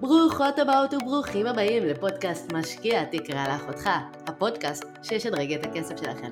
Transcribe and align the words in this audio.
ברוכות 0.00 0.58
הבאות 0.58 0.94
וברוכים 0.94 1.46
הבאים 1.46 1.84
לפודקאסט 1.84 2.52
משקיע 2.52 3.04
תקרא 3.04 3.48
לאחותך, 3.48 3.90
הפודקאסט 4.26 4.84
שישדרג 5.02 5.52
את 5.52 5.66
הכסף 5.66 5.96
שלכם. 5.96 6.28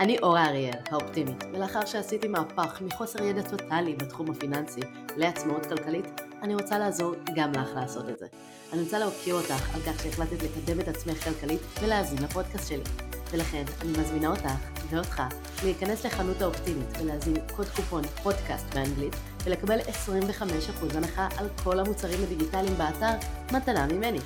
אני 0.00 0.18
אורה 0.18 0.46
אריאל, 0.46 0.78
האופטימית, 0.90 1.44
ולאחר 1.52 1.84
שעשיתי 1.84 2.28
מהפך 2.28 2.80
מחוסר 2.80 3.22
ידע 3.22 3.42
טוטאלי 3.42 3.94
בתחום 3.94 4.30
הפיננסי 4.30 4.80
לעצמאות 5.16 5.66
כלכלית, 5.66 6.20
אני 6.42 6.54
רוצה 6.54 6.78
לעזור 6.78 7.14
גם 7.34 7.52
לך 7.52 7.68
לעשות 7.74 8.08
את 8.08 8.18
זה. 8.18 8.26
אני 8.72 8.82
רוצה 8.82 8.98
להוקיר 8.98 9.34
אותך 9.34 9.74
על 9.74 9.80
כך 9.80 10.02
שהחלטת 10.02 10.42
לקדם 10.42 10.80
את 10.80 10.88
עצמך 10.88 11.24
כלכלית 11.24 11.60
ולהאזין 11.82 12.18
לפודקאסט 12.22 12.68
שלי. 12.68 12.84
ולכן 13.30 13.64
אני 13.82 13.90
מזמינה 13.90 14.28
אותך 14.28 14.50
ואותך 14.90 15.22
להיכנס 15.64 16.06
לחנות 16.06 16.42
האופטימית 16.42 16.88
ולהזין 17.00 17.36
קוד 17.56 17.66
קופון 17.66 18.02
פודקאסט 18.22 18.74
באנגלית 18.74 19.16
ולקבל 19.46 19.78
25% 19.78 20.96
הנחה 20.96 21.28
על 21.38 21.46
כל 21.64 21.78
המוצרים 21.78 22.18
הדיגיטליים 22.22 22.74
באתר 22.78 23.26
מתנה 23.52 23.86
ממני. 23.86 24.18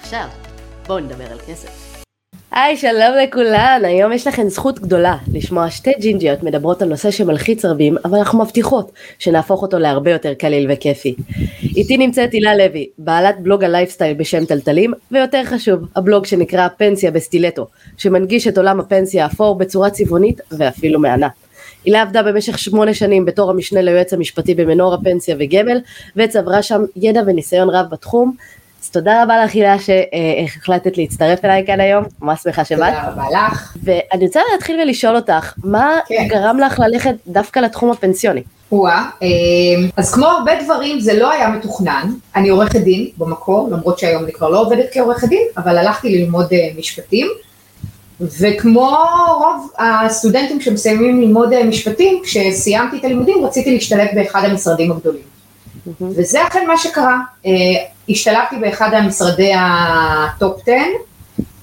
עכשיו, 0.00 0.28
בואו 0.86 0.98
נדבר 0.98 1.32
על 1.32 1.38
כסף. 1.38 2.04
היי, 2.50 2.76
שלום 2.76 3.14
לכולן, 3.22 3.82
היום 3.84 4.12
יש 4.12 4.26
לכם 4.26 4.48
זכות 4.48 4.78
גדולה 4.78 5.16
לשמוע 5.32 5.70
שתי 5.70 5.92
ג'ינג'יות 6.00 6.42
מדברות 6.42 6.82
על 6.82 6.88
נושא 6.88 7.10
שמלחיץ 7.10 7.64
רבים, 7.64 7.96
אבל 8.04 8.18
אנחנו 8.18 8.38
מבטיחות 8.38 8.92
שנהפוך 9.18 9.62
אותו 9.62 9.78
להרבה 9.78 10.10
יותר 10.10 10.34
קליל 10.34 10.70
וכיפי. 10.72 11.14
איתי 11.76 11.96
נמצאת 11.96 12.32
הילה 12.32 12.56
לוי, 12.56 12.88
בעלת 12.98 13.40
בלוג 13.40 13.64
הלייפסטייל 13.64 14.14
בשם 14.16 14.44
טלטלים, 14.44 14.92
ויותר 15.10 15.44
חשוב, 15.44 15.80
הבלוג 15.96 16.26
שנקרא 16.26 16.68
פנסיה 16.68 17.10
בסטילטו, 17.10 17.66
שמנגיש 17.96 18.48
את 18.48 18.58
עולם 18.58 18.80
הפנסיה 18.80 19.24
האפור 19.24 19.58
בצורה 19.58 19.90
צבעונית 19.90 20.40
ואפילו 20.50 21.00
מהנה. 21.00 21.28
הילה 21.84 22.02
עבדה 22.02 22.22
במשך 22.22 22.58
שמונה 22.58 22.94
שנים 22.94 23.24
בתור 23.24 23.50
המשנה 23.50 23.82
ליועץ 23.82 24.12
המשפטי 24.12 24.54
במנור 24.54 24.94
הפנסיה 24.94 25.36
וגמל, 25.38 25.80
וצברה 26.16 26.62
שם 26.62 26.82
ידע 26.96 27.20
וניסיון 27.26 27.70
רב 27.70 27.86
בתחום, 27.90 28.34
אז 28.84 28.90
תודה 28.90 29.22
רבה 29.22 29.44
לך 29.44 29.54
הילה 29.54 29.76
שהחלטת 29.78 30.98
להצטרף 30.98 31.44
אליי 31.44 31.66
כאן 31.66 31.80
היום, 31.80 32.04
ממש 32.22 32.40
שמחה 32.42 32.64
שבאת. 32.64 32.94
תודה 32.94 33.08
רבה 33.08 33.24
לך. 33.30 33.76
ואני 33.82 34.24
רוצה 34.26 34.40
להתחיל 34.52 34.80
ולשאול 34.80 35.16
אותך, 35.16 35.54
מה 35.64 35.98
כן. 36.08 36.26
גרם 36.28 36.58
לך 36.58 36.78
ללכת 36.78 37.14
דווקא 37.26 37.60
לתחום 37.60 37.90
הפנסיוני? 37.90 38.42
וואה, 38.72 39.04
אה, 39.22 39.28
אז 39.96 40.14
כמו 40.14 40.26
הרבה 40.26 40.52
דברים 40.64 41.00
זה 41.00 41.18
לא 41.18 41.30
היה 41.30 41.48
מתוכנן, 41.48 42.08
אני 42.36 42.48
עורכת 42.48 42.80
דין 42.80 43.08
במקור, 43.18 43.68
למרות 43.72 43.98
שהיום 43.98 44.24
אני 44.24 44.32
כבר 44.32 44.48
לא 44.48 44.60
עובדת 44.60 44.86
כעורכת 44.92 45.28
דין, 45.28 45.42
אבל 45.56 45.78
הלכתי 45.78 46.18
ללמוד 46.18 46.46
אה, 46.52 46.68
משפטים, 46.78 47.26
וכמו 48.20 48.96
רוב 49.38 49.70
הסטודנטים 49.78 50.60
שמסיימים 50.60 51.20
ללמוד 51.20 51.52
אה, 51.52 51.64
משפטים, 51.64 52.20
כשסיימתי 52.24 52.98
את 52.98 53.04
הלימודים 53.04 53.44
רציתי 53.44 53.74
להשתלב 53.74 54.06
באחד 54.14 54.44
המשרדים 54.44 54.92
הגדולים. 54.92 55.22
אמ-המ. 55.86 56.04
וזה 56.16 56.46
אכן 56.46 56.66
מה 56.66 56.76
שקרה. 56.76 57.18
אה, 57.44 57.48
השתלבתי 58.08 58.56
באחד 58.60 58.94
המשרדי 58.94 59.52
ה 59.56 59.82
top 59.82 60.60
10, 60.62 60.72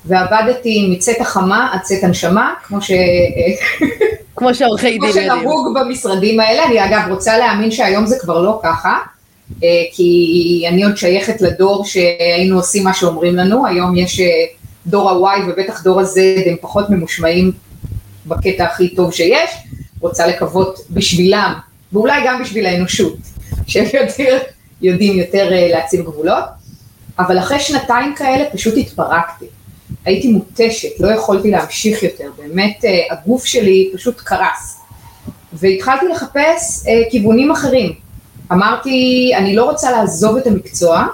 ועבדתי 0.06 0.88
מצאת 0.96 1.22
החמה 1.22 1.70
עד 1.74 1.82
צאת 1.82 2.04
הנשמה, 2.04 2.54
כמו 2.64 2.82
ש... 2.82 2.92
כמו 4.36 4.56
שעורכי 4.56 4.90
דין 4.92 5.04
יודעים. 5.04 5.30
כמו 5.30 5.40
שנהוג 5.42 5.80
במשרדים 5.80 6.40
האלה, 6.40 6.66
אני 6.66 6.86
אגב 6.86 7.02
רוצה 7.10 7.38
להאמין 7.38 7.72
שהיום 7.72 8.06
זה 8.06 8.16
כבר 8.20 8.42
לא 8.42 8.60
ככה, 8.64 8.98
אה, 9.52 9.64
כי 9.92 10.66
אני 10.68 10.84
עוד 10.84 10.98
שייכת 10.98 11.42
לדור 11.42 11.86
שהיינו 11.86 12.56
עושים 12.56 12.84
מה 12.84 12.94
שאומרים 12.94 13.36
לנו, 13.36 13.68
היום 13.68 13.96
יש 13.96 14.22
דור 14.88 15.28
ה-Y 15.28 15.42
ובטח 15.48 15.84
דור 15.84 16.00
ה-Z 16.00 16.50
הם 16.50 16.56
פחות 16.62 16.90
ממושמעים 16.90 17.52
בקטע 18.28 18.66
הכי 18.66 18.96
טוב 18.96 19.14
שיש, 19.14 19.50
רוצה 20.00 20.28
לקוות 20.28 20.80
בשבילם, 20.90 21.54
ואולי 21.94 22.22
גם 22.26 22.42
בשביל 22.42 22.66
האנושות. 22.66 23.16
שהם 23.68 23.86
יותר, 23.94 24.38
יודעים 24.82 25.18
יותר 25.18 25.54
אה, 25.54 25.68
להציב 25.72 26.06
גבולות, 26.06 26.44
אבל 27.20 27.40
אחרי 27.40 27.60
שנתיים 27.60 28.16
כאלה 28.16 28.50
פשוט 28.54 28.74
התפרקתי. 28.78 29.46
הייתי 30.06 30.28
מותשת, 30.28 31.00
לא 31.00 31.08
יכולתי 31.08 31.52
להמשיך 31.52 32.04
יותר, 32.04 32.30
באמת 32.38 32.86
אה, 32.86 33.00
הגוף 33.12 33.46
שלי 33.46 33.92
פשוט 33.94 34.22
קרס. 34.22 34.80
והתחלתי 35.54 36.06
לחפש 36.08 36.88
אה, 36.88 37.02
כיוונים 37.12 37.52
אחרים. 37.52 37.94
אמרתי, 38.52 39.32
אני 39.38 39.56
לא 39.56 39.66
רוצה 39.66 39.92
לעזוב 39.92 40.38
את 40.38 40.48
המקצוע, 40.48 41.08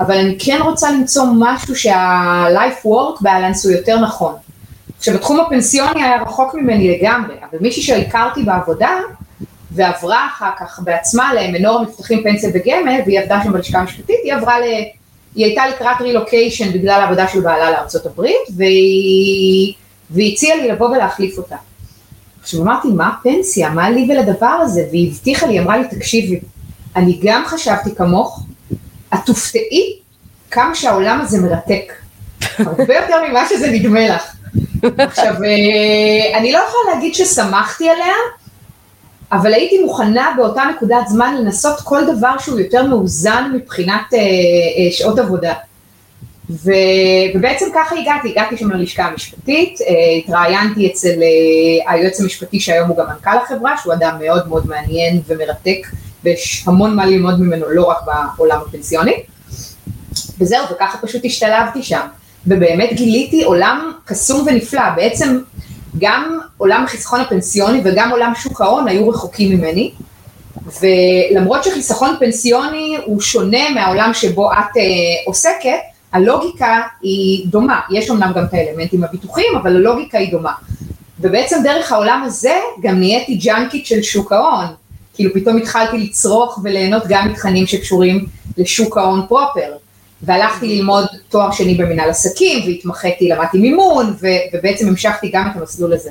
אבל 0.00 0.16
אני 0.18 0.36
כן 0.38 0.58
רוצה 0.62 0.90
למצוא 0.90 1.24
משהו 1.38 1.76
שה-life 1.76 2.86
work 2.86 3.22
balance 3.22 3.64
הוא 3.64 3.72
יותר 3.72 4.00
נכון. 4.00 4.34
עכשיו, 4.98 5.14
התחום 5.14 5.40
הפנסיוני 5.40 6.02
היה 6.02 6.22
רחוק 6.22 6.54
ממני 6.54 6.98
לגמרי, 6.98 7.34
אבל 7.50 7.58
מישהי 7.60 7.82
שהכרתי 7.82 8.42
בעבודה, 8.42 8.90
ועברה 9.70 10.26
אחר 10.26 10.50
כך 10.60 10.80
בעצמה 10.84 11.34
למנור 11.34 11.82
מבטחים 11.82 12.22
פנסיה 12.22 12.50
וגמל, 12.54 13.00
והיא 13.06 13.20
עבדה 13.20 13.40
שם 13.44 13.52
בלשכה 13.52 13.78
המשפטית, 13.78 14.16
היא 14.24 14.34
עברה 14.34 14.60
ל... 14.60 14.62
היא 15.34 15.44
הייתה 15.44 15.62
לקראת 15.68 16.00
רילוקיישן 16.00 16.72
בגלל 16.72 17.00
העבודה 17.00 17.28
של 17.28 17.40
בעלה 17.40 17.84
הברית, 18.04 18.48
והיא, 18.56 19.74
והיא 20.10 20.32
הציעה 20.32 20.56
לי 20.56 20.68
לבוא 20.68 20.88
ולהחליף 20.88 21.38
אותה. 21.38 21.56
עכשיו 22.42 22.62
אמרתי, 22.62 22.88
מה 22.88 23.08
הפנסיה? 23.08 23.70
מה 23.70 23.90
לי 23.90 24.06
ולדבר 24.10 24.46
הזה? 24.46 24.86
והיא 24.90 25.10
הבטיחה 25.10 25.46
לי, 25.46 25.60
אמרה 25.60 25.76
לי, 25.76 25.88
תקשיבי, 25.88 26.40
אני 26.96 27.20
גם 27.22 27.42
חשבתי 27.46 27.94
כמוך, 27.94 28.45
את 29.14 29.18
תופתעי 29.26 29.98
כמה 30.50 30.74
שהעולם 30.74 31.20
הזה 31.20 31.40
מרתק. 31.40 31.92
הרבה 32.58 32.96
יותר 32.96 33.16
ממה 33.28 33.48
שזה 33.48 33.70
נדמה 33.70 34.08
לך. 34.08 34.36
עכשיו, 34.98 35.34
אה, 35.44 36.38
אני 36.38 36.52
לא 36.52 36.58
יכולה 36.58 36.94
להגיד 36.94 37.14
ששמחתי 37.14 37.88
עליה, 37.88 38.14
אבל 39.32 39.54
הייתי 39.54 39.78
מוכנה 39.78 40.32
באותה 40.36 40.62
נקודת 40.76 41.08
זמן 41.08 41.36
לנסות 41.40 41.80
כל 41.80 42.02
דבר 42.16 42.38
שהוא 42.38 42.60
יותר 42.60 42.82
מאוזן 42.86 43.50
מבחינת 43.54 44.14
אה, 44.14 44.18
אה, 44.18 44.92
שעות 44.92 45.18
עבודה. 45.18 45.52
ו, 46.50 46.70
ובעצם 47.34 47.66
ככה 47.74 47.96
הגעתי, 47.96 48.30
הגעתי 48.30 48.56
שם 48.56 48.70
ללשכה 48.70 49.04
המשפטית, 49.04 49.80
אה, 49.80 49.86
התראיינתי 50.18 50.86
אצל 50.86 51.22
אה, 51.22 51.92
היועץ 51.92 52.20
המשפטי 52.20 52.60
שהיום 52.60 52.88
הוא 52.88 52.96
גם 52.96 53.06
מנכ"ל 53.06 53.38
החברה, 53.44 53.76
שהוא 53.82 53.94
אדם 53.94 54.16
מאוד 54.20 54.48
מאוד 54.48 54.66
מעניין 54.66 55.20
ומרתק, 55.26 55.86
ויש 56.26 56.64
המון 56.66 56.96
מה 56.96 57.06
ללמוד 57.06 57.40
ממנו, 57.40 57.66
לא 57.68 57.84
רק 57.84 57.98
בעולם 58.36 58.58
הפנסיוני. 58.66 59.14
וזהו, 60.40 60.64
וככה 60.70 60.98
פשוט 60.98 61.24
השתלבתי 61.24 61.82
שם. 61.82 62.00
ובאמת 62.46 62.90
גיליתי 62.92 63.44
עולם 63.44 63.92
קסום 64.04 64.46
ונפלא, 64.46 64.90
בעצם 64.96 65.38
גם 65.98 66.38
עולם 66.56 66.84
החיסכון 66.84 67.20
הפנסיוני 67.20 67.80
וגם 67.84 68.10
עולם 68.10 68.32
שוק 68.34 68.60
ההון 68.60 68.88
היו 68.88 69.08
רחוקים 69.08 69.58
ממני, 69.58 69.90
ולמרות 70.80 71.64
שחיסכון 71.64 72.16
פנסיוני 72.18 72.96
הוא 73.04 73.20
שונה 73.20 73.70
מהעולם 73.74 74.10
שבו 74.14 74.52
את 74.52 74.76
אה, 74.76 74.82
עוסקת, 75.26 75.78
הלוגיקה 76.12 76.82
היא 77.02 77.46
דומה, 77.48 77.80
יש 77.90 78.10
אמנם 78.10 78.32
גם 78.36 78.44
את 78.44 78.54
האלמנטים 78.54 79.04
הביטוחיים, 79.04 79.56
אבל 79.56 79.76
הלוגיקה 79.76 80.18
היא 80.18 80.30
דומה. 80.30 80.52
ובעצם 81.20 81.56
דרך 81.64 81.92
העולם 81.92 82.22
הזה 82.26 82.58
גם 82.82 82.98
נהייתי 82.98 83.34
ג'אנקית 83.34 83.86
של 83.86 84.02
שוק 84.02 84.32
ההון, 84.32 84.66
כאילו 85.16 85.34
פתאום 85.34 85.56
התחלתי 85.56 85.98
לצרוך 85.98 86.60
וליהנות 86.64 87.02
גם 87.08 87.28
מתכנים 87.28 87.66
שקשורים 87.66 88.26
לשוק 88.58 88.98
ההון 88.98 89.26
פרופר. 89.28 89.72
והלכתי 90.22 90.76
ללמוד 90.76 91.06
תואר 91.28 91.52
שני 91.52 91.74
במנהל 91.74 92.10
עסקים, 92.10 92.66
והתמחיתי, 92.66 93.28
למדתי 93.28 93.58
מימון, 93.58 94.14
ו, 94.20 94.26
ובעצם 94.52 94.88
המשכתי 94.88 95.30
גם 95.32 95.50
את 95.50 95.56
המסלול 95.56 95.92
הזה. 95.92 96.10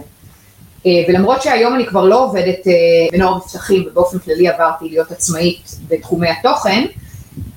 אה, 0.86 0.92
ולמרות 1.08 1.42
שהיום 1.42 1.76
אני 1.76 1.86
כבר 1.86 2.06
לא 2.06 2.24
עובדת 2.24 2.68
אה, 2.68 2.74
בנוער 3.12 3.38
מבטחים, 3.38 3.84
ובאופן 3.88 4.20
כללי 4.20 4.48
עברתי 4.48 4.90
להיות 4.90 5.12
עצמאית 5.12 5.76
בתחומי 5.88 6.30
התוכן, 6.30 6.86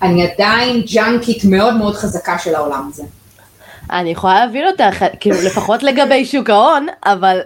אני 0.03 0.28
עדיין 0.30 0.82
ג'אנקית 0.94 1.44
מאוד 1.44 1.75
מאוד 1.75 1.94
חזקה 1.94 2.38
של 2.38 2.54
העולם 2.54 2.91
הזה. 2.92 3.03
אני 3.91 4.10
יכולה 4.10 4.47
להבין 4.47 4.66
אותך, 4.66 5.04
כאילו 5.20 5.36
לפחות 5.42 5.82
לגבי 5.82 6.25
שוק 6.25 6.50
ההון, 6.50 6.86
אבל 7.04 7.38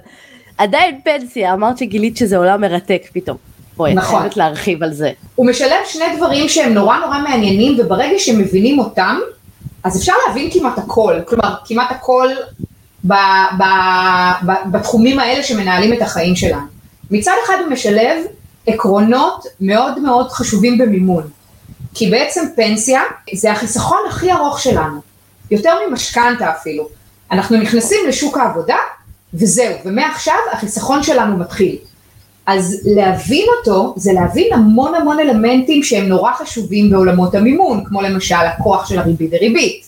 עדיין 0.58 1.00
פנסיה, 1.04 1.52
אמרת 1.52 1.78
שגילית 1.78 2.16
שזה 2.16 2.36
עולם 2.36 2.60
מרתק 2.60 3.02
פתאום. 3.12 3.51
בואי, 3.76 3.94
נכון. 3.94 4.20
חייבת 4.20 4.36
להרחיב 4.36 4.82
על 4.82 4.92
זה. 4.92 5.10
הוא 5.34 5.46
משלב 5.46 5.78
שני 5.86 6.04
דברים 6.16 6.48
שהם 6.48 6.74
נורא 6.74 6.98
נורא 6.98 7.18
מעניינים, 7.18 7.80
וברגע 7.80 8.18
שמבינים 8.18 8.78
אותם, 8.78 9.18
אז 9.84 9.96
אפשר 9.96 10.12
להבין 10.26 10.50
כמעט 10.52 10.78
הכל, 10.78 11.14
כלומר, 11.26 11.54
כמעט 11.64 11.90
הכל 11.90 12.28
ב, 13.04 13.12
ב, 13.58 13.62
ב, 14.46 14.52
בתחומים 14.70 15.18
האלה 15.18 15.42
שמנהלים 15.42 15.92
את 15.92 16.02
החיים 16.02 16.36
שלנו. 16.36 16.66
מצד 17.10 17.32
אחד 17.46 17.54
הוא 17.60 17.72
משלב 17.72 18.24
עקרונות 18.66 19.46
מאוד 19.60 19.98
מאוד 19.98 20.28
חשובים 20.30 20.78
במימון, 20.78 21.28
כי 21.94 22.10
בעצם 22.10 22.44
פנסיה 22.56 23.00
זה 23.34 23.52
החיסכון 23.52 23.98
הכי 24.08 24.32
ארוך 24.32 24.60
שלנו, 24.60 25.00
יותר 25.50 25.74
ממשכנתה 25.88 26.50
אפילו. 26.50 26.88
אנחנו 27.30 27.56
נכנסים 27.56 27.98
לשוק 28.08 28.38
העבודה, 28.38 28.76
וזהו, 29.34 29.74
ומעכשיו 29.84 30.34
החיסכון 30.52 31.02
שלנו 31.02 31.36
מתחיל. 31.36 31.76
אז 32.46 32.80
להבין 32.84 33.46
אותו 33.58 33.94
זה 33.96 34.12
להבין 34.12 34.52
המון 34.52 34.94
המון 34.94 35.20
אלמנטים 35.20 35.82
שהם 35.82 36.08
נורא 36.08 36.32
חשובים 36.32 36.90
בעולמות 36.90 37.34
המימון, 37.34 37.84
כמו 37.84 38.02
למשל 38.02 38.34
הכוח 38.34 38.88
של 38.88 38.98
הריבית 38.98 39.30
וריבית. 39.32 39.84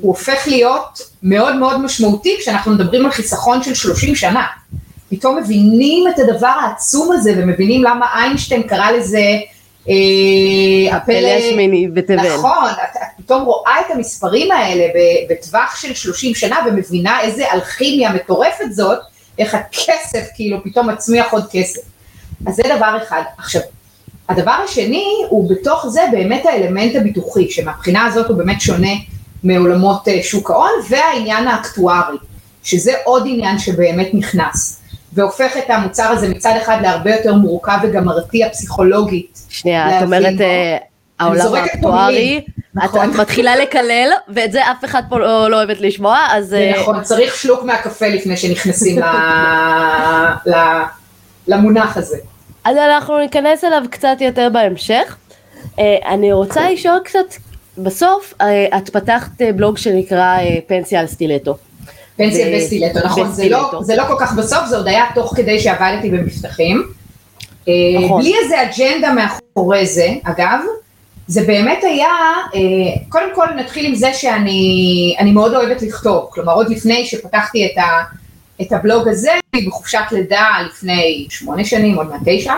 הוא 0.00 0.08
הופך 0.08 0.38
להיות 0.46 1.00
מאוד 1.22 1.56
מאוד 1.56 1.80
משמעותי 1.80 2.36
כשאנחנו 2.40 2.72
מדברים 2.72 3.04
על 3.04 3.10
חיסכון 3.10 3.62
של 3.62 3.74
30 3.74 4.14
שנה. 4.14 4.46
פתאום 5.10 5.36
מבינים 5.36 6.08
את 6.08 6.18
הדבר 6.18 6.52
העצום 6.60 7.12
הזה 7.12 7.32
ומבינים 7.36 7.84
למה 7.84 8.06
איינשטיין 8.14 8.62
קרא 8.62 8.90
לזה 8.90 9.38
אה, 9.88 10.96
הפלא 10.96 11.28
השמיני 11.28 11.88
בתבל. 11.88 12.36
נכון, 12.36 12.70
פתאום 13.18 13.42
רואה 13.42 13.80
את 13.80 13.90
המספרים 13.94 14.52
האלה 14.52 14.84
בטווח 15.30 15.76
של 15.80 15.94
30 15.94 16.34
שנה 16.34 16.56
ומבינה 16.66 17.20
איזה 17.20 17.44
אלכימיה 17.52 18.12
מטורפת 18.12 18.72
זאת, 18.72 18.98
איך 19.38 19.54
הכסף 19.54 20.28
כאילו 20.34 20.64
פתאום 20.64 20.90
מצמיח 20.90 21.32
עוד 21.32 21.44
כסף. 21.50 21.80
אז 22.46 22.54
זה 22.54 22.62
דבר 22.76 22.98
אחד. 23.02 23.22
עכשיו, 23.38 23.62
הדבר 24.28 24.56
השני 24.64 25.06
הוא 25.28 25.50
בתוך 25.50 25.86
זה 25.88 26.00
באמת 26.12 26.46
האלמנט 26.46 26.96
הביטוחי, 26.96 27.50
שמבחינה 27.50 28.06
הזאת 28.06 28.28
הוא 28.28 28.36
באמת 28.36 28.60
שונה 28.60 28.92
מעולמות 29.44 30.08
אה, 30.08 30.18
שוק 30.22 30.50
ההון, 30.50 30.70
והעניין 30.88 31.48
האקטוארי, 31.48 32.16
שזה 32.62 32.92
עוד 33.04 33.22
עניין 33.26 33.58
שבאמת 33.58 34.08
נכנס. 34.12 34.80
והופך 35.12 35.56
את 35.56 35.70
המוצר 35.70 36.04
הזה 36.04 36.28
מצד 36.28 36.54
אחד 36.62 36.78
להרבה 36.82 37.10
יותר 37.10 37.34
מורכב 37.34 37.78
וגם 37.82 38.04
מרתיע 38.04 38.48
פסיכולוגית. 38.48 39.38
שנייה, 39.48 39.98
את 39.98 40.02
אומרת 40.02 40.40
אה, 40.40 40.76
העולם 41.18 41.54
האקטוארי, 41.54 42.44
נכון. 42.74 43.10
את, 43.10 43.16
מתחילה 43.16 43.56
לקלל, 43.56 44.10
ואת 44.28 44.52
זה 44.52 44.70
אף 44.70 44.84
אחד 44.84 45.02
פה 45.08 45.18
לא, 45.18 45.50
לא 45.50 45.56
אוהבת 45.56 45.80
לשמוע, 45.80 46.18
אז... 46.30 46.54
אה, 46.54 46.72
נכון, 46.80 47.02
צריך 47.02 47.36
שלוק 47.36 47.64
מהקפה 47.64 48.08
לפני 48.08 48.36
שנכנסים 48.36 48.98
ל, 48.98 49.04
ל, 50.46 50.54
למונח 51.48 51.96
הזה. 51.96 52.16
אז 52.64 52.76
אנחנו 52.76 53.18
ניכנס 53.18 53.64
אליו 53.64 53.82
קצת 53.90 54.16
יותר 54.20 54.48
בהמשך. 54.52 55.16
אה, 55.78 55.96
אני 56.06 56.32
רוצה 56.32 56.70
לשאול 56.70 56.98
קצת, 57.04 57.34
בסוף 57.78 58.34
את 58.78 58.88
פתחת 58.88 59.42
בלוג 59.56 59.78
שנקרא 59.78 60.38
פנסיה 60.66 61.00
על 61.00 61.06
סטילטו. 61.06 61.56
פנסיה 62.16 62.58
וסטילטו, 62.58 62.98
נכון, 63.04 63.32
זה 63.32 63.48
לא, 63.48 63.80
זה 63.82 63.96
לא 63.96 64.04
כל 64.04 64.16
כך 64.20 64.32
בסוף, 64.32 64.66
זה 64.66 64.76
עוד 64.76 64.88
היה 64.88 65.04
תוך 65.14 65.36
כדי 65.36 65.60
שעבדתי 65.60 66.10
במבטחים. 66.10 66.82
אה, 67.68 67.72
נכון. 68.04 68.20
בלי 68.20 68.34
איזה 68.42 68.62
אג'נדה 68.62 69.12
מאחורי 69.12 69.86
זה, 69.86 70.08
אגב, 70.24 70.60
זה 71.28 71.44
באמת 71.46 71.78
היה, 71.84 72.08
אה, 72.54 72.60
קודם 73.08 73.34
כל 73.34 73.46
נתחיל 73.56 73.86
עם 73.86 73.94
זה 73.94 74.14
שאני 74.14 75.32
מאוד 75.32 75.54
אוהבת 75.54 75.82
לכתוב, 75.82 76.28
כלומר 76.30 76.52
עוד 76.52 76.70
לפני 76.70 77.06
שפתחתי 77.06 77.66
את, 77.66 77.78
ה, 77.78 78.02
את 78.62 78.72
הבלוג 78.72 79.08
הזה, 79.08 79.32
בחופשת 79.66 80.04
לידה 80.12 80.46
לפני 80.66 81.26
שמונה 81.30 81.64
שנים, 81.64 81.94
עוד 81.94 82.10
מעט 82.10 82.20
תשע, 82.24 82.54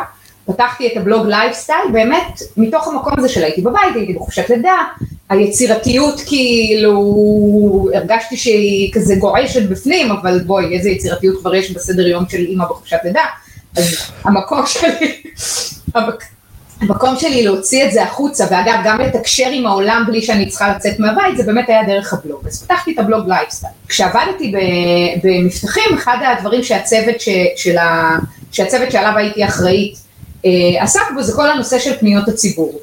פתחתי 0.46 0.86
את 0.86 0.96
הבלוג 0.96 1.26
לייפסטייל, 1.26 1.78
באמת 1.92 2.42
מתוך 2.56 2.88
המקום 2.88 3.12
הזה 3.18 3.28
של 3.28 3.42
הייתי 3.44 3.62
בבית, 3.62 3.94
הייתי 3.94 4.12
בחופשת 4.12 4.50
לידה, 4.50 4.76
היצירתיות 5.28 6.20
כאילו, 6.26 6.94
הרגשתי 7.94 8.36
שהיא 8.36 8.92
כזה 8.92 9.14
גועשת 9.14 9.68
בפנים, 9.68 10.12
אבל 10.12 10.40
בואי, 10.46 10.76
איזה 10.76 10.90
יצירתיות 10.90 11.40
כבר 11.40 11.54
יש 11.54 11.70
בסדר 11.70 12.06
יום 12.06 12.24
של 12.28 12.38
אימא 12.38 12.64
בחופשת 12.64 12.98
לידה, 13.04 13.24
אז 13.76 13.96
המקום 14.24 14.66
שלי, 14.66 15.22
המקום 16.80 17.16
שלי 17.16 17.42
להוציא 17.42 17.84
את 17.84 17.92
זה 17.92 18.02
החוצה, 18.02 18.44
ואגב, 18.50 18.80
גם 18.84 19.00
לתקשר 19.00 19.48
עם 19.52 19.66
העולם 19.66 20.04
בלי 20.06 20.22
שאני 20.22 20.48
צריכה 20.48 20.76
לצאת 20.76 20.98
מהבית, 20.98 21.36
זה 21.36 21.42
באמת 21.42 21.68
היה 21.68 21.82
דרך 21.82 22.12
הבלוג. 22.12 22.46
אז 22.46 22.62
פתחתי 22.62 22.92
את 22.92 22.98
הבלוג 22.98 23.28
לייפסטייל. 23.28 23.72
כשעבדתי 23.88 24.52
במבטחים, 25.22 25.94
אחד 25.94 26.16
הדברים 26.22 26.62
שהצוות, 26.62 27.20
ש, 27.20 27.28
של 27.56 27.78
ה, 27.78 28.16
שהצוות 28.52 28.90
שעליו 28.90 29.12
הייתי 29.16 29.44
אחראית 29.44 29.94
אה, 30.44 30.50
עסק 30.82 31.00
בו, 31.14 31.22
זה 31.22 31.32
כל 31.36 31.50
הנושא 31.50 31.78
של 31.78 31.96
פניות 31.96 32.28
הציבור. 32.28 32.80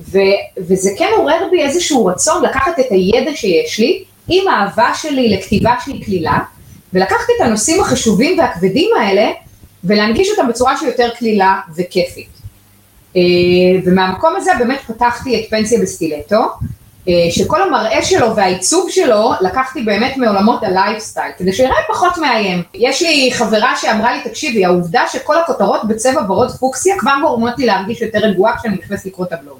ו, 0.00 0.18
וזה 0.58 0.90
כן 0.98 1.08
עורר 1.16 1.48
בי 1.50 1.62
איזשהו 1.62 2.06
רצון 2.06 2.44
לקחת 2.44 2.80
את 2.80 2.86
הידע 2.90 3.30
שיש 3.34 3.78
לי, 3.78 4.04
עם 4.28 4.48
האהבה 4.48 4.90
שלי 4.94 5.36
לכתיבה 5.36 5.74
שהיא 5.84 6.04
קלילה, 6.04 6.38
ולקחת 6.92 7.26
את 7.36 7.46
הנושאים 7.46 7.80
החשובים 7.80 8.38
והכבדים 8.38 8.90
האלה, 9.00 9.30
ולהנגיש 9.84 10.28
אותם 10.30 10.48
בצורה 10.48 10.76
שיותר 10.76 11.08
קלילה 11.18 11.56
וכיפית. 11.76 12.35
אה, 13.16 13.80
ומהמקום 13.84 14.34
הזה 14.36 14.50
באמת 14.58 14.80
פתחתי 14.86 15.40
את 15.40 15.50
פנסיה 15.50 15.80
בסטילטו, 15.82 16.44
אה, 17.08 17.12
שכל 17.30 17.62
המראה 17.62 18.02
שלו 18.02 18.36
והעיצוב 18.36 18.90
שלו 18.90 19.32
לקחתי 19.40 19.82
באמת 19.82 20.16
מעולמות 20.16 20.62
הלייפסטייל, 20.62 21.32
כדי 21.38 21.52
שיראה 21.52 21.76
פחות 21.88 22.18
מאיים. 22.18 22.62
יש 22.74 23.02
לי 23.02 23.30
חברה 23.32 23.76
שאמרה 23.76 24.16
לי, 24.16 24.22
תקשיבי, 24.24 24.64
העובדה 24.64 25.02
שכל 25.12 25.38
הכותרות 25.38 25.88
בצבע 25.88 26.20
ורוד 26.28 26.50
פוקסיה 26.50 26.94
כבר 26.98 27.14
גורמות 27.22 27.58
לי 27.58 27.66
להרגיש 27.66 28.00
יותר 28.00 28.18
רגועה 28.18 28.58
כשאני 28.58 28.74
נכנסת 28.74 29.06
לקרוא 29.06 29.26
את 29.26 29.32
הבלוג. 29.32 29.58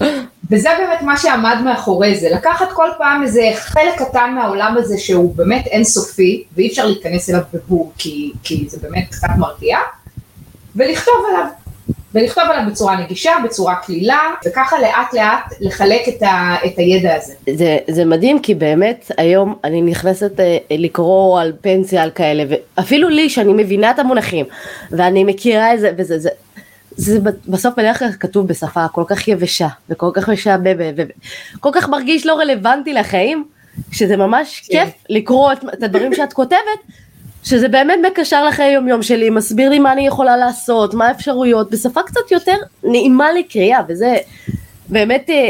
וזה 0.50 0.68
באמת 0.78 1.02
מה 1.02 1.16
שעמד 1.16 1.56
מאחורי 1.64 2.16
זה, 2.20 2.30
לקחת 2.30 2.72
כל 2.72 2.88
פעם 2.98 3.22
איזה 3.22 3.50
חלק 3.54 3.98
קטן 3.98 4.32
מהעולם 4.34 4.74
הזה 4.78 4.98
שהוא 4.98 5.34
באמת 5.36 5.66
אינסופי, 5.66 6.44
ואי 6.56 6.68
אפשר 6.68 6.86
להיכנס 6.86 7.30
אליו 7.30 7.40
בבור 7.52 7.92
כי, 7.98 8.32
כי 8.42 8.66
זה 8.68 8.78
באמת 8.82 9.04
קצת 9.10 9.28
מרתיע, 9.38 9.78
ולכתוב 10.80 11.14
עליו. 11.28 11.46
ולכתוב 12.14 12.44
עליו 12.50 12.70
בצורה 12.70 13.00
נגישה, 13.00 13.32
בצורה 13.44 13.76
קלילה, 13.76 14.18
וככה 14.46 14.80
לאט 14.80 15.14
לאט 15.14 15.54
לחלק 15.60 16.08
את, 16.08 16.22
ה, 16.22 16.56
את 16.66 16.78
הידע 16.78 17.14
הזה. 17.14 17.32
זה, 17.54 17.78
זה 17.90 18.04
מדהים 18.04 18.42
כי 18.42 18.54
באמת 18.54 19.10
היום 19.16 19.54
אני 19.64 19.82
נכנסת 19.82 20.40
אה, 20.40 20.58
לקרוא 20.70 21.40
על 21.40 21.52
פנסיה 21.60 22.02
על 22.02 22.10
כאלה, 22.10 22.44
ואפילו 22.48 23.08
לי 23.08 23.30
שאני 23.30 23.52
מבינה 23.52 23.90
את 23.90 23.98
המונחים, 23.98 24.46
ואני 24.90 25.24
מכירה 25.24 25.74
את 25.74 25.80
זה, 25.80 25.92
וזה, 25.98 26.18
זה, 26.18 26.30
זה 26.90 27.18
בסוף 27.48 27.74
בדרך 27.76 27.98
כלל 27.98 28.08
כתוב 28.20 28.46
בשפה 28.46 28.88
כל 28.88 29.04
כך 29.06 29.28
יבשה, 29.28 29.68
וכל 29.88 30.10
כך 30.14 30.28
משעבבת, 30.28 30.94
וכל 31.56 31.70
כך 31.72 31.88
מרגיש 31.88 32.26
לא 32.26 32.34
רלוונטי 32.34 32.92
לחיים, 32.92 33.44
שזה 33.92 34.16
ממש 34.16 34.62
כן. 34.68 34.84
כיף 34.84 34.94
לקרוא 35.08 35.52
את, 35.52 35.64
את 35.74 35.82
הדברים 35.82 36.14
שאת 36.14 36.32
כותבת, 36.32 36.80
שזה 37.42 37.68
באמת 37.68 37.98
מקשר 38.06 38.44
לחיי 38.44 38.72
יום 38.72 38.88
יום 38.88 39.02
שלי, 39.02 39.30
מסביר 39.30 39.70
לי 39.70 39.78
מה 39.78 39.92
אני 39.92 40.06
יכולה 40.06 40.36
לעשות, 40.36 40.94
מה 40.94 41.06
האפשרויות, 41.06 41.70
בשפה 41.70 42.02
קצת 42.02 42.30
יותר 42.30 42.56
נעימה 42.84 43.32
לקריאה, 43.32 43.80
וזה 43.88 44.16
באמת 44.88 45.30
אה, 45.30 45.48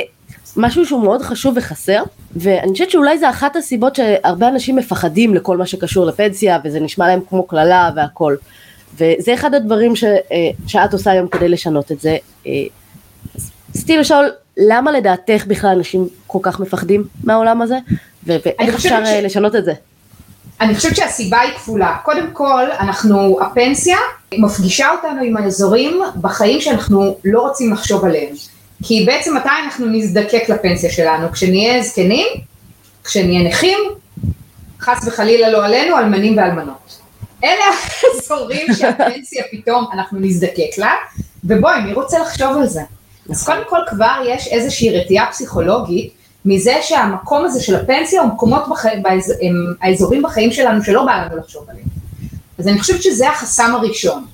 משהו 0.56 0.86
שהוא 0.86 1.02
מאוד 1.04 1.22
חשוב 1.22 1.54
וחסר, 1.56 2.02
ואני 2.36 2.72
חושבת 2.72 2.90
שאולי 2.90 3.18
זה 3.18 3.30
אחת 3.30 3.56
הסיבות 3.56 3.96
שהרבה 3.96 4.48
אנשים 4.48 4.76
מפחדים 4.76 5.34
לכל 5.34 5.56
מה 5.56 5.66
שקשור 5.66 6.06
לפנסיה, 6.06 6.58
וזה 6.64 6.80
נשמע 6.80 7.06
להם 7.06 7.20
כמו 7.28 7.42
קללה 7.42 7.90
והכל. 7.96 8.36
וזה 8.94 9.34
אחד 9.34 9.54
הדברים 9.54 9.96
ש, 9.96 10.04
אה, 10.04 10.50
שאת 10.66 10.92
עושה 10.92 11.10
היום 11.10 11.28
כדי 11.28 11.48
לשנות 11.48 11.92
את 11.92 12.00
זה. 12.00 12.16
אה, 12.46 12.52
רציתי 13.70 13.96
לשאול, 13.96 14.30
למה 14.56 14.92
לדעתך 14.92 15.44
בכלל 15.46 15.70
אנשים 15.70 16.08
כל 16.26 16.38
כך 16.42 16.60
מפחדים 16.60 17.04
מהעולם 17.24 17.62
הזה, 17.62 17.78
ואיך 18.26 18.74
אפשר 18.74 19.04
ש... 19.04 19.08
לשנות 19.08 19.56
את 19.56 19.64
זה? 19.64 19.72
אני 20.60 20.74
חושבת 20.74 20.96
שהסיבה 20.96 21.40
היא 21.40 21.52
כפולה. 21.54 21.96
קודם 22.02 22.26
כל, 22.32 22.64
אנחנו, 22.80 23.38
הפנסיה 23.42 23.96
מפגישה 24.38 24.90
אותנו 24.90 25.22
עם 25.22 25.36
האזורים 25.36 26.00
בחיים 26.20 26.60
שאנחנו 26.60 27.16
לא 27.24 27.40
רוצים 27.40 27.72
לחשוב 27.72 28.04
עליהם. 28.04 28.34
כי 28.82 29.04
בעצם 29.06 29.36
מתי 29.36 29.48
אנחנו 29.64 29.86
נזדקק 29.86 30.48
לפנסיה 30.48 30.90
שלנו? 30.90 31.32
כשנהיה 31.32 31.82
זקנים? 31.82 32.26
כשנהיה 33.04 33.48
נכים? 33.48 33.78
חס 34.80 35.06
וחלילה 35.06 35.50
לא 35.50 35.64
עלינו, 35.64 35.98
אלמנים 35.98 36.38
ואלמנות. 36.38 36.98
אלה 37.44 37.64
האזורים 38.14 38.66
שהפנסיה 38.78 39.44
פתאום 39.50 39.86
אנחנו 39.92 40.20
נזדקק 40.20 40.78
לה, 40.78 40.92
ובואי, 41.44 41.80
מי 41.80 41.92
רוצה 41.92 42.18
לחשוב 42.18 42.56
על 42.56 42.66
זה? 42.66 42.82
אז 43.30 43.44
קודם 43.44 43.62
כל 43.68 43.78
כבר 43.88 44.22
יש 44.28 44.46
איזושהי 44.46 44.98
רתיעה 44.98 45.26
פסיכולוגית 45.30 46.12
מזה 46.44 46.74
שהמקום 46.82 47.44
הזה 47.44 47.62
של 47.62 47.76
הפנסיה 47.76 48.22
הוא 48.22 48.28
מקומות, 48.28 48.68
בחיים, 48.70 49.02
באזור, 49.02 49.36
הם 49.42 49.54
האזורים 49.82 50.22
בחיים 50.22 50.52
שלנו 50.52 50.84
שלא 50.84 51.04
בא 51.04 51.12
לנו 51.12 51.36
לחשוב 51.36 51.70
עליהם. 51.70 51.86
אז 52.58 52.68
אני 52.68 52.80
חושבת 52.80 53.02
שזה 53.02 53.28
החסם 53.28 53.74
הראשון. 53.74 54.24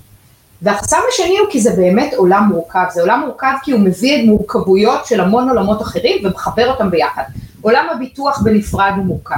והחסם 0.61 0.97
השני 1.13 1.37
הוא 1.37 1.47
כי 1.51 1.61
זה 1.61 1.71
באמת 1.75 2.13
עולם 2.13 2.43
מורכב, 2.49 2.85
זה 2.93 3.01
עולם 3.01 3.23
מורכב 3.25 3.53
כי 3.63 3.71
הוא 3.71 3.79
מביא 3.79 4.15
את 4.15 4.25
מורכבויות 4.25 5.05
של 5.05 5.19
המון 5.19 5.49
עולמות 5.49 5.81
אחרים 5.81 6.25
ומחבר 6.25 6.71
אותם 6.71 6.91
ביחד. 6.91 7.23
עולם 7.61 7.87
הביטוח 7.91 8.41
בנפרד 8.41 8.91
הוא 8.95 9.05
מורכב, 9.05 9.35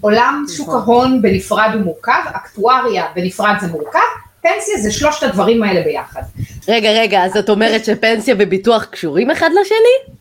עולם 0.00 0.44
נכון. 0.44 0.56
שוק 0.56 0.68
ההון 0.68 1.22
בנפרד 1.22 1.70
הוא 1.74 1.82
מורכב, 1.82 2.20
אקטואריה 2.32 3.04
בנפרד 3.14 3.54
זה 3.60 3.66
מורכב, 3.66 3.98
פנסיה 4.42 4.78
זה 4.82 4.92
שלושת 4.92 5.22
הדברים 5.22 5.62
האלה 5.62 5.82
ביחד. 5.82 6.22
רגע, 6.68 6.90
רגע, 6.90 7.24
אז 7.24 7.36
את 7.36 7.50
אומרת 7.50 7.84
שפנסיה 7.84 8.34
וביטוח 8.38 8.84
קשורים 8.84 9.30
אחד 9.30 9.50
לשני? 9.60 10.15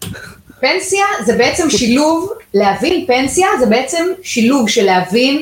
פנסיה 0.60 1.06
זה 1.26 1.38
בעצם 1.38 1.70
שילוב, 1.70 2.32
להבין 2.54 3.06
פנסיה 3.08 3.48
זה 3.60 3.66
בעצם 3.66 4.06
שילוב 4.24 4.70
של 4.70 4.86
להבין 4.86 5.42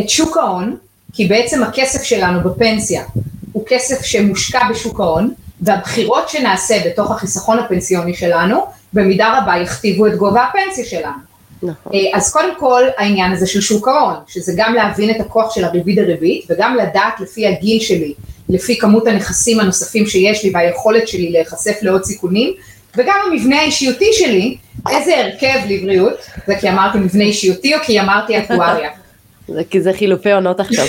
את 0.00 0.10
שוק 0.10 0.36
ההון, 0.36 0.76
כי 1.12 1.26
בעצם 1.26 1.62
הכסף 1.62 2.02
שלנו 2.02 2.50
בפנסיה 2.50 3.04
הוא 3.52 3.64
כסף 3.66 4.04
שמושקע 4.04 4.60
בשוק 4.70 5.00
ההון, 5.00 5.32
והבחירות 5.60 6.28
שנעשה 6.28 6.74
בתוך 6.86 7.10
החיסכון 7.10 7.58
הפנסיוני 7.58 8.14
שלנו, 8.14 8.66
במידה 8.92 9.38
רבה 9.38 9.56
יכתיבו 9.56 10.06
את 10.06 10.16
גובה 10.16 10.44
הפנסיה 10.44 10.84
שלנו. 10.84 11.26
נכון. 11.62 11.92
אה, 11.94 12.18
אז 12.18 12.32
קודם 12.32 12.58
כל 12.58 12.82
העניין 12.98 13.32
הזה 13.32 13.46
של 13.46 13.60
שוק 13.60 13.88
ההון, 13.88 14.14
שזה 14.26 14.52
גם 14.56 14.74
להבין 14.74 15.10
את 15.10 15.20
הכוח 15.20 15.54
של 15.54 15.64
הריבית 15.64 15.96
דריבית, 15.96 16.44
וגם 16.50 16.76
לדעת 16.76 17.20
לפי 17.20 17.46
הגיל 17.46 17.80
שלי, 17.80 18.14
לפי 18.48 18.78
כמות 18.78 19.06
הנכסים 19.06 19.60
הנוספים 19.60 20.06
שיש 20.06 20.44
לי 20.44 20.50
והיכולת 20.54 21.08
שלי 21.08 21.30
להיחשף 21.30 21.78
לעוד 21.82 22.04
סיכונים, 22.04 22.54
וגם 22.96 23.16
המבנה 23.26 23.60
האישיותי 23.60 24.12
שלי, 24.12 24.56
איזה 24.90 25.18
הרכב 25.18 25.58
לבריאות, 25.68 26.14
זה 26.46 26.54
כי 26.60 26.70
אמרתי 26.70 26.98
מבנה 26.98 27.24
אישיותי 27.24 27.74
או 27.74 27.80
כי 27.80 28.00
אמרתי 28.00 28.38
אקטואריה? 28.38 28.90
זה 29.48 29.62
כי 29.70 29.80
זה 29.80 29.92
חילופי 29.92 30.32
עונות 30.32 30.60
עכשיו. 30.60 30.84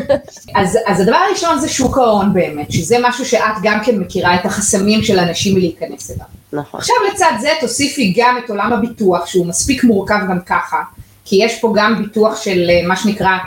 אז, 0.54 0.78
אז 0.86 1.00
הדבר 1.00 1.16
הראשון 1.28 1.58
זה 1.58 1.68
שוק 1.68 1.98
ההון 1.98 2.34
באמת, 2.34 2.72
שזה 2.72 2.96
משהו 3.02 3.24
שאת 3.24 3.54
גם 3.62 3.78
כן 3.84 3.98
מכירה 3.98 4.34
את 4.34 4.46
החסמים 4.46 5.02
של 5.02 5.18
אנשים 5.18 5.54
מלהיכנס 5.54 6.10
אליו. 6.10 6.26
נכון. 6.52 6.80
עכשיו 6.80 6.96
לצד 7.12 7.32
זה 7.40 7.50
תוסיפי 7.60 8.14
גם 8.16 8.38
את 8.44 8.50
עולם 8.50 8.72
הביטוח, 8.72 9.26
שהוא 9.26 9.46
מספיק 9.46 9.84
מורכב 9.84 10.18
גם 10.30 10.40
ככה, 10.40 10.82
כי 11.24 11.36
יש 11.40 11.60
פה 11.60 11.72
גם 11.76 12.02
ביטוח 12.02 12.42
של 12.42 12.70
אה, 12.70 12.86
מה 12.86 12.96
שנקרא 12.96 13.38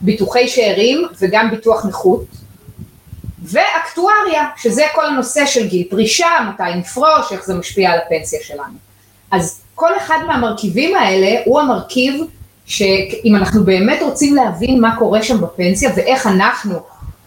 ביטוחי 0.00 0.48
שאירים 0.48 1.06
וגם 1.20 1.50
ביטוח 1.50 1.86
נכות, 1.86 2.24
ואקטואריה, 3.52 4.44
שזה 4.56 4.82
כל 4.94 5.06
הנושא 5.06 5.46
של 5.46 5.68
גיל 5.68 5.86
פרישה, 5.90 6.28
מתי 6.48 6.74
נפרוש, 6.76 7.32
איך 7.32 7.44
זה 7.44 7.54
משפיע 7.54 7.90
על 7.90 7.98
הפנסיה 8.06 8.38
שלנו. 8.42 8.74
אז 9.30 9.60
כל 9.74 9.96
אחד 9.96 10.18
מהמרכיבים 10.26 10.96
האלה 10.96 11.40
הוא 11.44 11.60
המרכיב 11.60 12.24
שאם 12.66 13.36
אנחנו 13.36 13.64
באמת 13.64 13.98
רוצים 14.02 14.34
להבין 14.34 14.80
מה 14.80 14.96
קורה 14.96 15.22
שם 15.22 15.40
בפנסיה 15.40 15.90
ואיך 15.96 16.26
אנחנו 16.26 16.78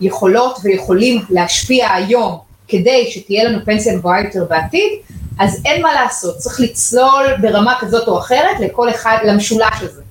יכולות 0.02 0.58
ויכולים 0.64 1.22
להשפיע 1.30 1.94
היום 1.94 2.40
כדי 2.68 3.12
שתהיה 3.12 3.44
לנו 3.44 3.66
פנסיה 3.66 3.98
גבוהה 3.98 4.24
יותר 4.24 4.46
בעתיד, 4.50 4.92
אז 5.40 5.62
אין 5.66 5.82
מה 5.82 5.94
לעשות, 5.94 6.38
צריך 6.38 6.60
לצלול 6.60 7.26
ברמה 7.42 7.76
כזאת 7.80 8.08
או 8.08 8.20
אחרת 8.20 8.60
לכל 8.60 8.90
אחד, 8.90 9.18
למשולש 9.26 9.82
הזה 9.82 10.02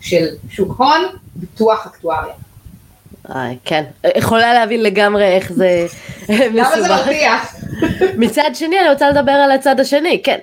של 0.00 0.26
שוק 0.50 0.74
הון, 0.78 1.00
ביטוח, 1.34 1.86
אקטואריה. 1.86 2.34
כן, 3.64 3.84
יכולה 4.16 4.54
להבין 4.54 4.82
לגמרי 4.82 5.24
איך 5.24 5.52
זה 5.52 5.86
למה 6.54 6.80
זה 6.82 6.88
מרתיע? 6.88 7.32
מצד 8.18 8.50
שני, 8.54 8.80
אני 8.80 8.88
רוצה 8.90 9.10
לדבר 9.10 9.32
על 9.32 9.52
הצד 9.52 9.80
השני, 9.80 10.20
כן, 10.24 10.38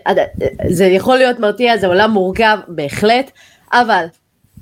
זה 0.69 0.85
יכול 0.85 1.17
להיות 1.17 1.39
מרתיע, 1.39 1.77
זה 1.77 1.87
עולם 1.87 2.11
מורכב, 2.11 2.57
בהחלט, 2.67 3.31
אבל 3.73 4.05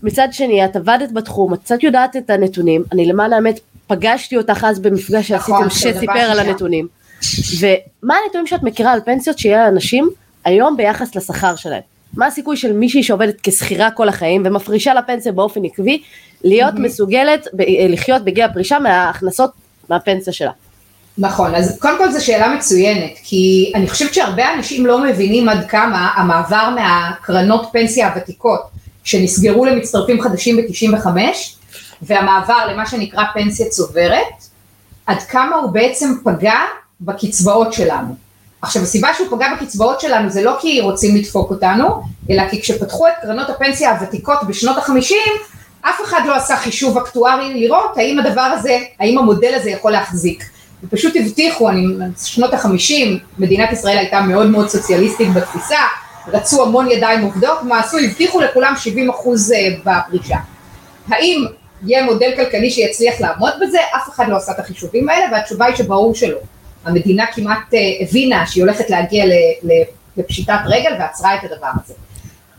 מצד 0.03 0.27
שני, 0.31 0.65
את 0.65 0.75
עבדת 0.75 1.11
בתחום, 1.11 1.53
את 1.53 1.59
קצת 1.59 1.83
יודעת 1.83 2.15
את 2.15 2.29
הנתונים, 2.29 2.83
אני 2.91 3.05
למען 3.05 3.33
האמת 3.33 3.59
פגשתי 3.87 4.37
אותך 4.37 4.65
אז 4.69 4.79
במפגש 4.79 5.31
נכון, 5.31 5.69
שעשיתם 5.69 5.89
זה 5.91 5.93
שסיפר 5.93 6.19
על. 6.19 6.39
הנתונים. 6.39 6.87
ומה 7.59 8.15
הנתונים 8.23 8.47
שאת 8.47 8.63
מכירה 8.63 8.93
על 8.93 8.99
פנסיות 9.05 9.39
שיהיה 9.39 9.65
לאנשים 9.65 10.09
היום 10.45 10.77
ביחס 10.77 11.15
לשכר 11.15 11.55
שלהם? 11.55 11.96
מה 12.13 12.25
הסיכוי 12.25 12.57
של 12.57 12.73
מישהי 12.73 13.03
שעובדת 13.03 13.35
כשכירה 13.43 13.91
כל 13.91 14.09
החיים 14.09 14.43
ומפרישה 14.45 14.93
לפנסיה 14.93 15.31
באופן 15.31 15.65
עקבי, 15.65 16.01
להיות 16.43 16.73
מסוגלת 16.77 17.47
ב- 17.53 17.63
לחיות 17.89 18.23
בגיל 18.23 18.43
הפרישה 18.43 18.79
מההכנסות 18.79 19.51
מהפנסיה 19.89 20.33
שלה? 20.33 20.51
נכון, 21.17 21.55
אז 21.55 21.79
קודם 21.79 21.97
כל 21.97 22.11
זו 22.11 22.25
שאלה 22.25 22.55
מצוינת, 22.55 23.11
כי 23.23 23.71
אני 23.75 23.87
חושבת 23.87 24.13
שהרבה 24.13 24.53
אנשים 24.53 24.85
לא 24.85 25.03
מבינים 25.03 25.49
עד 25.49 25.67
כמה 25.67 26.09
המעבר 26.15 26.69
מהקרנות 26.69 27.69
פנסיה 27.71 28.07
הוותיקות 28.07 28.61
שנסגרו 29.03 29.65
למצטרפים 29.65 30.21
חדשים 30.21 30.57
ב-95 30.57 31.07
והמעבר 32.01 32.67
למה 32.71 32.85
שנקרא 32.85 33.23
פנסיה 33.33 33.65
צוברת, 33.69 34.21
עד 35.05 35.17
כמה 35.17 35.55
הוא 35.55 35.71
בעצם 35.71 36.13
פגע 36.23 36.59
בקצבאות 37.01 37.73
שלנו. 37.73 38.26
עכשיו 38.61 38.81
הסיבה 38.83 39.09
שהוא 39.13 39.27
פגע 39.37 39.47
בקצבאות 39.55 40.01
שלנו 40.01 40.29
זה 40.29 40.43
לא 40.43 40.57
כי 40.61 40.81
רוצים 40.81 41.15
לדפוק 41.15 41.51
אותנו, 41.51 42.01
אלא 42.29 42.49
כי 42.49 42.61
כשפתחו 42.61 43.07
את 43.07 43.13
קרנות 43.21 43.49
הפנסיה 43.49 43.91
הוותיקות 43.91 44.37
בשנות 44.47 44.77
החמישים, 44.77 45.33
אף 45.81 46.01
אחד 46.03 46.21
לא 46.25 46.35
עשה 46.35 46.55
חישוב 46.55 46.97
אקטוארי 46.97 47.53
לראות 47.53 47.97
האם 47.97 48.19
הדבר 48.19 48.41
הזה, 48.41 48.79
האם 48.99 49.17
המודל 49.17 49.53
הזה 49.55 49.69
יכול 49.69 49.91
להחזיק. 49.91 50.43
ופשוט 50.83 51.13
הבטיחו, 51.15 51.69
אני, 51.69 51.85
שנות 52.23 52.53
החמישים, 52.53 53.19
מדינת 53.39 53.71
ישראל 53.71 53.97
הייתה 53.97 54.21
מאוד 54.21 54.47
מאוד 54.47 54.69
סוציאליסטית 54.69 55.33
בתפיסה, 55.33 55.79
רצו 56.27 56.63
המון 56.63 56.91
ידיים 56.91 57.21
עובדות, 57.21 57.63
מה 57.63 57.79
עשו? 57.79 57.97
הבטיחו 57.97 58.41
לכולם 58.41 58.73
70 58.77 59.09
אחוז 59.09 59.51
אה, 59.51 59.67
בפרישה. 59.83 60.37
האם 61.07 61.45
יהיה 61.85 62.05
מודל 62.05 62.31
כלכלי 62.35 62.71
שיצליח 62.71 63.21
לעמוד 63.21 63.53
בזה? 63.61 63.79
אף 63.95 64.09
אחד 64.09 64.29
לא 64.29 64.37
עשה 64.37 64.51
את 64.51 64.59
החישובים 64.59 65.09
האלה, 65.09 65.25
והתשובה 65.31 65.65
היא 65.65 65.75
שברור 65.75 66.15
שלא. 66.15 66.37
המדינה 66.87 67.25
כמעט 67.33 67.73
אה, 67.73 67.79
הבינה 68.01 68.47
שהיא 68.47 68.63
הולכת 68.63 68.89
להגיע 68.89 69.25
לפשיטת 70.17 70.59
רגל 70.65 70.91
ועצרה 70.99 71.35
את 71.35 71.39
הדבר 71.43 71.69
הזה. 71.83 71.93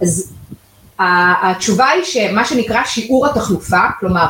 אז 0.01 0.33
התשובה 0.99 1.87
היא 1.89 2.05
שמה 2.05 2.45
שנקרא 2.45 2.85
שיעור 2.85 3.27
התחלופה, 3.27 3.81
כלומר 4.01 4.27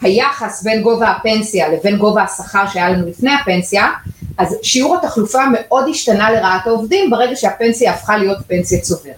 היחס 0.00 0.62
בין 0.62 0.82
גובה 0.82 1.10
הפנסיה 1.10 1.68
לבין 1.68 1.96
גובה 1.96 2.22
השכר 2.22 2.64
שהיה 2.72 2.88
לנו 2.88 3.06
לפני 3.06 3.30
הפנסיה, 3.34 3.90
אז 4.38 4.56
שיעור 4.62 4.96
התחלופה 4.96 5.38
מאוד 5.52 5.88
השתנה 5.90 6.30
לרעת 6.30 6.66
העובדים 6.66 7.10
ברגע 7.10 7.36
שהפנסיה 7.36 7.92
הפכה 7.92 8.16
להיות 8.16 8.38
פנסיה 8.46 8.80
צוברת. 8.80 9.14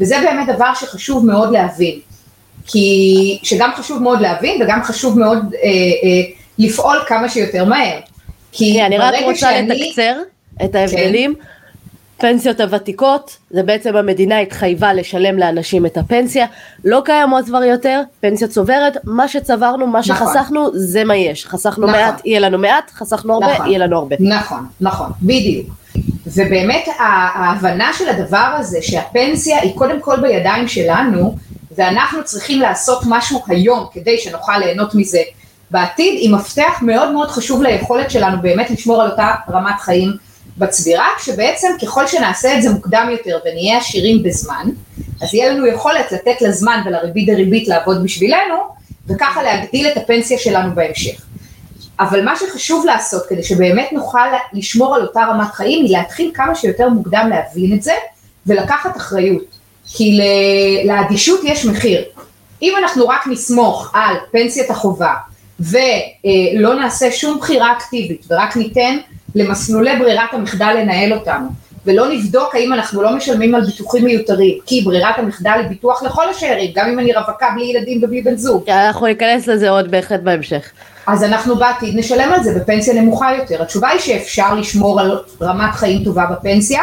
וזה 0.00 0.16
באמת 0.22 0.56
דבר 0.56 0.74
שחשוב 0.74 1.26
מאוד 1.26 1.52
להבין. 1.52 2.00
כי, 2.66 3.38
שגם 3.42 3.70
חשוב 3.76 4.02
מאוד 4.02 4.20
להבין 4.20 4.62
וגם 4.62 4.82
חשוב 4.82 5.18
מאוד 5.18 5.38
אה, 5.38 5.68
אה, 5.68 6.32
לפעול 6.58 6.98
כמה 7.06 7.28
שיותר 7.28 7.64
מהר. 7.64 7.98
כי 8.56 8.82
אני 8.82 8.98
רק 8.98 9.12
ברגע 9.14 9.26
רוצה 9.26 9.40
שאני- 9.40 9.68
לתקצר 9.86 10.16
את 10.64 10.74
ההבדלים. 10.74 11.34
פנסיות 12.18 12.60
הוותיקות, 12.60 13.36
זה 13.50 13.62
בעצם 13.62 13.96
המדינה 13.96 14.38
התחייבה 14.38 14.92
לשלם 14.92 15.38
לאנשים 15.38 15.86
את 15.86 15.96
הפנסיה, 15.96 16.46
לא 16.84 17.02
קיימות 17.04 17.44
כבר 17.46 17.62
יותר, 17.64 18.00
פנסיה 18.20 18.48
צוברת, 18.48 18.96
מה 19.04 19.28
שצברנו, 19.28 19.86
מה 19.86 19.98
נכון. 20.00 20.16
שחסכנו, 20.16 20.68
זה 20.74 21.04
מה 21.04 21.16
יש. 21.16 21.46
חסכנו 21.46 21.86
נכון. 21.86 22.00
מעט, 22.00 22.20
יהיה 22.24 22.40
לנו 22.40 22.58
מעט, 22.58 22.90
חסכנו 22.94 23.34
הרבה, 23.34 23.52
נכון. 23.54 23.66
יהיה 23.66 23.78
לנו 23.78 23.96
הרבה. 23.98 24.16
נכון, 24.20 24.66
נכון, 24.80 25.10
בדיוק. 25.22 25.66
ובאמת 26.26 26.84
ההבנה 26.98 27.90
של 27.98 28.08
הדבר 28.08 28.54
הזה 28.58 28.78
שהפנסיה 28.82 29.58
היא 29.60 29.72
קודם 29.74 30.00
כל 30.00 30.20
בידיים 30.20 30.68
שלנו 30.68 31.36
ואנחנו 31.76 32.24
צריכים 32.24 32.60
לעשות 32.60 32.98
משהו 33.08 33.42
היום 33.48 33.86
כדי 33.92 34.18
שנוכל 34.18 34.58
ליהנות 34.58 34.94
מזה 34.94 35.20
בעתיד 35.70 36.14
היא 36.14 36.32
מפתח 36.32 36.78
מאוד 36.82 37.12
מאוד 37.12 37.28
חשוב 37.28 37.62
ליכולת 37.62 38.10
שלנו 38.10 38.42
באמת 38.42 38.70
לשמור 38.70 39.02
על 39.02 39.10
אותה 39.10 39.34
רמת 39.50 39.80
חיים 39.80 40.12
בצבירה 40.58 41.06
כשבעצם 41.18 41.68
ככל 41.82 42.06
שנעשה 42.06 42.56
את 42.56 42.62
זה 42.62 42.70
מוקדם 42.70 43.08
יותר 43.12 43.38
ונהיה 43.44 43.78
עשירים 43.78 44.22
בזמן 44.22 44.66
אז 45.22 45.34
יהיה 45.34 45.52
לנו 45.52 45.66
יכולת 45.66 46.12
לתת 46.12 46.42
לזמן 46.42 46.82
ולריבית 46.86 47.26
דריבית 47.26 47.68
לעבוד 47.68 48.02
בשבילנו 48.04 48.56
וככה 49.08 49.42
להגדיל 49.42 49.86
את 49.86 49.96
הפנסיה 49.96 50.38
שלנו 50.38 50.74
בהמשך. 50.74 51.22
אבל 52.00 52.24
מה 52.24 52.36
שחשוב 52.36 52.86
לעשות 52.86 53.22
כדי 53.28 53.42
שבאמת 53.42 53.92
נוכל 53.92 54.28
לשמור 54.52 54.94
על 54.94 55.02
אותה 55.02 55.24
רמת 55.24 55.52
חיים 55.52 55.84
היא 55.84 55.98
להתחיל 55.98 56.30
כמה 56.34 56.54
שיותר 56.54 56.88
מוקדם 56.88 57.30
להבין 57.30 57.76
את 57.76 57.82
זה 57.82 57.92
ולקחת 58.46 58.96
אחריות. 58.96 59.44
כי 59.88 60.20
לאדישות 60.84 61.40
יש 61.44 61.66
מחיר. 61.66 62.04
אם 62.62 62.72
אנחנו 62.78 63.08
רק 63.08 63.26
נסמוך 63.26 63.90
על 63.94 64.16
פנסיית 64.30 64.70
החובה 64.70 65.14
ולא 65.60 66.74
נעשה 66.74 67.10
שום 67.10 67.38
בחירה 67.38 67.72
אקטיבית 67.72 68.26
ורק 68.30 68.56
ניתן 68.56 68.96
למסלולי 69.34 69.96
ברירת 69.98 70.34
המחדל 70.34 70.76
לנהל 70.78 71.12
אותנו 71.12 71.48
ולא 71.86 72.08
נבדוק 72.12 72.54
האם 72.54 72.72
אנחנו 72.72 73.02
לא 73.02 73.16
משלמים 73.16 73.54
על 73.54 73.64
ביטוחים 73.64 74.04
מיותרים 74.04 74.58
כי 74.66 74.82
ברירת 74.82 75.18
המחדל 75.18 75.50
היא 75.50 75.68
ביטוח 75.68 76.02
לכל 76.02 76.28
השארים 76.28 76.70
גם 76.74 76.88
אם 76.88 76.98
אני 76.98 77.12
רווקה 77.14 77.46
בלי 77.54 77.64
ילדים 77.64 78.00
ובלי 78.02 78.22
בן 78.22 78.36
זוג 78.36 78.70
אנחנו 78.70 79.06
ניכנס 79.06 79.46
לזה 79.46 79.70
עוד 79.70 79.90
בהחלט 79.90 80.20
בהמשך. 80.20 80.70
אז 81.06 81.24
אנחנו 81.24 81.56
בעתיד 81.56 81.98
נשלם 81.98 82.32
על 82.32 82.42
זה 82.42 82.54
בפנסיה 82.54 82.94
נמוכה 82.94 83.34
יותר. 83.38 83.62
התשובה 83.62 83.88
היא 83.88 84.00
שאפשר 84.00 84.54
לשמור 84.54 85.00
על 85.00 85.18
רמת 85.42 85.74
חיים 85.74 86.04
טובה 86.04 86.26
בפנסיה, 86.26 86.82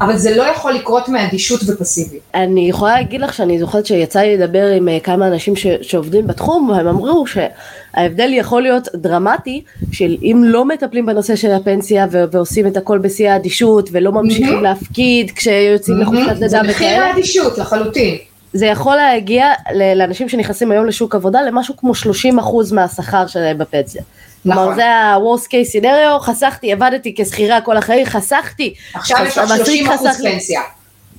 אבל 0.00 0.16
זה 0.16 0.36
לא 0.36 0.42
יכול 0.42 0.72
לקרות 0.72 1.08
מאדישות 1.08 1.60
ופסיביות. 1.66 2.22
אני 2.34 2.68
יכולה 2.68 2.92
להגיד 2.92 3.20
לך 3.20 3.34
שאני 3.34 3.58
זוכרת 3.58 3.86
שיצא 3.86 4.20
לי 4.20 4.36
לדבר 4.36 4.66
עם 4.66 4.88
אה, 4.88 5.00
כמה 5.00 5.26
אנשים 5.26 5.56
ש, 5.56 5.66
שעובדים 5.82 6.26
בתחום 6.26 6.70
והם 6.70 6.86
אמרו 6.86 7.24
שההבדל 7.26 8.30
יכול 8.32 8.62
להיות 8.62 8.88
דרמטי 8.94 9.62
של 9.92 10.16
אם 10.22 10.42
לא 10.46 10.64
מטפלים 10.64 11.06
בנושא 11.06 11.36
של 11.36 11.50
הפנסיה 11.50 12.06
ו- 12.10 12.24
ועושים 12.32 12.66
את 12.66 12.76
הכל 12.76 12.98
בשיא 12.98 13.30
האדישות 13.30 13.88
ולא 13.92 14.12
ממשיכים 14.12 14.48
מהמם. 14.48 14.62
להפקיד 14.62 15.30
כשיוצאים 15.30 15.98
לחופשת 15.98 16.36
זה 16.36 16.44
לידה 16.44 16.62
מחיר 16.62 16.74
וכאלה 16.76 17.06
האדישות 17.06 17.58
לחלוטין. 17.58 18.16
זה 18.52 18.66
יכול 18.66 18.96
להגיע 18.96 19.52
לאנשים 19.96 20.28
שנכנסים 20.28 20.70
היום 20.70 20.86
לשוק 20.86 21.14
עבודה 21.14 21.42
למשהו 21.42 21.76
כמו 21.76 21.92
30% 21.92 22.74
מהשכר 22.74 23.26
שלהם 23.26 23.58
בפנסיה. 23.58 24.02
כלומר 24.42 24.62
נכון. 24.62 24.74
זה 24.74 24.86
ה-Worst 24.86 25.46
case 25.46 25.82
scenario, 25.82 26.20
חסכתי, 26.20 26.72
עבדתי 26.72 27.14
כשכירה 27.18 27.60
כל 27.60 27.76
החיים, 27.76 28.06
חסכתי. 28.06 28.74
עכשיו 28.94 29.18
יש 29.26 29.38
לך 29.38 29.50
המעסיק 29.50 29.66
30 29.66 29.90
אחוז. 29.90 30.22
פנסיה. 30.22 30.60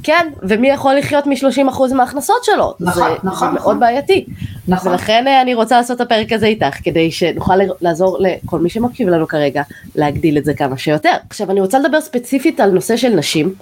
כן, 0.04 0.28
ומי 0.42 0.70
יכול 0.70 0.96
לחיות 0.96 1.28
מ-30% 1.28 1.94
מההכנסות 1.94 2.44
שלו? 2.44 2.74
נכון, 2.80 2.94
זה, 2.94 3.02
נכון, 3.02 3.22
זה 3.22 3.28
נכון. 3.28 3.54
מאוד 3.54 3.80
בעייתי. 3.80 4.26
נכון. 4.68 4.92
ולכן 4.92 5.28
אה, 5.28 5.42
אני 5.42 5.54
רוצה 5.54 5.78
לעשות 5.78 5.96
את 5.96 6.02
הפרק 6.02 6.32
הזה 6.32 6.46
איתך, 6.46 6.78
כדי 6.84 7.12
שנוכל 7.12 7.54
לעזור 7.82 8.18
לכל 8.20 8.60
מי 8.60 8.70
שמקשיב 8.70 9.10
לנו 9.10 9.28
כרגע, 9.28 9.64
להגדיל 9.96 10.38
את 10.38 10.46
זה 10.46 10.54
כמה 10.54 10.78
שיותר. 10.78 11.14
עכשיו 11.30 11.52
אני 11.52 11.62
רוצה 11.62 11.80
לדבר 11.80 12.02
ספציפית 12.02 12.60
על 12.60 12.70
נושא 12.70 12.98
של 12.98 13.10
נשים, 13.10 13.54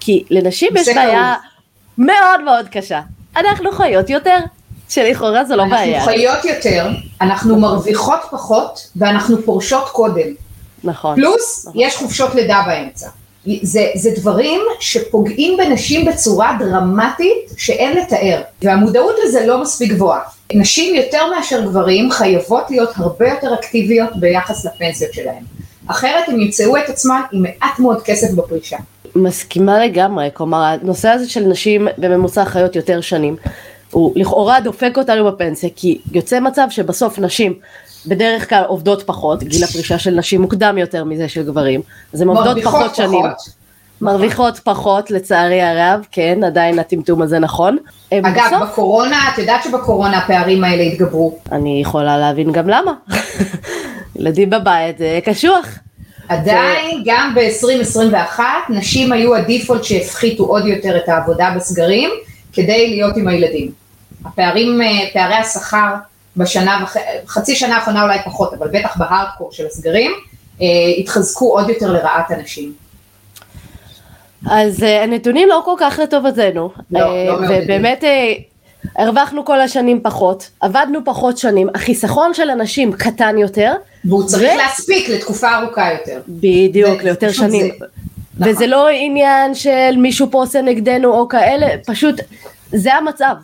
כי 0.00 0.24
לנשים 0.30 0.68
יש 0.76 0.88
בעיה 0.88 1.34
מאוד 1.98 2.44
מאוד 2.44 2.68
קשה. 2.68 3.00
אנחנו 3.36 3.72
חיות 3.72 4.10
יותר, 4.10 4.38
שלכאורה 4.88 5.44
זו 5.44 5.56
לא 5.56 5.64
בעיה. 5.64 5.98
אנחנו 5.98 6.12
חיות 6.12 6.44
יותר, 6.44 6.88
אנחנו 7.20 7.56
מרוויחות 7.56 8.20
פחות 8.30 8.88
ואנחנו 8.96 9.42
פורשות 9.42 9.88
קודם. 9.88 10.28
נכון. 10.84 11.16
פלוס 11.16 11.66
יש 11.74 11.96
חופשות 11.96 12.34
לידה 12.34 12.62
באמצע. 12.66 13.08
זה, 13.62 13.86
זה 13.94 14.10
דברים 14.16 14.60
שפוגעים 14.80 15.56
בנשים 15.56 16.04
בצורה 16.04 16.56
דרמטית 16.58 17.50
שאין 17.56 17.98
לתאר, 17.98 18.40
והמודעות 18.62 19.14
לזה 19.24 19.46
לא 19.46 19.62
מספיק 19.62 19.92
גבוהה. 19.92 20.20
נשים 20.54 20.94
יותר 20.94 21.30
מאשר 21.36 21.60
גברים 21.60 22.10
חייבות 22.10 22.70
להיות 22.70 22.90
הרבה 22.96 23.28
יותר 23.28 23.54
אקטיביות 23.54 24.10
ביחס 24.16 24.64
לפנסיות 24.64 25.14
שלהן. 25.14 25.42
אחרת 25.86 26.28
הם 26.28 26.40
ימצאו 26.40 26.76
את 26.76 26.88
עצמן 26.88 27.20
עם 27.32 27.42
מעט 27.42 27.78
מאוד 27.78 28.02
כסף 28.02 28.30
בפרישה. 28.30 28.76
מסכימה 29.16 29.84
לגמרי, 29.86 30.28
כלומר 30.34 30.62
הנושא 30.62 31.08
הזה 31.08 31.30
של 31.30 31.40
נשים 31.40 31.88
בממוצע 31.98 32.44
חיות 32.44 32.76
יותר 32.76 33.00
שנים, 33.00 33.36
הוא 33.90 34.12
לכאורה 34.16 34.60
דופק 34.60 34.94
אותנו 34.96 35.24
בפנסיה, 35.24 35.70
כי 35.76 35.98
יוצא 36.12 36.40
מצב 36.40 36.66
שבסוף 36.70 37.18
נשים 37.18 37.54
בדרך 38.06 38.48
כלל 38.48 38.64
עובדות 38.66 39.02
פחות, 39.02 39.42
גיל 39.42 39.64
הפרישה 39.64 39.98
של 39.98 40.10
נשים 40.10 40.40
מוקדם 40.40 40.78
יותר 40.78 41.04
מזה 41.04 41.28
של 41.28 41.42
גברים, 41.42 41.80
אז 42.14 42.20
הן 42.20 42.28
עובדות 42.28 42.58
פחות, 42.62 42.80
פחות 42.80 42.94
שנים. 42.94 43.24
מרוויחות 44.00 44.58
פחות 44.58 45.10
לצערי 45.10 45.62
הרב, 45.62 46.06
כן, 46.12 46.44
עדיין 46.44 46.78
הטמטום 46.78 47.22
הזה 47.22 47.38
נכון. 47.38 47.76
אגב, 48.12 48.46
בסוף... 48.46 48.62
בקורונה, 48.62 49.18
את 49.32 49.38
יודעת 49.38 49.64
שבקורונה 49.64 50.18
הפערים 50.18 50.64
האלה 50.64 50.82
התגברו. 50.82 51.38
אני 51.52 51.80
יכולה 51.80 52.18
להבין 52.18 52.52
גם 52.52 52.68
למה. 52.68 52.92
ילדים 54.16 54.50
בבית 54.50 54.98
זה 54.98 55.18
קשוח. 55.24 55.66
עדיין, 56.28 57.02
גם 57.06 57.34
ב-2021, 57.34 58.40
נשים 58.68 59.12
היו 59.12 59.34
הדיפולט 59.36 59.84
שהפחיתו 59.84 60.44
עוד 60.44 60.66
יותר 60.66 60.96
את 60.96 61.08
העבודה 61.08 61.52
בסגרים, 61.56 62.10
כדי 62.56 62.90
להיות 62.90 63.16
עם 63.16 63.28
הילדים. 63.28 63.70
הפערים, 64.24 64.82
אה, 64.82 64.86
פערי 65.12 65.34
השכר 65.34 65.94
בשנה, 66.36 66.84
חצי 67.26 67.56
שנה 67.56 67.76
האחרונה 67.76 68.02
אולי 68.02 68.18
פחות, 68.24 68.54
אבל 68.54 68.68
בטח 68.68 68.96
בהארדקור 68.96 69.52
של 69.52 69.66
הסגרים, 69.66 70.12
אה, 70.60 70.66
התחזקו 70.98 71.58
עוד 71.58 71.68
יותר 71.68 71.92
לרעת 71.92 72.30
הנשים. 72.30 72.72
אז 74.50 74.82
uh, 74.82 74.86
הנתונים 74.86 75.48
לא 75.48 75.62
כל 75.64 75.74
כך 75.78 75.98
לטובתנו, 76.02 76.70
לא, 76.90 77.26
לא 77.26 77.38
ובאמת 77.48 78.04
uh, 78.04 78.06
הרווחנו 78.96 79.44
כל 79.44 79.60
השנים 79.60 80.00
פחות, 80.02 80.50
עבדנו 80.60 81.00
פחות 81.04 81.38
שנים, 81.38 81.68
החיסכון 81.74 82.34
של 82.34 82.50
אנשים 82.50 82.92
קטן 82.92 83.38
יותר. 83.38 83.72
והוא 84.04 84.24
צריך 84.26 84.52
ו... 84.54 84.56
להספיק 84.56 85.08
לתקופה 85.08 85.56
ארוכה 85.56 85.92
יותר. 85.92 86.20
בדיוק, 86.28 87.02
ליותר 87.02 87.32
שנים. 87.32 87.70
זה. 87.78 87.86
נכון. 88.38 88.52
וזה 88.52 88.66
לא 88.66 88.88
עניין 88.88 89.54
של 89.54 89.94
מישהו 89.96 90.30
פה 90.30 90.38
עושה 90.38 90.62
נגדנו 90.62 91.12
או 91.12 91.28
כאלה, 91.28 91.66
פשוט 91.86 92.20
זה 92.72 92.94
המצב. 92.94 93.34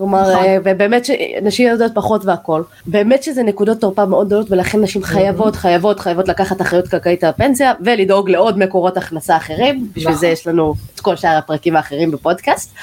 כלומר, 0.00 0.32
נכון. 0.32 0.44
ובאמת 0.64 1.04
שנשים 1.04 1.68
יודעות 1.68 1.92
פחות 1.94 2.24
והכל. 2.24 2.62
באמת 2.86 3.22
שזה 3.22 3.42
נקודות 3.42 3.80
תורפה 3.80 4.04
מאוד 4.04 4.26
גדולות 4.26 4.50
ולכן 4.50 4.80
נשים 4.80 5.02
חייבות, 5.02 5.56
חייבות, 5.56 6.00
חייבות 6.00 6.28
לקחת 6.28 6.60
אחריות 6.60 6.88
כלכלית 6.88 7.24
על 7.24 7.30
הפנסיה 7.30 7.72
ולדאוג 7.84 8.30
לעוד 8.30 8.58
מקורות 8.58 8.96
הכנסה 8.96 9.36
אחרים. 9.36 9.88
בשביל 9.96 10.14
זה 10.14 10.26
נכון. 10.26 10.32
יש 10.32 10.46
לנו 10.46 10.74
את 10.94 11.00
כל 11.00 11.16
שאר 11.16 11.38
הפרקים 11.38 11.76
האחרים 11.76 12.10
בפודקאסט. 12.10 12.74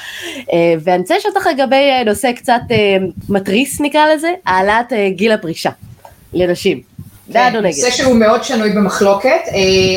אה, 0.52 0.74
ואני 0.80 1.02
רוצה 1.02 1.16
לשאול 1.16 1.34
אותך 1.36 1.46
לגבי 1.46 1.90
אה, 1.90 2.04
נושא 2.04 2.32
קצת 2.32 2.60
אה, 2.70 2.96
מתריס 3.28 3.80
נקרא 3.80 4.14
לזה, 4.14 4.32
העלאת 4.46 4.92
גיל 5.10 5.32
הפרישה 5.32 5.70
לנשים. 6.32 6.80
בעד 7.28 7.56
או 7.56 7.60
נגד? 7.60 7.74
נושא 7.74 7.90
שהוא 7.90 8.16
מאוד 8.16 8.44
שנוי 8.44 8.70
במחלוקת. 8.70 9.40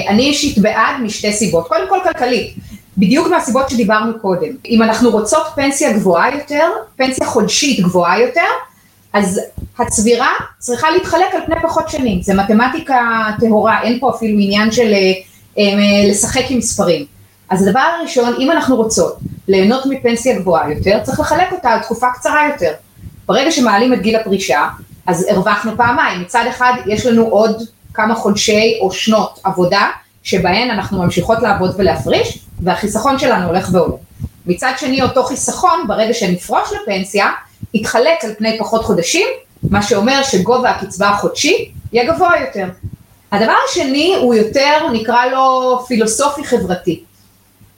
אני 0.08 0.24
אישית 0.24 0.58
בעד 0.58 0.96
משתי 1.02 1.34
סיבות. 1.34 1.68
קודם 1.68 1.90
כל 1.90 1.98
כלכלית. 2.04 2.56
בדיוק 2.98 3.28
מהסיבות 3.28 3.70
שדיברנו 3.70 4.20
קודם. 4.20 4.50
אם 4.70 4.84
אנחנו 4.84 5.10
רוצות 5.10 5.44
פנסיה 5.56 5.94
גבוהה 5.94 6.36
יותר, 6.36 6.70
פנסיה 6.96 7.28
חודשית 7.28 7.80
גבוהה 7.80 8.20
יותר, 8.20 8.48
אז 9.14 9.42
הצבירה 9.80 10.32
צריכה 10.60 10.92
להתחלק 10.92 11.34
על 11.34 11.42
פני 11.46 11.56
פחות 11.64 11.90
שנים. 11.90 12.22
זה 12.22 12.34
מתמטיקה 12.34 13.00
טהורה, 13.40 13.82
אין 13.82 14.00
פה 14.00 14.10
אפילו 14.10 14.40
עניין 14.40 14.72
של 14.72 14.94
אה, 14.94 15.14
אה, 15.58 16.10
לשחק 16.10 16.44
עם 16.50 16.58
מספרים. 16.58 17.06
אז 17.50 17.68
הדבר 17.68 17.80
הראשון, 17.80 18.34
אם 18.40 18.52
אנחנו 18.52 18.76
רוצות 18.76 19.18
ליהנות 19.48 19.86
מפנסיה 19.86 20.40
גבוהה 20.40 20.74
יותר, 20.74 21.00
צריך 21.04 21.20
לחלק 21.20 21.52
אותה 21.52 21.70
על 21.70 21.80
תקופה 21.80 22.08
קצרה 22.14 22.48
יותר. 22.54 22.72
ברגע 23.26 23.52
שמעלים 23.52 23.94
את 23.94 24.02
גיל 24.02 24.16
הפרישה, 24.16 24.68
אז 25.12 25.28
הרווחנו 25.30 25.72
פעמיים. 25.78 26.22
מצד 26.22 26.46
אחד, 26.50 26.74
יש 26.86 27.06
לנו 27.06 27.24
עוד 27.24 27.62
כמה 27.94 28.16
חודשי 28.16 28.78
או 28.82 28.92
שנות 28.92 29.40
עבודה, 29.44 29.88
שבהן 30.24 30.70
אנחנו 30.70 31.04
ממשיכות 31.04 31.38
לעבוד 31.42 31.76
ולהפריש, 31.78 32.40
והחיסכון 32.60 33.20
שלנו 33.20 33.48
הולך 33.48 33.70
ועולה. 33.72 33.96
מצד 34.46 34.72
שני, 34.78 35.02
אותו 35.02 35.24
חיסכון, 35.24 35.88
ברגע 35.88 36.14
שנפרוש 36.14 36.70
לפנסיה, 36.82 37.28
יתחלק 37.74 38.24
על 38.24 38.34
פני 38.38 38.60
פחות 38.60 38.86
חודשים, 38.86 39.28
מה 39.70 39.82
שאומר 39.82 40.24
שגובה 40.24 40.70
הקצבה 40.70 41.10
החודשי 41.10 41.72
יהיה 41.94 42.14
גבוה 42.14 42.32
יותר. 42.42 42.68
הדבר 43.32 43.54
השני 43.70 44.16
הוא 44.22 44.36
יותר, 44.36 44.90
נקרא 44.94 45.26
לו 45.26 45.80
פילוסופי 45.88 46.44
חברתי. 46.44 47.04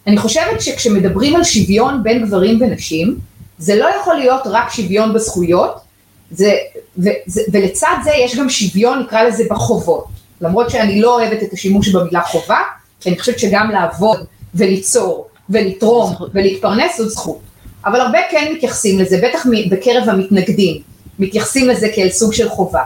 אני 0.08 0.18
חושבת 0.18 0.62
שכשמדברים 0.62 1.36
על 1.36 1.44
שוויון 1.44 2.04
בין 2.04 2.26
גברים 2.26 2.62
ונשים, 2.62 3.18
זה 3.58 3.76
לא 3.76 3.88
יכול 4.02 4.16
להיות 4.16 4.42
רק 4.46 4.70
שוויון 4.70 5.14
בזכויות, 5.14 5.83
זה, 6.32 6.54
ו, 6.98 7.10
זה, 7.26 7.42
ולצד 7.52 7.96
זה 8.04 8.12
יש 8.26 8.36
גם 8.38 8.50
שוויון, 8.50 9.00
נקרא 9.00 9.24
לזה, 9.24 9.44
בחובות. 9.50 10.06
למרות 10.42 10.70
שאני 10.70 11.02
לא 11.02 11.20
אוהבת 11.20 11.44
את 11.44 11.54
השימוש 11.54 11.90
במילה 11.90 12.22
חובה, 12.22 12.60
כי 13.00 13.10
אני 13.10 13.20
חושבת 13.20 13.40
שגם 13.40 13.72
לעבוד 13.72 14.26
וליצור 14.56 15.28
ולתרום 15.50 16.14
ולהתפרנס 16.34 16.98
זאת 16.98 17.10
זכות. 17.10 17.40
אבל 17.86 18.02
הרבה 18.02 18.20
כן 18.32 18.54
מתייחסים 18.56 19.00
לזה, 19.00 19.22
בטח 19.24 19.46
בקרב 19.70 20.10
המתנגדים, 20.10 20.82
מתייחסים 21.20 21.68
לזה 21.68 21.88
כאל 21.96 22.10
סוג 22.10 22.34
של 22.34 22.50
חובה. 22.50 22.84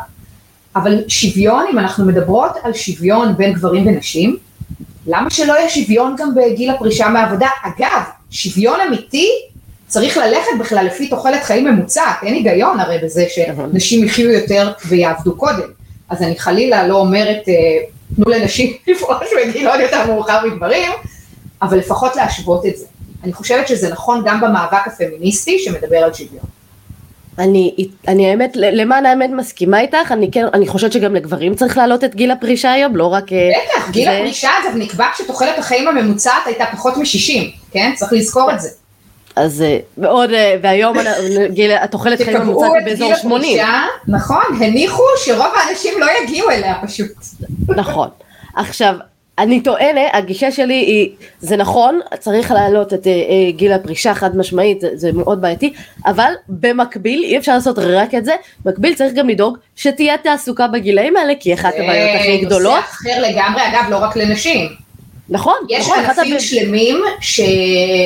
אבל 0.76 1.04
שוויון, 1.08 1.65
אם 1.71 1.80
אנחנו 1.80 2.06
מדברות 2.06 2.52
על 2.63 2.73
שוויון 2.73 3.38
בין 3.38 3.54
גברים 3.54 3.88
ונשים, 3.88 4.38
למה 5.08 5.30
שלא 5.30 5.54
יהיה 5.54 5.69
שוויון 5.69 6.15
גם 6.17 6.36
בגיל 6.36 6.69
הפרישה 6.69 7.10
מעבודה? 7.10 7.47
אגב, 7.63 8.02
שוויון 8.30 8.80
אמיתי 8.88 9.30
צריך 9.88 10.17
ללכת 10.17 10.52
בכלל 10.60 10.86
לפי 10.86 11.08
תוחלת 11.08 11.43
חיים 11.43 11.65
ממוצעת, 11.65 12.15
אין 12.23 12.34
היגיון 12.34 12.80
הרי 12.80 12.97
בזה 13.04 13.26
שנשים 13.30 14.06
יחיו 14.06 14.32
יותר 14.32 14.71
ויעבדו 14.88 15.36
קודם. 15.38 15.69
אז 16.10 16.21
אני 16.21 16.39
חלילה 16.39 16.88
לא 16.88 16.95
אומרת, 16.95 17.50
אה, 17.50 17.54
תנו 18.15 18.30
לנשים 18.30 18.73
לפרוש 18.88 19.28
בגיל 19.38 19.67
עוד 19.67 19.80
יותר 19.80 20.06
מאוחר 20.08 20.47
מגברים, 20.47 20.91
אבל 21.62 21.78
לפחות 21.78 22.15
להשוות 22.15 22.65
את 22.65 22.78
זה. 22.78 22.86
אני 23.23 23.34
חושבת 23.34 23.67
שזה 23.67 23.89
נכון 23.89 24.23
גם 24.26 24.41
במאבק 24.41 24.88
הפמיניסטי 24.88 25.60
שמדבר 25.60 25.97
על 25.97 26.13
שוויון. 26.13 26.45
אני, 27.39 27.88
אני 28.08 28.30
האמת, 28.30 28.52
למען 28.56 29.06
האמת 29.06 29.30
מסכימה 29.30 29.80
איתך, 29.80 30.12
אני 30.12 30.32
כן, 30.32 30.45
אני 30.54 30.67
חושבת 30.67 30.91
שגם 30.91 31.15
לגברים 31.15 31.56
צריך 31.56 31.78
להעלות 31.78 32.04
את 32.04 32.15
גיל 32.15 32.32
הפרישה 32.32 32.71
היום, 32.71 32.95
לא 32.95 33.06
רק... 33.06 33.34
אה, 33.34 33.50
בטח, 33.50 33.89
גיל 33.89 34.06
זה... 34.06 34.17
הפרישה 34.17 34.50
אגב 34.63 34.76
נקבע 34.76 35.06
כשתוחלת 35.13 35.60
החיים 35.60 35.88
הממוצעת 35.88 36.45
הייתה 36.45 36.65
פחות 36.71 36.97
מ-60, 36.97 37.41
כן? 37.71 37.91
צריך 37.95 38.13
לזכור 38.13 38.52
את 38.52 38.60
זה. 38.60 38.69
אז 39.38 39.62
אה, 39.62 39.78
מאוד, 39.97 40.32
אה, 40.32 40.56
והיום 40.62 40.97
גיל, 41.50 41.71
התוחלת 41.71 42.21
חיים 42.21 42.38
הממוצעת 42.38 42.71
היא 42.73 42.86
באזור 42.86 43.15
80. 43.15 43.60
נכון, 44.08 44.43
הניחו 44.60 45.04
שרוב 45.17 45.54
האנשים 45.56 45.93
לא 46.00 46.06
יגיעו 46.23 46.50
אליה 46.50 46.76
פשוט. 46.84 47.12
נכון. 47.76 48.10
עכשיו, 48.56 48.95
אני 49.39 49.62
טוענת, 49.62 50.10
הגישה 50.13 50.52
שלי 50.52 50.73
היא, 50.73 51.10
זה 51.39 51.58
נכון, 51.58 52.00
צריך 52.19 52.52
להעלות 52.52 52.93
את 52.93 53.04
uh, 53.04 53.56
גיל 53.56 53.73
הפרישה 53.73 54.13
חד 54.13 54.38
משמעית, 54.38 54.82
זה, 54.82 54.89
זה 54.93 55.12
מאוד 55.13 55.41
בעייתי, 55.41 55.73
אבל 56.06 56.32
במקביל, 56.50 57.23
אי 57.23 57.38
אפשר 57.38 57.54
לעשות 57.54 57.80
רק 57.80 58.15
את 58.15 58.26
זה, 58.26 58.36
במקביל 58.65 58.95
צריך 58.95 59.13
גם 59.13 59.30
לדאוג 59.30 59.58
שתהיה 59.76 60.17
תעסוקה 60.17 60.67
בגילאים 60.67 61.17
האלה, 61.17 61.34
כי 61.39 61.54
אחת 61.54 61.73
הבעיות 61.73 62.19
הכי 62.19 62.38
גדולות. 62.45 62.84
זה 63.04 63.10
נושא 63.10 63.19
אחר 63.19 63.30
לגמרי, 63.30 63.62
אגב, 63.67 63.89
לא 63.89 63.97
רק 63.97 64.15
לנשים. 64.15 64.87
נכון, 65.30 65.56
יש 65.70 65.86
נכון. 65.86 66.00
יש 66.00 66.10
ענפים 66.10 66.40
שלמים 66.40 67.02
ש... 67.22 67.42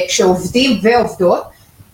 שעובדים 0.08 0.80
ועובדות, 0.82 1.44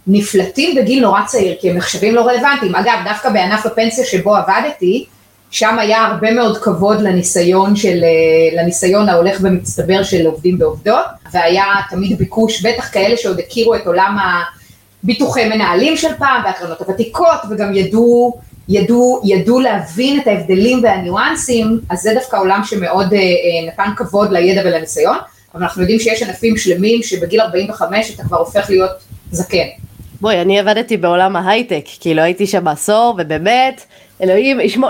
נפלטים 0.08 0.76
בגיל 0.76 1.04
נורא 1.04 1.22
צעיר, 1.26 1.56
כי 1.62 1.70
הם 1.70 1.78
נחשבים 1.78 2.16
לא 2.16 2.22
רלוונטיים. 2.22 2.76
אגב, 2.76 3.00
דווקא 3.06 3.30
בענף 3.30 3.66
הפנסיה 3.66 4.06
שבו 4.06 4.36
עבדתי, 4.36 5.06
שם 5.52 5.80
היה 5.80 6.06
הרבה 6.06 6.32
מאוד 6.32 6.58
כבוד 6.58 7.02
לניסיון 7.02 7.76
של, 7.76 8.04
אה, 8.04 8.62
לניסיון 8.62 9.10
ההולך 9.10 9.38
ומצטבר 9.42 10.04
של 10.04 10.26
עובדים 10.26 10.58
ועובדות, 10.60 11.06
והיה 11.34 11.66
תמיד 11.90 12.18
ביקוש, 12.18 12.66
בטח 12.66 12.94
כאלה 12.94 13.18
שעוד 13.18 13.40
הכירו 13.40 13.76
את 13.76 13.88
עולם 13.88 14.18
הביטוחי 15.04 15.50
מנהלים 15.50 15.98
של 15.98 16.14
פעם, 16.18 16.42
והקרנות 16.46 16.82
הוותיקות, 16.82 17.40
וגם 17.50 17.76
ידעו, 17.76 18.40
ידעו, 18.70 19.22
ידעו 19.24 19.60
להבין 19.60 20.20
את 20.22 20.28
ההבדלים 20.28 20.84
והניואנסים, 20.84 21.80
אז 21.90 22.02
זה 22.02 22.14
דווקא 22.14 22.38
עולם 22.38 22.62
שמאוד 22.66 23.14
אה, 23.14 23.20
אה, 23.20 23.68
נתן 23.68 23.92
כבוד 23.98 24.32
לידע 24.32 24.62
ולניסיון, 24.66 25.18
אבל 25.54 25.64
אנחנו 25.64 25.82
יודעים 25.82 26.00
שיש 26.00 26.24
ענפים 26.24 26.58
שלמים 26.58 27.04
שבגיל 27.04 27.42
45 27.42 28.16
אתה 28.16 28.24
כבר 28.24 28.38
הופך 28.38 28.70
להיות 28.70 28.92
זקן. 29.32 29.68
בואי, 30.22 30.42
אני 30.42 30.60
עבדתי 30.60 30.98
בעולם 30.98 31.36
ההייטק, 31.36 31.86
כאילו 32.00 32.22
הייתי 32.22 32.48
שם 32.48 32.68
עשור, 32.68 33.16
ובאמת, 33.18 33.86
אלוהים 34.24 34.60
ישמור, 34.60 34.90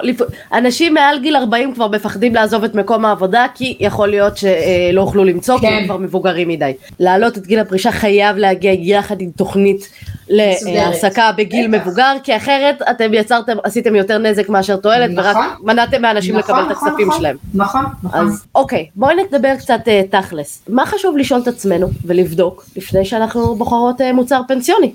אנשים 0.53 0.93
מעל 0.93 1.19
גיל 1.19 1.35
40 1.35 1.73
כבר 1.73 1.87
מפחדים 1.87 2.35
לעזוב 2.35 2.63
את 2.63 2.75
מקום 2.75 3.05
העבודה 3.05 3.45
כי 3.55 3.77
יכול 3.79 4.07
להיות 4.09 4.37
שלא 4.37 5.01
יוכלו 5.01 5.23
למצוא 5.23 5.59
כן. 5.59 5.67
כי 5.67 5.73
הם 5.73 5.85
כבר 5.85 5.97
מבוגרים 5.97 6.47
מדי. 6.47 6.73
להעלות 6.99 7.37
את 7.37 7.47
גיל 7.47 7.59
הפרישה 7.59 7.91
חייב 7.91 8.37
להגיע 8.37 8.71
יחד 8.71 9.21
עם 9.21 9.29
תוכנית 9.31 9.89
להעסקה 10.29 11.31
בגיל 11.37 11.67
בטח. 11.67 11.87
מבוגר 11.87 12.13
כי 12.23 12.37
אחרת 12.37 12.81
אתם 12.91 13.13
יצרתם, 13.13 13.57
עשיתם 13.63 13.95
יותר 13.95 14.17
נזק 14.17 14.49
מאשר 14.49 14.75
תועלת 14.75 15.09
נכון, 15.09 15.35
ורק 15.35 15.59
מנעתם 15.63 16.01
מאנשים 16.01 16.37
נכון, 16.37 16.55
לקבל 16.55 16.71
נכון, 16.71 16.87
את 16.87 16.91
הכספים 16.91 17.07
נכון, 17.07 17.19
שלהם. 17.19 17.37
נכון, 17.53 17.85
נכון. 18.03 18.27
אז 18.27 18.45
אוקיי, 18.55 18.85
בואי 18.95 19.15
נדבר 19.15 19.55
קצת 19.55 19.79
uh, 19.85 20.17
תכלס. 20.17 20.61
מה 20.69 20.85
חשוב 20.85 21.17
לשאול 21.17 21.41
את 21.41 21.47
עצמנו 21.47 21.87
ולבדוק 22.05 22.65
לפני 22.75 23.05
שאנחנו 23.05 23.55
בוחרות 23.55 24.01
uh, 24.01 24.13
מוצר 24.13 24.41
פנסיוני? 24.47 24.91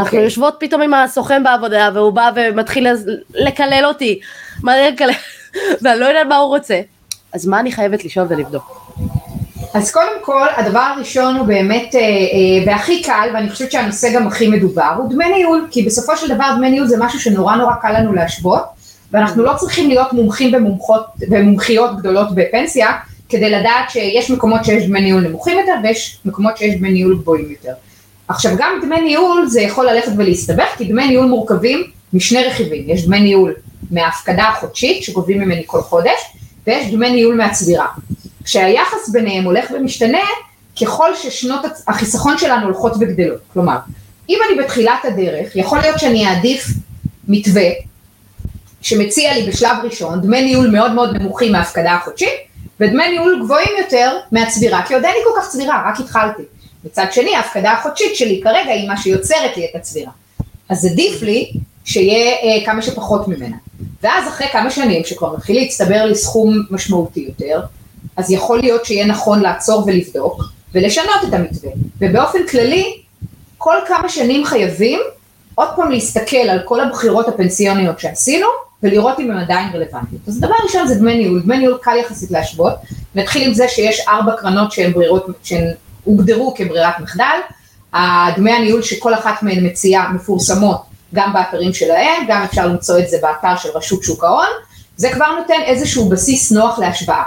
אנחנו 0.00 0.16
אוקיי. 0.16 0.24
יושבות 0.24 0.56
פתאום 0.58 0.82
עם 0.82 0.94
הסוכן 0.94 1.44
בעבודה 1.44 1.90
והוא 1.94 2.12
בא 2.12 2.30
ומתחיל 2.34 2.86
לקלל 3.34 3.84
אותי, 3.84 4.20
מה 4.62 4.72
זה 4.72 4.90
לקלל, 4.92 5.10
ואני 5.82 6.00
לא 6.00 6.06
יודעת 6.06 6.26
מה 6.26 6.36
הוא 6.36 6.48
רוצה, 6.48 6.80
אז 7.32 7.46
מה 7.46 7.60
אני 7.60 7.72
חייבת 7.72 8.04
לשאול 8.04 8.26
ולבדוק? 8.28 8.90
אז 9.74 9.90
קודם 9.90 10.22
כל, 10.22 10.46
הדבר 10.56 10.78
הראשון 10.78 11.36
הוא 11.36 11.46
באמת, 11.46 11.94
אה, 11.94 12.00
אה, 12.00 12.06
והכי 12.66 13.02
קל, 13.02 13.28
ואני 13.34 13.50
חושבת 13.50 13.72
שהנושא 13.72 14.14
גם 14.14 14.26
הכי 14.26 14.48
מדובר, 14.48 14.94
הוא 14.96 15.10
דמי 15.10 15.28
ניהול, 15.28 15.68
כי 15.70 15.82
בסופו 15.82 16.16
של 16.16 16.34
דבר 16.34 16.44
דמי 16.56 16.70
ניהול 16.70 16.86
זה 16.86 16.96
משהו 16.98 17.20
שנורא 17.20 17.56
נורא 17.56 17.74
קל 17.82 18.00
לנו 18.00 18.12
להשוות, 18.12 18.62
ואנחנו 19.12 19.42
לא 19.42 19.52
צריכים 19.56 19.88
להיות 19.88 20.12
מומחים 20.12 20.54
ומומחות, 20.54 21.06
ומומחיות 21.30 21.96
גדולות 21.96 22.34
בפנסיה, 22.34 22.92
כדי 23.28 23.50
לדעת 23.50 23.90
שיש 23.90 24.30
מקומות 24.30 24.64
שיש 24.64 24.86
דמי 24.86 25.00
ניהול 25.00 25.22
נמוכים 25.22 25.58
יותר, 25.58 25.72
ויש 25.82 26.18
מקומות 26.24 26.56
שיש 26.56 26.74
דמי 26.74 26.92
ניהול 26.92 27.18
גבוהים 27.18 27.50
יותר. 27.50 27.72
עכשיו 28.28 28.52
גם 28.58 28.72
דמי 28.82 29.00
ניהול 29.00 29.46
זה 29.48 29.60
יכול 29.60 29.86
ללכת 29.90 30.12
ולהסתבך, 30.16 30.68
כי 30.76 30.84
דמי 30.84 31.08
ניהול 31.08 31.26
מורכבים 31.26 31.82
משני 32.12 32.44
רכיבים, 32.44 32.84
יש 32.86 33.06
דמי 33.06 33.20
ניהול 33.20 33.54
מההפקדה 33.90 34.48
החודשית 34.48 35.02
שגובים 35.02 35.40
ממני 35.40 35.62
כל 35.66 35.82
חודש, 35.82 36.20
ויש 36.66 36.92
דמי 36.92 37.10
ניהול 37.10 37.36
מהצבירה. 37.36 37.86
כשהיחס 38.44 39.08
ביניהם 39.12 39.44
הולך 39.44 39.70
ומשתנה, 39.70 40.18
ככל 40.80 41.14
ששנות 41.16 41.60
החיסכון 41.88 42.38
שלנו 42.38 42.66
הולכות 42.66 42.92
וגדלות. 43.00 43.40
כלומר, 43.52 43.76
אם 44.28 44.38
אני 44.48 44.62
בתחילת 44.62 45.04
הדרך, 45.04 45.56
יכול 45.56 45.78
להיות 45.78 45.98
שאני 45.98 46.26
אעדיף 46.26 46.66
מתווה 47.28 47.68
שמציע 48.82 49.34
לי 49.34 49.42
בשלב 49.42 49.76
ראשון 49.84 50.20
דמי 50.20 50.42
ניהול 50.42 50.70
מאוד 50.70 50.92
מאוד 50.92 51.16
נמוכים 51.16 51.52
מההפקדה 51.52 51.94
החודשית, 51.94 52.28
ודמי 52.80 53.08
ניהול 53.08 53.42
גבוהים 53.44 53.68
יותר 53.78 54.18
מהצבירה, 54.32 54.82
כי 54.86 54.94
עוד 54.94 55.04
אין 55.04 55.14
לי 55.14 55.20
כל 55.24 55.40
כך 55.40 55.48
צבירה, 55.48 55.82
רק 55.86 56.00
התחלתי. 56.00 56.42
מצד 56.84 57.06
שני, 57.12 57.34
ההפקדה 57.34 57.72
החודשית 57.72 58.16
שלי 58.16 58.40
כרגע 58.44 58.70
היא 58.70 58.88
מה 58.88 58.96
שיוצרת 58.96 59.56
לי 59.56 59.64
את 59.64 59.76
הצבירה. 59.76 60.10
אז 60.68 60.86
עדיף 60.86 61.22
לי 61.22 61.52
שיהיה 61.84 62.32
אה, 62.32 62.66
כמה 62.66 62.82
שפחות 62.82 63.28
ממנה. 63.28 63.56
ואז 64.02 64.28
אחרי 64.28 64.46
כמה 64.52 64.70
שנים, 64.70 65.04
שכבר 65.04 65.36
מתחיל 65.36 65.56
להצטבר 65.56 66.04
לי 66.04 66.14
סכום 66.14 66.62
משמעותי 66.70 67.20
יותר, 67.20 67.60
אז 68.16 68.30
יכול 68.30 68.60
להיות 68.60 68.84
שיהיה 68.84 69.06
נכון 69.06 69.40
לעצור 69.40 69.84
ולבדוק 69.86 70.44
ולשנות 70.74 71.24
את 71.28 71.34
המתווה. 71.34 71.70
ובאופן 72.00 72.38
כללי, 72.50 73.02
כל 73.58 73.76
כמה 73.88 74.08
שנים 74.08 74.44
חייבים 74.44 75.00
עוד 75.54 75.68
פעם 75.76 75.90
להסתכל 75.90 76.36
על 76.36 76.58
כל 76.64 76.80
הבחירות 76.80 77.28
הפנסיוניות 77.28 78.00
שעשינו, 78.00 78.46
ולראות 78.82 79.20
אם 79.20 79.30
הן 79.30 79.38
עדיין 79.38 79.68
רלוונטיות. 79.74 80.22
אז 80.28 80.40
דבר 80.40 80.54
ראשון 80.64 80.86
זה 80.86 80.94
דמי 80.94 81.16
ניהול, 81.18 81.42
דמי 81.42 81.58
ניהול 81.58 81.78
קל 81.82 81.96
יחסית 82.00 82.30
להשוות, 82.30 82.74
נתחיל 83.14 83.48
עם 83.48 83.54
זה 83.54 83.68
שיש 83.68 84.00
ארבע 84.08 84.32
קרנות 84.36 84.72
שהן 84.72 84.92
ברירות, 84.92 85.26
שהן 85.42 85.64
הוגדרו 86.06 86.54
כברירת 86.56 87.00
מחדל, 87.00 87.38
הדמי 87.92 88.52
הניהול 88.52 88.82
שכל 88.82 89.14
אחת 89.14 89.42
מהן 89.42 89.66
מציעה 89.66 90.12
מפורסמות 90.12 90.82
גם 91.14 91.32
באתרים 91.32 91.72
שלהם, 91.72 92.24
גם 92.28 92.42
אפשר 92.42 92.66
למצוא 92.66 92.98
את 92.98 93.08
זה 93.08 93.16
באתר 93.22 93.56
של 93.56 93.68
רשות 93.74 94.02
שוק 94.02 94.24
ההון, 94.24 94.46
זה 94.96 95.10
כבר 95.12 95.26
נותן 95.38 95.60
איזשהו 95.66 96.08
בסיס 96.08 96.52
נוח 96.52 96.78
להשוואה. 96.78 97.22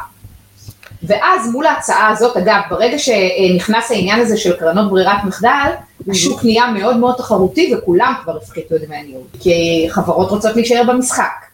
ואז 1.04 1.52
מול 1.52 1.65
ההצעה 1.65 2.10
הזאת, 2.10 2.38
אגב, 2.38 2.60
ברגע 2.70 2.98
שנכנס 3.00 3.92
העניין 3.92 4.20
הזה 4.20 4.38
של 4.38 4.56
קרנות 4.56 4.89
ברירת 4.89 5.24
מחדל, 5.24 5.72
השוק 6.12 6.44
נהיה 6.44 6.72
מאוד 6.72 6.98
מאוד 6.98 7.15
תחרותי 7.18 7.76
וכולם 7.76 8.13
כבר 8.24 8.38
הפחיתו 8.38 8.76
את 8.76 8.82
דמי 8.82 8.96
הניהול, 8.96 9.24
כי 9.39 9.88
חברות 9.89 10.30
רוצות 10.30 10.56
להישאר 10.56 10.84
במשחק, 10.88 11.46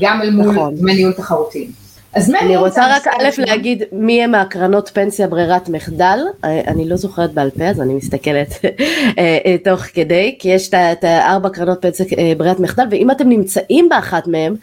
גם 0.00 0.22
אל 0.22 0.30
מול 0.30 0.52
נכון. 0.52 0.76
דמי 0.76 0.94
ניהול 0.94 1.12
תחרותיים. 1.12 1.87
אז 2.14 2.34
אני 2.42 2.56
רוצה 2.56 2.96
רק 2.96 3.06
א' 3.06 3.28
להגיד 3.38 3.82
מי 3.92 4.22
הם 4.22 4.34
הקרנות 4.34 4.90
פנסיה 4.94 5.26
ברירת 5.26 5.68
מחדל, 5.68 6.18
אה, 6.44 6.60
אני 6.66 6.88
לא 6.88 6.96
זוכרת 6.96 7.32
בעל 7.32 7.50
פה 7.50 7.64
אז 7.64 7.80
אני 7.80 7.94
מסתכלת 7.94 8.48
אה, 8.64 9.38
אה, 9.46 9.56
תוך 9.64 9.80
כדי, 9.80 10.36
כי 10.38 10.48
יש 10.48 10.68
את 10.68 11.04
הארבע 11.04 11.48
קרנות 11.48 11.82
פנסיה 11.82 12.06
ברירת 12.36 12.60
מחדל 12.60 12.86
ואם 12.90 13.10
אתם 13.10 13.28
נמצאים 13.28 13.88
באחת 13.88 14.26
מהם 14.26 14.54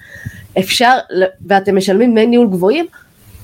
אפשר, 0.60 0.98
ואתם 1.48 1.78
משלמים 1.78 2.12
דמי 2.12 2.28
ניהול 2.28 2.48
גבוהים, 2.48 2.86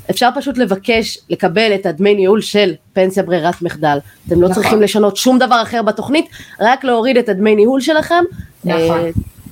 אפשר 0.09 0.29
פשוט 0.35 0.57
לבקש 0.57 1.17
לקבל 1.29 1.75
את 1.75 1.85
הדמי 1.85 2.13
ניהול 2.13 2.41
של 2.41 2.73
פנסיה 2.93 3.23
ברירת 3.23 3.61
מחדל. 3.61 3.97
אתם 4.27 4.41
לא 4.41 4.49
נכון. 4.49 4.63
צריכים 4.63 4.81
לשנות 4.81 5.17
שום 5.17 5.39
דבר 5.39 5.61
אחר 5.61 5.81
בתוכנית, 5.81 6.25
רק 6.59 6.83
להוריד 6.83 7.17
את 7.17 7.29
הדמי 7.29 7.55
ניהול 7.55 7.81
שלכם. 7.81 8.23
נכון. 8.65 8.99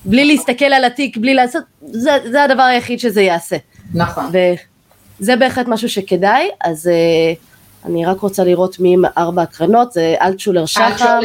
בלי 0.06 0.26
להסתכל 0.26 0.66
על 0.66 0.84
התיק, 0.84 1.18
בלי 1.18 1.34
לעשות, 1.34 1.64
זה, 1.82 2.12
זה 2.32 2.44
הדבר 2.44 2.64
היחיד 2.64 3.00
שזה 3.00 3.22
יעשה. 3.22 3.58
נכון. 3.94 4.32
וזה 5.20 5.36
בהחלט 5.36 5.68
משהו 5.68 5.90
שכדאי, 5.90 6.50
אז 6.64 6.90
uh, 6.90 7.86
אני 7.86 8.06
רק 8.06 8.20
רוצה 8.20 8.44
לראות 8.44 8.80
מי 8.80 8.94
עם 8.94 9.04
ארבע 9.18 9.42
הקרנות, 9.42 9.92
זה 9.92 10.16
אלטשולר 10.22 10.66
שחר, 10.66 11.20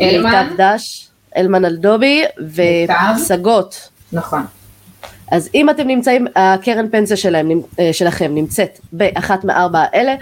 אלמן, 0.00 0.54
דש, 0.56 1.08
אלמן 1.36 1.64
אלדובי 1.64 2.24
ופסגות. 2.38 3.88
נכון. 4.12 4.42
אז 5.30 5.50
אם 5.54 5.70
אתם 5.70 5.86
נמצאים, 5.86 6.26
הקרן 6.36 6.88
פנסיה 6.88 7.16
שלהם, 7.16 7.50
אה, 7.78 7.92
שלכם 7.92 8.34
נמצאת 8.34 8.78
באחת 8.92 9.44
מארבע 9.44 9.84
האלה, 9.92 10.14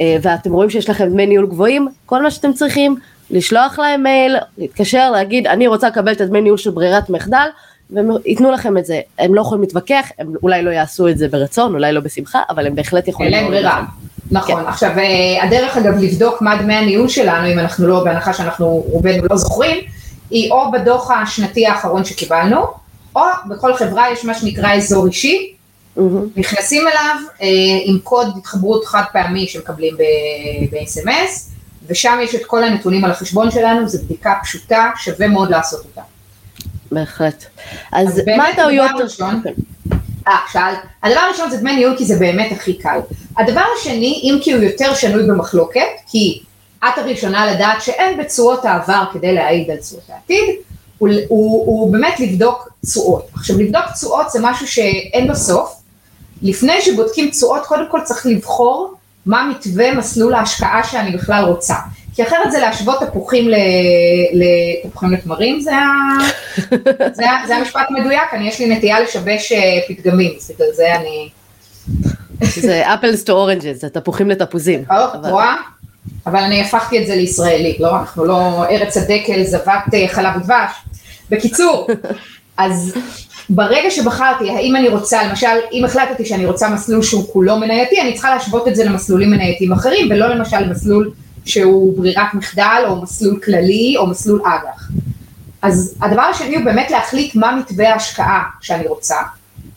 אה, 0.00 0.16
ואתם 0.22 0.52
רואים 0.52 0.70
שיש 0.70 0.90
לכם 0.90 1.08
דמי 1.08 1.26
ניהול 1.26 1.46
גבוהים, 1.46 1.88
כל 2.06 2.22
מה 2.22 2.30
שאתם 2.30 2.52
צריכים, 2.52 2.96
לשלוח 3.30 3.78
להם 3.78 4.02
מייל, 4.02 4.36
להתקשר, 4.58 5.10
להגיד, 5.10 5.46
אני 5.46 5.66
רוצה 5.66 5.88
לקבל 5.88 6.12
את 6.12 6.20
הדמי 6.20 6.40
ניהול 6.40 6.58
של 6.58 6.70
ברירת 6.70 7.10
מחדל, 7.10 7.48
והם 7.90 8.10
ייתנו 8.26 8.52
לכם 8.52 8.78
את 8.78 8.86
זה. 8.86 9.00
הם 9.18 9.34
לא 9.34 9.40
יכולים 9.40 9.62
להתווכח, 9.62 10.08
הם 10.18 10.32
אולי 10.42 10.62
לא 10.62 10.70
יעשו 10.70 11.08
את 11.08 11.18
זה 11.18 11.28
ברצון, 11.28 11.74
אולי 11.74 11.92
לא 11.92 12.00
בשמחה, 12.00 12.42
אבל 12.50 12.66
הם 12.66 12.74
בהחלט 12.74 13.08
יכולים... 13.08 13.34
אין 13.34 13.42
להם 13.42 13.50
ברירה. 13.50 13.84
נכון, 14.30 14.62
כן. 14.62 14.68
עכשיו 14.68 14.90
אה, 14.98 15.44
הדרך 15.44 15.76
אגב 15.76 15.98
לבדוק 15.98 16.42
מה 16.42 16.62
דמי 16.62 16.74
הניהול 16.74 17.08
שלנו, 17.08 17.52
אם 17.52 17.58
אנחנו 17.58 17.86
לא, 17.86 18.04
בהנחה 18.04 18.32
שאנחנו 18.32 18.66
רובנו 18.66 19.22
לא 19.30 19.36
זוכרים, 19.36 19.84
היא 20.30 20.50
או 20.50 20.70
בדוח 20.70 21.10
השנתי 21.10 21.66
האחרון 21.66 22.04
שקיבלנו, 22.04 22.66
או 23.16 23.22
בכל 23.48 23.74
חברה 23.74 24.12
יש 24.12 24.24
מה 24.24 24.34
שנקרא 24.34 24.74
אזור 24.74 25.06
אישי, 25.06 25.52
mm-hmm. 25.96 26.00
נכנסים 26.36 26.82
אליו 26.88 27.16
אה, 27.42 27.46
עם 27.84 27.98
קוד 27.98 28.28
התחברות 28.38 28.84
חד 28.84 29.02
פעמי 29.12 29.46
שמקבלים 29.46 29.96
ב-SMS, 30.70 31.50
ושם 31.88 32.18
יש 32.22 32.34
את 32.34 32.44
כל 32.46 32.64
הנתונים 32.64 33.04
על 33.04 33.10
החשבון 33.10 33.50
שלנו, 33.50 33.88
זו 33.88 33.98
בדיקה 34.04 34.34
פשוטה, 34.42 34.90
שווה 34.96 35.28
מאוד 35.28 35.50
לעשות 35.50 35.80
אותה. 35.84 36.02
בהחלט. 36.92 37.44
אז, 37.92 38.08
אז 38.08 38.22
מה 38.36 38.48
הטעויות? 38.48 38.90
אה, 40.28 40.36
שאלת. 40.52 40.78
הדבר 41.02 41.20
הראשון 41.20 41.50
זה 41.50 41.56
דמי 41.56 41.76
ניהול 41.76 41.96
כי 41.98 42.04
זה 42.04 42.18
באמת 42.18 42.52
הכי 42.52 42.74
קל. 42.78 42.98
הדבר 43.36 43.62
השני, 43.78 44.20
אם 44.24 44.38
כי 44.42 44.52
הוא 44.52 44.62
יותר 44.62 44.94
שנוי 44.94 45.22
במחלוקת, 45.26 45.88
כי 46.06 46.42
את 46.78 46.98
הראשונה 46.98 47.54
לדעת 47.54 47.82
שאין 47.82 48.18
בתשואות 48.18 48.64
העבר 48.64 49.04
כדי 49.12 49.34
להעיד 49.34 49.70
על 49.70 49.76
תשואות 49.76 50.04
העתיד, 50.08 50.44
הוא, 50.98 51.08
הוא, 51.28 51.66
הוא 51.66 51.92
באמת 51.92 52.20
לבדוק 52.20 52.68
תשואות. 52.86 53.26
עכשיו 53.34 53.58
לבדוק 53.58 53.84
תשואות 53.94 54.30
זה 54.30 54.38
משהו 54.42 54.66
שאין 54.66 55.28
לו 55.28 55.36
סוף. 55.36 55.74
לפני 56.42 56.80
שבודקים 56.80 57.30
תשואות, 57.30 57.66
קודם 57.66 57.84
כל 57.90 58.00
צריך 58.04 58.26
לבחור 58.26 58.94
מה 59.26 59.50
מתווה 59.50 59.94
מסלול 59.94 60.34
ההשקעה 60.34 60.84
שאני 60.84 61.16
בכלל 61.16 61.44
רוצה. 61.44 61.74
כי 62.18 62.22
אחרת 62.22 62.52
זה 62.52 62.58
להשוות 62.58 63.02
תפוחים 63.02 63.48
לתפוחים 64.32 65.12
לתמרים, 65.12 65.60
זה, 65.60 65.72
זה, 67.18 67.24
זה 67.46 67.56
המשפט 67.56 67.86
מדויק, 67.90 68.22
אני 68.32 68.48
יש 68.48 68.60
לי 68.60 68.76
נטייה 68.76 69.00
לשבש 69.00 69.52
אה, 69.52 69.58
פתגמים, 69.88 70.32
אז 70.38 70.50
בגלל 70.54 70.68
זה 70.72 70.94
אני... 70.94 71.28
זה 72.40 72.94
apples 72.94 73.24
to 73.24 73.32
oranges, 73.32 73.80
זה 73.80 73.88
תפוחים 73.88 74.30
לתפוזים. 74.30 74.82
את 74.82 75.30
רואה? 75.30 75.54
אבל 76.26 76.38
אני 76.38 76.60
הפכתי 76.60 77.02
את 77.02 77.06
זה 77.06 77.16
לישראלי, 77.16 77.76
לא, 77.80 77.98
אנחנו 77.98 78.24
לא 78.24 78.64
ארץ 78.70 78.96
הדקל, 78.96 79.44
זבת 79.44 79.94
אה, 79.94 80.08
חלב 80.08 80.36
ודבש. 80.36 80.70
בקיצור, 81.30 81.86
אז 82.56 82.94
ברגע 83.50 83.90
שבחרתי, 83.90 84.50
האם 84.50 84.76
אני 84.76 84.88
רוצה, 84.88 85.24
למשל, 85.24 85.46
אם 85.72 85.84
החלטתי 85.84 86.24
שאני 86.24 86.46
רוצה 86.46 86.68
מסלול 86.68 87.02
שהוא 87.02 87.32
כולו 87.32 87.56
מנייתי, 87.56 88.00
אני 88.00 88.12
צריכה 88.12 88.34
להשוות 88.34 88.68
את 88.68 88.76
זה 88.76 88.84
למסלולים 88.84 89.30
מנייתיים 89.30 89.72
אחרים, 89.72 90.06
ולא 90.10 90.28
למשל 90.28 90.60
למסלול 90.60 91.10
שהוא 91.48 91.96
ברירת 91.98 92.34
מחדל, 92.34 92.84
או 92.88 93.02
מסלול 93.02 93.40
כללי, 93.44 93.94
או 93.98 94.06
מסלול 94.06 94.40
אג"ח. 94.44 94.88
אז 95.62 95.94
הדבר 96.00 96.22
השני 96.22 96.56
הוא 96.56 96.64
באמת 96.64 96.90
להחליט 96.90 97.34
מה 97.34 97.56
מתווה 97.56 97.92
ההשקעה 97.92 98.42
שאני 98.60 98.86
רוצה, 98.86 99.16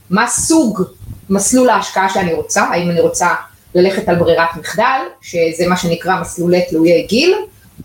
מה 0.09 0.27
סוג 0.27 0.81
מסלול 1.29 1.69
ההשקעה 1.69 2.09
שאני 2.09 2.33
רוצה, 2.33 2.63
האם 2.63 2.89
אני 2.89 2.99
רוצה 2.99 3.27
ללכת 3.75 4.09
על 4.09 4.15
ברירת 4.15 4.49
מחדל, 4.59 5.01
שזה 5.21 5.67
מה 5.67 5.77
שנקרא 5.77 6.21
מסלולי 6.21 6.61
תלויי 6.69 7.05
גיל, 7.07 7.35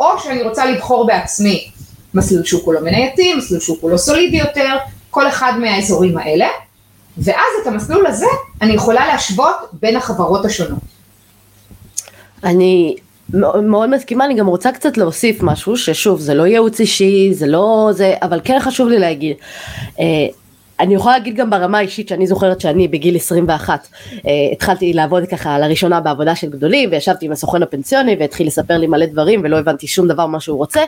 או 0.01 0.07
שאני 0.19 0.43
רוצה 0.43 0.67
לבחור 0.67 1.07
בעצמי 1.07 1.71
מסלול 2.15 2.45
שהוא 2.45 2.65
כולו 2.65 2.81
מנייתי, 2.81 3.35
מסלול 3.35 3.61
שהוא 3.61 3.77
כולו 3.81 3.99
סולידי 3.99 4.37
יותר, 4.37 4.77
כל 5.11 5.29
אחד 5.29 5.53
מהאזורים 5.61 6.19
האלה, 6.19 6.49
ואז 7.19 7.47
את 7.63 7.67
המסלול 7.67 8.07
הזה 8.07 8.27
אני 8.63 8.73
יכולה 8.73 9.07
להשוות 9.07 9.57
בין 9.73 9.97
החברות 9.97 10.45
השונות. 10.45 10.79
אני 12.45 12.97
מאוד 13.35 13.91
מסכימה, 13.91 14.25
אני 14.25 14.35
גם 14.35 14.47
רוצה 14.47 14.73
קצת 14.73 14.97
להוסיף 14.97 15.43
משהו, 15.43 15.77
ששוב, 15.77 16.21
זה 16.21 16.35
לא 16.35 16.47
ייעוץ 16.47 16.81
אישי, 16.81 17.35
זה 17.35 17.47
לא 17.47 17.91
זה, 17.93 18.15
אבל 18.23 18.41
כן 18.45 18.59
חשוב 18.61 18.89
לי 18.89 18.99
להגיד. 18.99 19.37
אה, 20.01 20.27
אני 20.81 20.95
יכולה 20.95 21.19
להגיד 21.19 21.37
גם 21.37 21.51
ברמה 21.51 21.79
האישית 21.79 22.09
שאני 22.09 22.27
זוכרת 22.27 22.61
שאני 22.61 22.89
בגיל 22.89 23.17
21 23.17 23.89
אה, 24.27 24.31
התחלתי 24.53 24.93
לעבוד 24.93 25.23
ככה 25.31 25.59
לראשונה 25.59 26.01
בעבודה 26.01 26.35
של 26.35 26.51
גדולים 26.51 26.91
וישבתי 26.93 27.27
עם 27.27 27.33
הסוכן 27.33 27.63
הפנסיוני 27.63 28.17
והתחיל 28.21 28.47
לספר 28.47 28.79
לי 28.79 28.87
מלא 28.87 29.07
דברים 29.07 29.41
ולא 29.45 29.59
הבנתי 29.59 29.87
שום 29.87 30.09
דבר 30.09 30.27
מה 30.27 30.41
שהוא 30.41 30.59
רוצה 30.59 30.81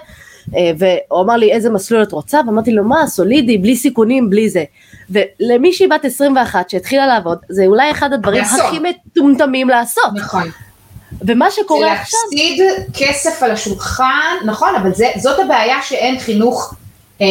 אה, 0.56 0.70
והוא 0.78 1.22
אמר 1.22 1.36
לי 1.36 1.52
איזה 1.52 1.70
מסלול 1.70 2.02
את 2.02 2.12
רוצה 2.12 2.40
ואמרתי 2.46 2.72
לו 2.72 2.84
מה 2.84 3.06
סולידי 3.06 3.58
בלי 3.58 3.76
סיכונים 3.76 4.30
בלי 4.30 4.48
זה 4.48 4.64
ולמישהי 5.10 5.86
בת 5.86 6.04
21 6.04 6.70
שהתחילה 6.70 7.06
לעבוד 7.06 7.38
זה 7.48 7.66
אולי 7.66 7.90
אחד 7.90 8.12
הדברים 8.12 8.44
הכי 8.44 8.78
מטומטמים 8.78 9.68
לעשות. 9.68 10.10
נכון. 10.14 10.50
ומה 11.26 11.50
שקורה 11.50 11.92
עכשיו... 11.92 12.20
זה 12.30 12.36
להפסיד 12.36 12.62
כסף 12.94 13.42
על 13.42 13.50
השולחן, 13.50 14.34
נכון, 14.44 14.74
אבל 14.74 14.94
זה, 14.94 15.06
זאת 15.16 15.38
הבעיה 15.38 15.76
שאין 15.82 16.18
חינוך 16.18 16.74
אה, 17.20 17.26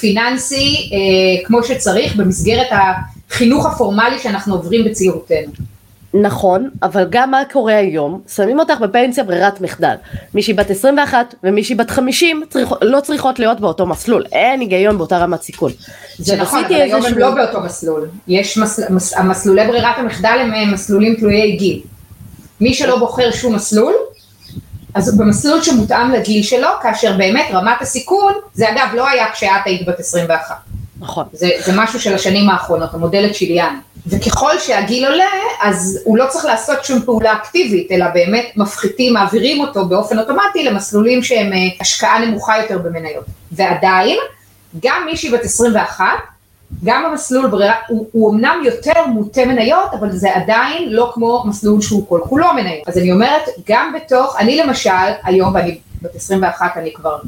פיננסי 0.00 0.90
אה, 0.92 1.46
כמו 1.46 1.62
שצריך 1.62 2.16
במסגרת 2.16 2.66
החינוך 2.70 3.66
הפורמלי 3.66 4.18
שאנחנו 4.18 4.54
עוברים 4.54 4.84
בצעירותנו. 4.84 5.52
נכון, 6.14 6.70
אבל 6.82 7.06
גם 7.10 7.30
מה 7.30 7.42
קורה 7.52 7.76
היום, 7.76 8.20
שמים 8.34 8.58
אותך 8.58 8.74
בפנסיה 8.80 9.24
ברירת 9.24 9.60
מחדל. 9.60 9.94
מישהי 10.34 10.54
בת 10.54 10.70
21 10.70 11.34
ומישהי 11.42 11.74
בת 11.74 11.90
50 11.90 12.42
צריכ, 12.50 12.72
לא 12.82 13.00
צריכות 13.00 13.38
להיות 13.38 13.60
באותו 13.60 13.86
מסלול, 13.86 14.24
אין 14.32 14.60
היגיון 14.60 14.98
באותה 14.98 15.18
רמת 15.18 15.42
סיכון. 15.42 15.72
זה 16.18 16.36
נכון, 16.36 16.64
אבל 16.64 16.74
היום 16.74 17.04
הם 17.04 17.18
לא 17.18 17.30
באותו 17.30 17.60
מסלול. 17.60 18.08
יש 18.28 18.58
מס, 18.58 18.80
מס, 18.90 19.14
המסלולי 19.16 19.66
ברירת 19.66 19.98
המחדל 19.98 20.38
הם 20.40 20.72
מסלולים 20.72 21.14
תלויי 21.14 21.56
גיל. 21.56 21.80
מי 22.60 22.74
שלא 22.74 22.98
בוחר 22.98 23.30
שום 23.30 23.54
מסלול, 23.54 23.94
אז 24.94 25.18
במסלול 25.18 25.62
שמותאם 25.62 26.10
לגיל 26.12 26.42
שלו, 26.42 26.68
כאשר 26.82 27.16
באמת 27.16 27.46
רמת 27.52 27.76
הסיכון, 27.80 28.32
זה 28.54 28.70
אגב 28.70 28.88
לא 28.94 29.08
היה 29.08 29.26
כשאת 29.32 29.50
היית 29.64 29.88
בת 29.88 30.00
21. 30.00 30.54
נכון. 31.00 31.24
זה, 31.32 31.48
זה 31.64 31.72
משהו 31.76 32.00
של 32.00 32.14
השנים 32.14 32.50
האחרונות, 32.50 32.94
המודל 32.94 33.30
הצ'יליאני. 33.30 33.78
וככל 34.06 34.58
שהגיל 34.58 35.06
עולה, 35.06 35.24
אז 35.62 36.00
הוא 36.04 36.18
לא 36.18 36.24
צריך 36.28 36.44
לעשות 36.44 36.84
שום 36.84 37.02
פעולה 37.02 37.32
אקטיבית, 37.32 37.92
אלא 37.92 38.06
באמת 38.14 38.46
מפחיתים, 38.56 39.12
מעבירים 39.12 39.60
אותו 39.60 39.86
באופן 39.86 40.18
אוטומטי 40.18 40.64
למסלולים 40.64 41.22
שהם 41.22 41.52
אה, 41.52 41.58
השקעה 41.80 42.18
נמוכה 42.18 42.58
יותר 42.58 42.78
במניות. 42.78 43.24
ועדיין, 43.52 44.18
גם 44.82 45.02
מישהי 45.06 45.30
בת 45.30 45.44
21, 45.44 46.04
גם 46.84 47.04
המסלול 47.04 47.46
ברירה, 47.46 47.74
הוא, 47.88 48.06
הוא 48.12 48.34
אמנם 48.34 48.62
יותר 48.64 49.06
מוטה 49.06 49.44
מניות, 49.44 49.94
אבל 50.00 50.12
זה 50.12 50.34
עדיין 50.34 50.92
לא 50.92 51.10
כמו 51.14 51.44
מסלול 51.46 51.80
שהוא 51.80 52.08
כל 52.08 52.20
כולו 52.28 52.46
מניות. 52.54 52.88
אז 52.88 52.98
אני 52.98 53.12
אומרת, 53.12 53.42
גם 53.68 53.92
בתוך, 53.96 54.36
אני 54.38 54.56
למשל, 54.56 54.90
היום, 55.24 55.54
ואני 55.54 55.78
בת 56.02 56.14
21, 56.14 56.76
אני 56.76 56.92
כבר 56.94 57.18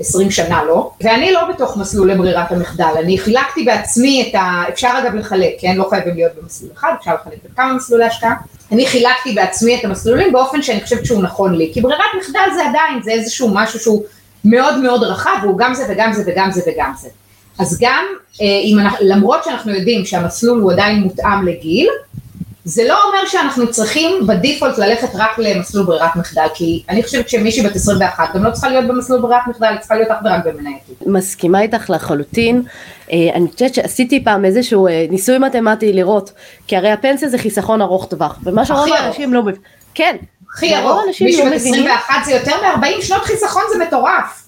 20 0.00 0.30
שנה 0.30 0.64
לא, 0.64 0.90
ואני 1.00 1.32
לא 1.32 1.48
בתוך 1.48 1.76
מסלול 1.76 2.10
לברירת 2.10 2.52
המחדל, 2.52 2.94
אני 2.98 3.18
חילקתי 3.18 3.64
בעצמי 3.64 4.28
את 4.28 4.34
ה... 4.34 4.62
אפשר 4.68 4.90
אגב 5.02 5.14
לחלק, 5.14 5.52
כן? 5.58 5.76
לא 5.76 5.86
חייבים 5.90 6.14
להיות 6.14 6.32
במסלול 6.42 6.70
אחד, 6.74 6.92
אפשר 7.00 7.14
לחלק 7.14 7.38
בכמה 7.44 7.74
מסלולי 7.74 8.04
השקעה. 8.04 8.34
אני 8.72 8.86
חילקתי 8.86 9.32
בעצמי 9.32 9.78
את 9.78 9.84
המסלולים 9.84 10.32
באופן 10.32 10.62
שאני 10.62 10.80
חושבת 10.80 11.06
שהוא 11.06 11.22
נכון 11.22 11.54
לי, 11.54 11.70
כי 11.74 11.80
ברירת 11.80 12.00
מחדל 12.20 12.54
זה 12.54 12.62
עדיין, 12.68 13.02
זה 13.02 13.10
איזשהו 13.10 13.48
משהו 13.54 13.80
שהוא 13.80 14.02
מאוד 14.44 14.78
מאוד 14.78 15.02
רחב, 15.02 15.36
והוא 15.42 15.58
גם 15.58 15.74
זה 15.74 15.84
וגם 15.88 16.12
זה 16.12 16.22
וגם 16.26 16.50
זה 16.50 16.60
וגם 16.66 16.92
זה. 17.00 17.08
אז 17.58 17.78
גם 17.80 18.04
אה, 18.40 18.46
אם 18.64 18.78
אנחנו, 18.78 18.98
למרות 19.00 19.44
שאנחנו 19.44 19.72
יודעים 19.72 20.04
שהמסלול 20.04 20.60
הוא 20.60 20.72
עדיין 20.72 21.00
מותאם 21.00 21.46
לגיל, 21.46 21.88
זה 22.64 22.84
לא 22.88 23.04
אומר 23.04 23.26
שאנחנו 23.26 23.70
צריכים 23.70 24.26
בדיפולט 24.26 24.78
ללכת 24.78 25.08
רק 25.14 25.38
למסלול 25.38 25.86
ברירת 25.86 26.16
מחדל, 26.16 26.46
כי 26.54 26.82
אני 26.88 27.02
חושבת 27.02 27.28
שמישהי 27.28 27.62
בת 27.62 27.76
21 27.76 28.34
גם 28.34 28.44
לא 28.44 28.50
צריכה 28.50 28.68
להיות 28.68 28.86
במסלול 28.86 29.20
ברירת 29.20 29.42
מחדל, 29.46 29.66
היא 29.66 29.78
צריכה 29.78 29.94
להיות 29.94 30.10
אך 30.10 30.16
ורק 30.24 30.44
במנייתית. 30.44 31.06
מסכימה 31.06 31.60
איתך 31.60 31.90
לחלוטין, 31.90 32.62
אה, 33.12 33.16
אני 33.34 33.48
חושבת 33.52 33.74
שעשיתי 33.74 34.24
פעם 34.24 34.44
איזשהו 34.44 34.86
אה, 34.86 35.06
ניסוי 35.10 35.38
מתמטי 35.38 35.92
לראות, 35.92 36.32
כי 36.66 36.76
הרי 36.76 36.90
הפנסיה 36.90 37.28
זה 37.28 37.38
חיסכון 37.38 37.82
ארוך 37.82 38.06
טווח, 38.06 38.38
ומה 38.44 38.64
שרוב 38.64 38.88
האנשים 38.92 39.34
לא 39.34 39.42
מבינים, 39.42 39.60
כן, 39.94 40.16
הכי 40.54 40.76
ארוך, 40.76 41.00
מישהו 41.20 41.44
לא 41.44 41.50
בת 41.50 41.56
21 41.56 42.14
זה 42.24 42.32
יותר 42.32 42.52
מ-40 42.62 43.02
שנות 43.02 43.22
חיסכון, 43.22 43.62
זה 43.72 43.84
מטורף. 43.84 44.42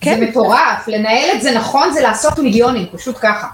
כן. 0.00 0.20
זה 0.20 0.26
מטורף, 0.26 0.88
לנהל 0.88 1.30
את 1.36 1.42
זה 1.42 1.54
נכון 1.54 1.92
זה 1.92 2.00
לעשות 2.00 2.38
מיליונים, 2.38 2.86
פשוט 2.92 3.16
ככה. 3.20 3.46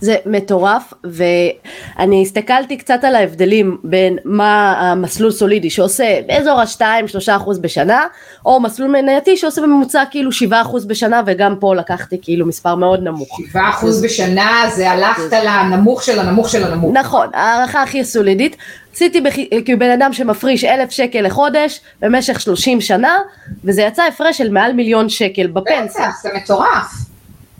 זה 0.00 0.16
מטורף 0.26 0.92
ואני 1.04 2.22
הסתכלתי 2.22 2.76
קצת 2.76 3.04
על 3.04 3.14
ההבדלים 3.14 3.78
בין 3.84 4.18
מה 4.24 4.72
המסלול 4.72 5.30
סולידי 5.30 5.70
שעושה 5.70 6.20
באזור 6.26 6.60
ה-2-3% 6.60 7.60
בשנה 7.60 8.04
או 8.46 8.60
מסלול 8.60 8.90
מנייתי 8.90 9.36
שעושה 9.36 9.62
בממוצע 9.62 10.02
כאילו 10.10 10.30
7% 10.30 10.86
בשנה 10.86 11.22
וגם 11.26 11.56
פה 11.60 11.74
לקחתי 11.74 12.18
כאילו 12.22 12.46
מספר 12.46 12.74
מאוד 12.74 13.02
נמוך. 13.02 13.40
7% 13.54 13.56
בשנה 14.02 14.70
זה 14.74 14.90
הלכת 14.90 15.32
לנמוך 15.44 16.02
של 16.02 16.18
הנמוך 16.18 16.50
של 16.50 16.64
הנמוך. 16.64 16.92
נכון, 16.94 17.28
הערכה 17.34 17.82
הכי 17.82 18.04
סולידית. 18.04 18.56
עשיתי 18.94 19.20
בח... 19.20 19.34
כבן 19.66 19.90
אדם 19.90 20.12
שמפריש 20.12 20.64
אלף 20.64 20.90
שקל 20.90 21.20
לחודש 21.20 21.80
במשך 22.00 22.40
30 22.40 22.80
שנה 22.80 23.18
וזה 23.64 23.82
יצא 23.82 24.02
הפרש 24.02 24.38
של 24.38 24.50
מעל 24.50 24.72
מיליון 24.72 25.08
שקל 25.08 25.46
בפנסיה. 25.46 26.08
בטח, 26.08 26.22
זה 26.22 26.28
מטורף. 26.34 27.10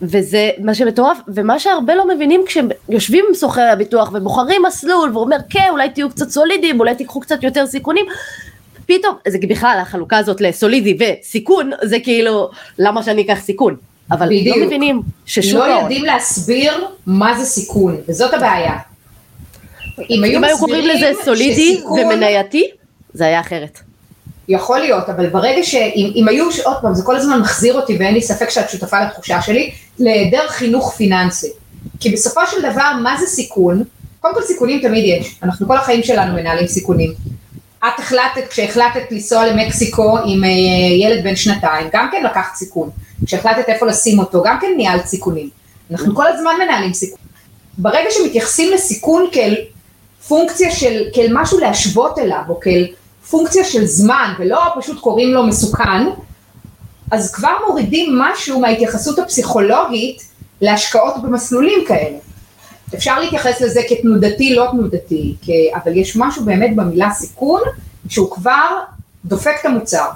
וזה 0.03 0.51
מה 0.59 0.75
שמטורף, 0.75 1.19
ומה 1.29 1.59
שהרבה 1.59 1.95
לא 1.95 2.09
מבינים 2.09 2.43
כשהם 2.47 2.69
יושבים 2.89 3.25
עם 3.29 3.35
סוחרי 3.35 3.69
הביטוח 3.69 4.11
ובוחרים 4.15 4.63
מסלול 4.67 5.17
ואומר 5.17 5.37
כן 5.51 5.67
אולי 5.71 5.91
תהיו 5.91 6.11
קצת 6.11 6.29
סולידיים, 6.29 6.81
אולי 6.81 6.95
תיקחו 6.95 7.21
קצת 7.21 7.43
יותר 7.43 7.67
סיכונים, 7.67 8.07
פתאום, 8.87 9.15
זה 9.29 9.39
בכלל 9.49 9.79
החלוקה 9.83 10.19
הזאת 10.19 10.41
לסולידי 10.41 10.97
וסיכון, 11.01 11.71
זה 11.83 12.01
כאילו 12.01 12.51
למה 12.79 13.03
שאני 13.03 13.23
אקח 13.23 13.39
סיכון, 13.41 13.77
אבל 14.11 14.27
לא 14.27 14.41
בדיוק. 14.41 14.57
לא 14.57 14.67
מבינים 14.67 15.01
ששוק 15.27 15.55
לא 15.55 15.65
ההון. 15.65 15.77
לא 15.77 15.81
יודעים 15.81 16.05
להסביר 16.05 16.87
מה 17.07 17.39
זה 17.39 17.45
סיכון, 17.45 17.97
וזאת 18.09 18.35
הבעיה. 18.35 18.79
אם 20.11 20.45
היו, 20.45 20.59
קוראים 20.59 20.87
לזה 20.87 21.13
סולידי 21.25 21.75
שסיכון... 21.77 22.01
ומנייתי, 22.01 22.71
זה 23.13 23.25
היה 23.25 23.41
אחרת. 23.41 23.81
יכול 24.51 24.79
להיות, 24.79 25.09
אבל 25.09 25.29
ברגע 25.29 25.63
שאם 25.63 26.27
היו, 26.29 26.49
עוד 26.65 26.77
פעם, 26.83 26.95
זה 26.95 27.03
כל 27.03 27.17
הזמן 27.17 27.41
מחזיר 27.41 27.75
אותי 27.75 27.97
ואין 27.99 28.15
לי 28.15 28.23
ספק 28.23 28.51
שאת 28.51 28.71
שותפה 28.71 29.01
לתחושה 29.01 29.43
שלי, 29.43 29.71
להיעדר 29.99 30.49
חינוך 30.49 30.95
פיננסי. 30.97 31.51
כי 32.01 32.11
בסופו 32.11 32.41
של 32.51 32.73
דבר, 32.73 32.93
מה 33.03 33.17
זה 33.21 33.27
סיכון? 33.27 33.83
קודם 34.21 34.35
כל 34.35 34.43
סיכונים 34.43 34.81
תמיד 34.83 35.05
יש, 35.05 35.39
אנחנו 35.43 35.67
כל 35.67 35.77
החיים 35.77 36.03
שלנו 36.03 36.35
מנהלים 36.35 36.67
סיכונים. 36.67 37.13
את 37.79 37.99
החלטת, 37.99 38.49
כשהחלטת 38.51 39.03
לנסוע 39.11 39.47
למקסיקו 39.47 40.19
עם 40.25 40.45
אה, 40.45 40.49
ילד 41.01 41.25
בן 41.25 41.37
שנתיים, 41.37 41.89
גם 41.93 42.09
כן 42.13 42.23
לקחת 42.25 42.55
סיכון. 42.55 42.91
כשהחלטת 43.27 43.69
איפה 43.69 43.87
לשים 43.87 44.19
אותו, 44.19 44.43
גם 44.43 44.59
כן 44.61 44.67
ניהלת 44.77 45.07
סיכונים. 45.07 45.49
אנחנו 45.91 46.15
כל 46.15 46.27
הזמן 46.27 46.53
מנהלים 46.65 46.93
סיכון. 46.93 47.19
ברגע 47.79 48.09
שמתייחסים 48.11 48.73
לסיכון 48.73 49.27
כאל 49.33 49.57
פונקציה 50.29 50.71
של, 50.71 51.03
כאל 51.15 51.29
משהו 51.33 51.59
להשוות 51.59 52.19
אליו, 52.19 52.43
או 52.49 52.61
כאל 52.61 52.87
פונקציה 53.31 53.65
של 53.65 53.87
זמן 53.87 54.35
ולא 54.39 54.61
פשוט 54.79 55.01
קוראים 55.01 55.29
לו 55.29 55.43
מסוכן, 55.43 56.07
אז 57.11 57.33
כבר 57.33 57.53
מורידים 57.67 58.19
משהו 58.19 58.61
מההתייחסות 58.61 59.19
הפסיכולוגית 59.19 60.23
להשקעות 60.61 61.15
במסלולים 61.23 61.79
כאלה. 61.89 62.17
אפשר 62.95 63.21
להתייחס 63.21 63.61
לזה 63.61 63.81
כתנודתי, 63.89 64.55
לא 64.55 64.69
תנודתי, 64.71 65.35
אבל 65.75 65.97
יש 65.97 66.17
משהו 66.17 66.45
באמת 66.45 66.77
במילה 66.77 67.11
סיכון 67.11 67.61
שהוא 68.09 68.31
כבר 68.31 68.79
דופק 69.25 69.55
את 69.61 69.67
המוצר. 69.67 70.07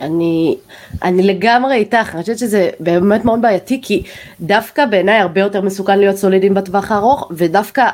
אני, 0.00 0.56
אני 1.02 1.22
לגמרי 1.22 1.74
איתך, 1.74 2.14
אני 2.14 2.20
חושבת 2.22 2.38
שזה 2.38 2.70
באמת 2.80 3.24
מאוד 3.24 3.42
בעייתי 3.42 3.80
כי 3.82 4.02
דווקא 4.40 4.86
בעיניי 4.86 5.18
הרבה 5.20 5.40
יותר 5.40 5.60
מסוכן 5.60 5.98
להיות 5.98 6.16
סולידיים 6.16 6.54
בטווח 6.54 6.92
הארוך 6.92 7.28
ודווקא 7.30 7.88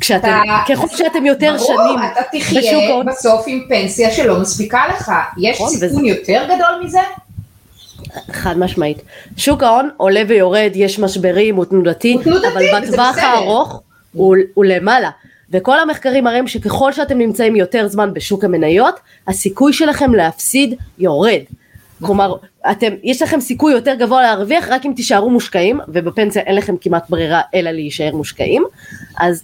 כשאתם, 0.00 0.38
ככל 0.68 0.86
שאתם 0.88 1.26
יותר 1.26 1.56
ברור, 1.56 1.66
שנים 1.66 2.10
אתה 2.12 2.20
תחיה 2.32 3.02
בסוף 3.06 3.44
עם 3.46 3.64
פנסיה 3.68 4.10
שלא 4.10 4.40
מספיקה 4.40 4.80
לך, 4.88 5.12
יש 5.38 5.56
נכון, 5.60 5.70
סיכון. 5.70 6.04
יותר 6.04 6.44
גדול 6.44 6.84
מזה? 6.84 6.98
חד 8.32 8.58
משמעית. 8.58 9.02
שוק 9.36 9.62
ההון 9.62 9.90
עולה 9.96 10.22
ויורד, 10.28 10.70
יש 10.74 10.98
משברים, 10.98 11.56
הוא 11.56 11.64
תנודתי, 11.64 12.16
אבל 12.52 12.62
בטווח 12.80 13.18
הארוך 13.18 13.80
הוא, 14.12 14.36
הוא 14.54 14.64
למעלה. 14.64 15.10
וכל 15.50 15.80
המחקרים 15.80 16.24
מראים 16.24 16.48
שככל 16.48 16.92
שאתם 16.92 17.18
נמצאים 17.18 17.56
יותר 17.56 17.88
זמן 17.88 18.14
בשוק 18.14 18.44
המניות, 18.44 19.00
הסיכוי 19.28 19.72
שלכם 19.72 20.14
להפסיד 20.14 20.74
יורד. 20.98 21.40
כלומר, 22.02 22.36
אתם, 22.70 22.92
יש 23.02 23.22
לכם 23.22 23.40
סיכוי 23.40 23.72
יותר 23.72 23.94
גבוה 23.94 24.22
להרוויח 24.22 24.68
רק 24.68 24.86
אם 24.86 24.92
תישארו 24.96 25.30
מושקעים, 25.30 25.80
ובפנסיה 25.88 26.42
אין 26.42 26.54
לכם 26.54 26.76
כמעט 26.80 27.10
ברירה 27.10 27.40
אלא 27.54 27.70
להישאר 27.70 28.16
מושקעים. 28.16 28.64
אז 29.18 29.42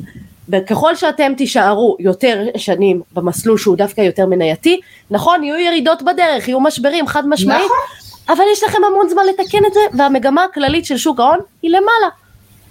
ככל 0.66 0.94
שאתם 0.94 1.32
תישארו 1.36 1.96
יותר 2.00 2.46
שנים 2.56 3.02
במסלול 3.12 3.58
שהוא 3.58 3.76
דווקא 3.76 4.00
יותר 4.00 4.26
מנייתי, 4.26 4.80
נכון, 5.10 5.44
יהיו 5.44 5.56
ירידות 5.56 6.02
בדרך, 6.02 6.48
יהיו 6.48 6.60
משברים 6.60 7.06
חד 7.06 7.28
משמעית, 7.28 7.64
נכון. 7.64 8.36
אבל 8.36 8.44
יש 8.52 8.64
לכם 8.64 8.78
המון 8.84 9.08
זמן 9.08 9.22
לתקן 9.26 9.64
את 9.66 9.72
זה, 9.74 9.80
והמגמה 9.98 10.44
הכללית 10.44 10.84
של 10.84 10.96
שוק 10.96 11.20
ההון 11.20 11.38
היא 11.62 11.70
למעלה. 11.70 12.08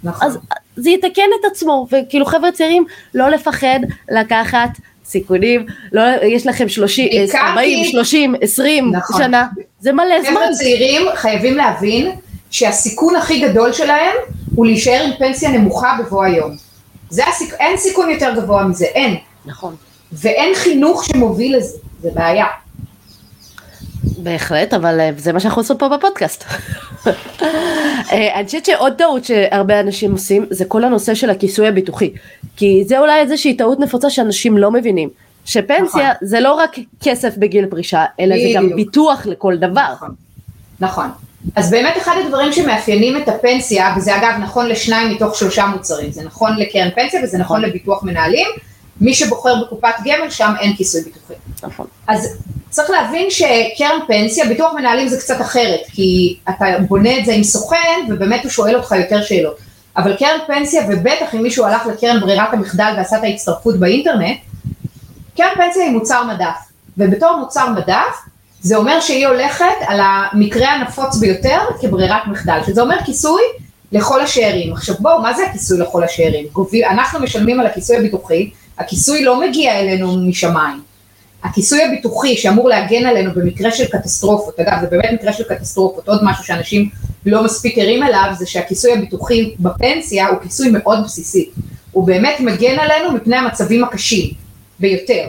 נכון. 0.04 0.26
אז 0.28 0.38
זה 0.76 0.90
יתקן 0.90 1.22
את 1.40 1.52
עצמו, 1.52 1.86
וכאילו 1.92 2.26
חבר'ה 2.26 2.52
צעירים, 2.52 2.84
לא 3.14 3.28
לפחד 3.28 3.78
לקחת 4.10 4.68
סיכונים, 5.04 5.66
לא, 5.92 6.02
יש 6.22 6.46
לכם 6.46 6.68
30, 6.68 7.08
בעיקר 7.10 7.38
40, 7.38 7.84
כי- 7.84 7.90
30, 7.90 8.34
20 8.40 8.90
נכון. 8.92 9.22
שנה, 9.22 9.46
זה 9.80 9.92
מלא 9.92 10.20
זמן. 10.22 10.30
חבר'ה 10.30 10.52
צעירים 10.52 11.02
חייבים 11.14 11.56
להבין 11.56 12.10
שהסיכון 12.50 13.16
הכי 13.16 13.40
גדול 13.40 13.72
שלהם 13.72 14.14
הוא 14.54 14.66
להישאר 14.66 15.02
עם 15.04 15.10
פנסיה 15.18 15.50
נמוכה 15.50 15.96
בבוא 15.98 16.24
היום. 16.24 16.56
זה 17.10 17.22
הסיכ... 17.28 17.54
אין 17.54 17.76
סיכון 17.76 18.10
יותר 18.10 18.34
גבוה 18.36 18.64
מזה, 18.64 18.84
אין. 18.84 19.16
נכון. 19.46 19.76
ואין 20.12 20.54
חינוך 20.54 21.04
שמוביל 21.04 21.56
לזה, 21.56 21.78
זה 22.02 22.10
בעיה. 22.14 22.46
בהחלט, 24.26 24.74
אבל 24.74 25.00
אה, 25.00 25.10
זה 25.16 25.32
מה 25.32 25.40
שאנחנו 25.40 25.62
עושים 25.62 25.76
פה 25.78 25.88
בפודקאסט. 25.88 26.44
אה, 27.06 28.34
אני 28.34 28.46
חושבת 28.46 28.64
שעוד 28.64 28.92
טעות 28.92 29.24
שהרבה 29.24 29.80
אנשים 29.80 30.12
עושים, 30.12 30.46
זה 30.50 30.64
כל 30.64 30.84
הנושא 30.84 31.14
של 31.14 31.30
הכיסוי 31.30 31.68
הביטוחי. 31.68 32.12
כי 32.56 32.84
זה 32.86 32.98
אולי 32.98 33.20
איזושהי 33.20 33.56
טעות 33.56 33.80
נפוצה 33.80 34.10
שאנשים 34.10 34.58
לא 34.58 34.70
מבינים. 34.70 35.08
שפנסיה 35.44 35.84
נכון. 35.84 36.28
זה 36.28 36.40
לא 36.40 36.54
רק 36.54 36.76
כסף 37.02 37.36
בגיל 37.36 37.66
פרישה, 37.66 38.04
אלא 38.20 38.36
זה 38.36 38.48
גם 38.54 38.64
בדיוק. 38.64 38.76
ביטוח 38.76 39.26
לכל 39.26 39.56
דבר. 39.56 39.92
נכון. 39.92 40.14
נכון. 40.80 41.06
אז 41.56 41.70
באמת 41.70 41.96
אחד 41.96 42.16
הדברים 42.24 42.52
שמאפיינים 42.52 43.16
את 43.16 43.28
הפנסיה, 43.28 43.94
וזה 43.96 44.16
אגב 44.16 44.34
נכון 44.42 44.68
לשניים 44.68 45.10
מתוך 45.10 45.36
שלושה 45.36 45.66
מוצרים, 45.66 46.12
זה 46.12 46.24
נכון 46.24 46.56
לקרן 46.58 46.88
פנסיה 46.90 47.20
וזה 47.24 47.38
נכון 47.38 47.62
לביטוח 47.62 48.02
מנהלים, 48.02 48.46
מי 49.00 49.14
שבוחר 49.14 49.54
בקופת 49.64 49.94
גמל 50.04 50.30
שם 50.30 50.52
אין 50.60 50.76
כיסוי 50.76 51.00
ביטוחי. 51.02 51.34
נכון. 51.62 51.86
אז 52.08 52.36
צריך 52.70 52.90
להבין 52.90 53.30
שקרן 53.30 53.98
פנסיה, 54.06 54.46
ביטוח 54.46 54.72
מנהלים 54.72 55.08
זה 55.08 55.20
קצת 55.20 55.40
אחרת, 55.40 55.80
כי 55.92 56.36
אתה 56.48 56.64
בונה 56.88 57.18
את 57.18 57.24
זה 57.24 57.32
עם 57.32 57.42
סוכן 57.42 58.00
ובאמת 58.08 58.42
הוא 58.42 58.50
שואל 58.50 58.76
אותך 58.76 58.92
יותר 58.92 59.22
שאלות. 59.22 59.56
אבל 59.96 60.16
קרן 60.16 60.38
פנסיה, 60.46 60.82
ובטח 60.88 61.34
אם 61.34 61.42
מישהו 61.42 61.64
הלך 61.64 61.86
לקרן 61.86 62.20
ברירת 62.20 62.52
המחדל 62.52 62.94
ועשה 62.96 63.18
את 63.18 63.24
ההצטרפות 63.24 63.80
באינטרנט, 63.80 64.38
קרן 65.36 65.48
פנסיה 65.54 65.84
היא 65.84 65.92
מוצר 65.92 66.24
מדף, 66.24 66.56
ובתור 66.98 67.36
מוצר 67.36 67.68
מדף, 67.68 68.16
זה 68.60 68.76
אומר 68.76 69.00
שהיא 69.00 69.26
הולכת 69.26 69.64
על 69.86 70.00
המקרה 70.02 70.68
הנפוץ 70.72 71.16
ביותר 71.16 71.58
כברירת 71.80 72.26
מחדל, 72.26 72.58
שזה 72.66 72.82
אומר 72.82 72.96
כיסוי 73.04 73.42
לכל 73.92 74.20
השאירים. 74.20 74.72
עכשיו 74.72 74.94
בואו, 74.98 75.22
מה 75.22 75.34
זה 75.34 75.46
הכיסוי 75.46 75.78
לכל 75.78 76.04
השאירים? 76.04 76.46
אנחנו 76.90 77.20
משלמים 77.20 77.60
על 77.60 77.66
הכיסוי 77.66 77.96
הביטוחי, 77.96 78.50
הכיסוי 78.78 79.24
לא 79.24 79.40
מגיע 79.40 79.80
אלינו 79.80 80.16
משמיים. 80.16 80.80
הכיסוי 81.44 81.84
הביטוחי 81.84 82.36
שאמור 82.36 82.68
להגן 82.68 83.06
עלינו 83.06 83.30
במקרה 83.34 83.70
של 83.70 83.84
קטסטרופות, 83.84 84.60
אגב 84.60 84.78
זה 84.80 84.86
באמת 84.86 85.10
מקרה 85.12 85.32
של 85.32 85.44
קטסטרופות, 85.44 86.08
עוד 86.08 86.20
משהו 86.24 86.44
שאנשים 86.44 86.88
לא 87.26 87.44
מספיק 87.44 87.78
ערים 87.78 88.02
אליו, 88.02 88.32
זה 88.38 88.46
שהכיסוי 88.46 88.92
הביטוחי 88.92 89.54
בפנסיה 89.58 90.28
הוא 90.28 90.38
כיסוי 90.42 90.70
מאוד 90.70 91.04
בסיסי. 91.04 91.50
הוא 91.92 92.06
באמת 92.06 92.40
מגן 92.40 92.78
עלינו 92.78 93.12
מפני 93.12 93.36
המצבים 93.36 93.84
הקשים 93.84 94.30
ביותר. 94.80 95.28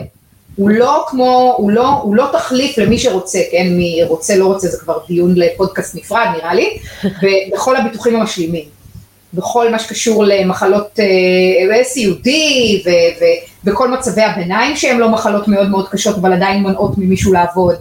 הוא 0.56 0.70
לא 0.70 1.04
כמו, 1.08 1.54
הוא 1.58 1.70
לא, 1.70 1.88
הוא 1.88 2.16
לא 2.16 2.28
תחליף 2.32 2.78
למי 2.78 2.98
שרוצה, 2.98 3.38
כן, 3.50 3.66
מי 3.70 4.00
רוצה 4.04 4.36
לא 4.36 4.46
רוצה 4.46 4.68
זה 4.68 4.78
כבר 4.78 4.98
דיון 5.08 5.34
לפודקאסט 5.34 5.94
נפרד 5.94 6.26
נראה 6.36 6.54
לי, 6.54 6.78
בכל 7.52 7.76
הביטוחים 7.76 8.16
המשלימים. 8.16 8.77
בכל 9.34 9.70
מה 9.70 9.78
שקשור 9.78 10.24
למחלות 10.24 11.00
אה, 11.00 11.84
סיעודי 11.84 12.82
ו- 12.86 12.90
ו- 13.20 13.48
וכל 13.64 13.90
מצבי 13.90 14.22
הביניים 14.22 14.76
שהם 14.76 14.98
לא 14.98 15.08
מחלות 15.08 15.48
מאוד 15.48 15.68
מאוד 15.70 15.88
קשות 15.88 16.16
אבל 16.16 16.32
עדיין 16.32 16.62
מונעות 16.62 16.98
ממישהו 16.98 17.32
לעבוד. 17.32 17.74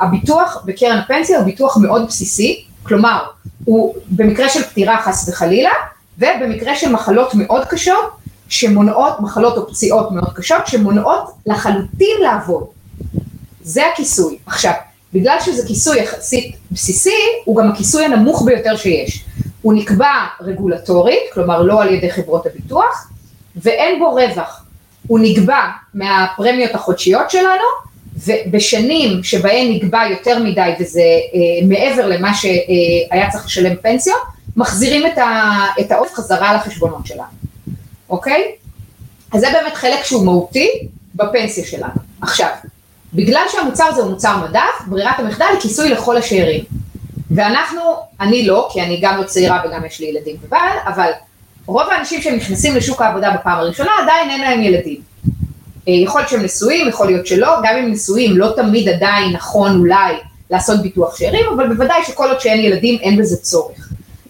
הביטוח 0.00 0.62
בקרן 0.64 0.98
הפנסיה 0.98 1.38
הוא 1.38 1.44
ביטוח 1.44 1.76
מאוד 1.76 2.06
בסיסי, 2.06 2.64
כלומר 2.82 3.18
הוא 3.64 3.94
במקרה 4.10 4.48
של 4.48 4.62
פטירה 4.62 5.02
חס 5.02 5.28
וחלילה 5.28 5.70
ובמקרה 6.18 6.76
של 6.76 6.92
מחלות 6.92 7.34
מאוד 7.34 7.64
קשות 7.64 8.10
שמונעות, 8.48 9.20
מחלות 9.20 9.56
או 9.56 9.68
פציעות 9.68 10.12
מאוד 10.12 10.32
קשות 10.34 10.66
שמונעות 10.66 11.30
לחלוטין 11.46 12.16
לעבוד. 12.22 12.64
זה 13.62 13.82
הכיסוי. 13.92 14.38
עכשיו, 14.46 14.72
בגלל 15.12 15.36
שזה 15.40 15.66
כיסוי 15.66 16.00
יחסית 16.00 16.56
בסיסי, 16.70 17.10
הוא 17.44 17.56
גם 17.56 17.70
הכיסוי 17.70 18.04
הנמוך 18.04 18.42
ביותר 18.42 18.76
שיש. 18.76 19.24
הוא 19.64 19.74
נקבע 19.74 20.12
רגולטורית, 20.40 21.22
כלומר 21.32 21.62
לא 21.62 21.82
על 21.82 21.94
ידי 21.94 22.10
חברות 22.10 22.46
הביטוח, 22.46 23.10
ואין 23.56 23.98
בו 23.98 24.14
רווח. 24.14 24.64
הוא 25.06 25.18
נקבע 25.22 25.60
מהפרמיות 25.94 26.74
החודשיות 26.74 27.30
שלנו, 27.30 27.64
ובשנים 28.16 29.22
שבהן 29.22 29.72
נקבע 29.72 30.02
יותר 30.10 30.38
מדי 30.38 30.70
וזה 30.80 31.00
אה, 31.00 31.66
מעבר 31.68 32.06
למה 32.06 32.34
שהיה 32.34 33.30
צריך 33.30 33.46
לשלם 33.46 33.76
פנסיות, 33.76 34.22
מחזירים 34.56 35.06
את, 35.06 35.18
את 35.80 35.92
העוף 35.92 36.14
חזרה 36.14 36.54
לחשבונות 36.54 37.06
שלנו, 37.06 37.24
אוקיי? 38.10 38.52
אז 39.32 39.40
זה 39.40 39.46
באמת 39.52 39.74
חלק 39.74 40.04
שהוא 40.04 40.24
מהותי 40.24 40.68
בפנסיה 41.14 41.64
שלנו. 41.64 42.00
עכשיו, 42.20 42.48
בגלל 43.14 43.44
שהמוצר 43.52 43.84
הזה 43.84 44.00
הוא 44.00 44.10
מוצר 44.10 44.36
מדף, 44.48 44.86
ברירת 44.86 45.18
המחדל 45.18 45.46
היא 45.52 45.60
כיסוי 45.60 45.88
לכל 45.88 46.16
השאירים. 46.16 46.64
ואנחנו, 47.34 47.80
אני 48.20 48.46
לא, 48.46 48.68
כי 48.72 48.82
אני 48.82 48.98
גם 49.02 49.18
לא 49.18 49.22
צעירה 49.22 49.62
וגם 49.66 49.84
יש 49.84 50.00
לי 50.00 50.06
ילדים 50.06 50.36
ובעל, 50.42 50.78
אבל 50.86 51.10
רוב 51.66 51.88
האנשים 51.90 52.22
שנכנסים 52.22 52.76
לשוק 52.76 53.02
העבודה 53.02 53.30
בפעם 53.30 53.58
הראשונה 53.58 53.90
עדיין 54.02 54.30
אין 54.30 54.40
להם 54.40 54.62
ילדים. 54.62 55.00
אה, 55.88 55.92
יכול 55.92 56.20
להיות 56.20 56.30
שהם 56.30 56.42
נשואים, 56.42 56.88
יכול 56.88 57.06
להיות 57.06 57.26
שלא, 57.26 57.56
גם 57.62 57.76
אם 57.76 57.92
נשואים 57.92 58.36
לא 58.36 58.52
תמיד 58.56 58.88
עדיין 58.88 59.32
נכון 59.32 59.78
אולי 59.78 60.14
לעשות 60.50 60.82
ביטוח 60.82 61.16
שאירים, 61.16 61.46
אבל 61.56 61.68
בוודאי 61.68 62.04
שכל 62.06 62.28
עוד 62.28 62.40
שאין 62.40 62.60
ילדים 62.60 62.98
אין 63.00 63.16
בזה 63.16 63.36
צורך. 63.36 63.88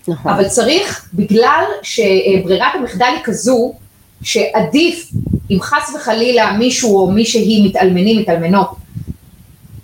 נכון. 0.08 0.32
אבל 0.32 0.48
צריך, 0.48 1.08
בגלל 1.14 1.64
שברירת 1.82 2.74
המחדל 2.74 3.06
היא 3.06 3.24
כזו, 3.24 3.74
שעדיף 4.22 5.10
אם 5.50 5.58
חס 5.60 5.94
וחלילה 5.94 6.52
מישהו 6.52 6.96
או 6.96 7.10
מישהי 7.10 7.68
מתאלמנים, 7.68 8.20
מתאלמנות, 8.20 8.70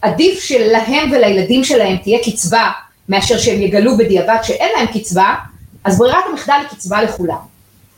עדיף 0.02 0.40
שלהם 0.40 1.12
ולילדים 1.12 1.64
שלהם 1.64 1.96
תהיה 1.96 2.18
קצבה 2.24 2.70
מאשר 3.10 3.38
שהם 3.38 3.62
יגלו 3.62 3.96
בדיעבד 3.96 4.36
שאין 4.42 4.68
להם 4.76 4.86
קצבה, 4.86 5.34
אז 5.84 5.98
ברירת 5.98 6.24
המחדל 6.30 6.54
היא 6.54 6.68
קצבה 6.68 7.02
לכולם. 7.02 7.36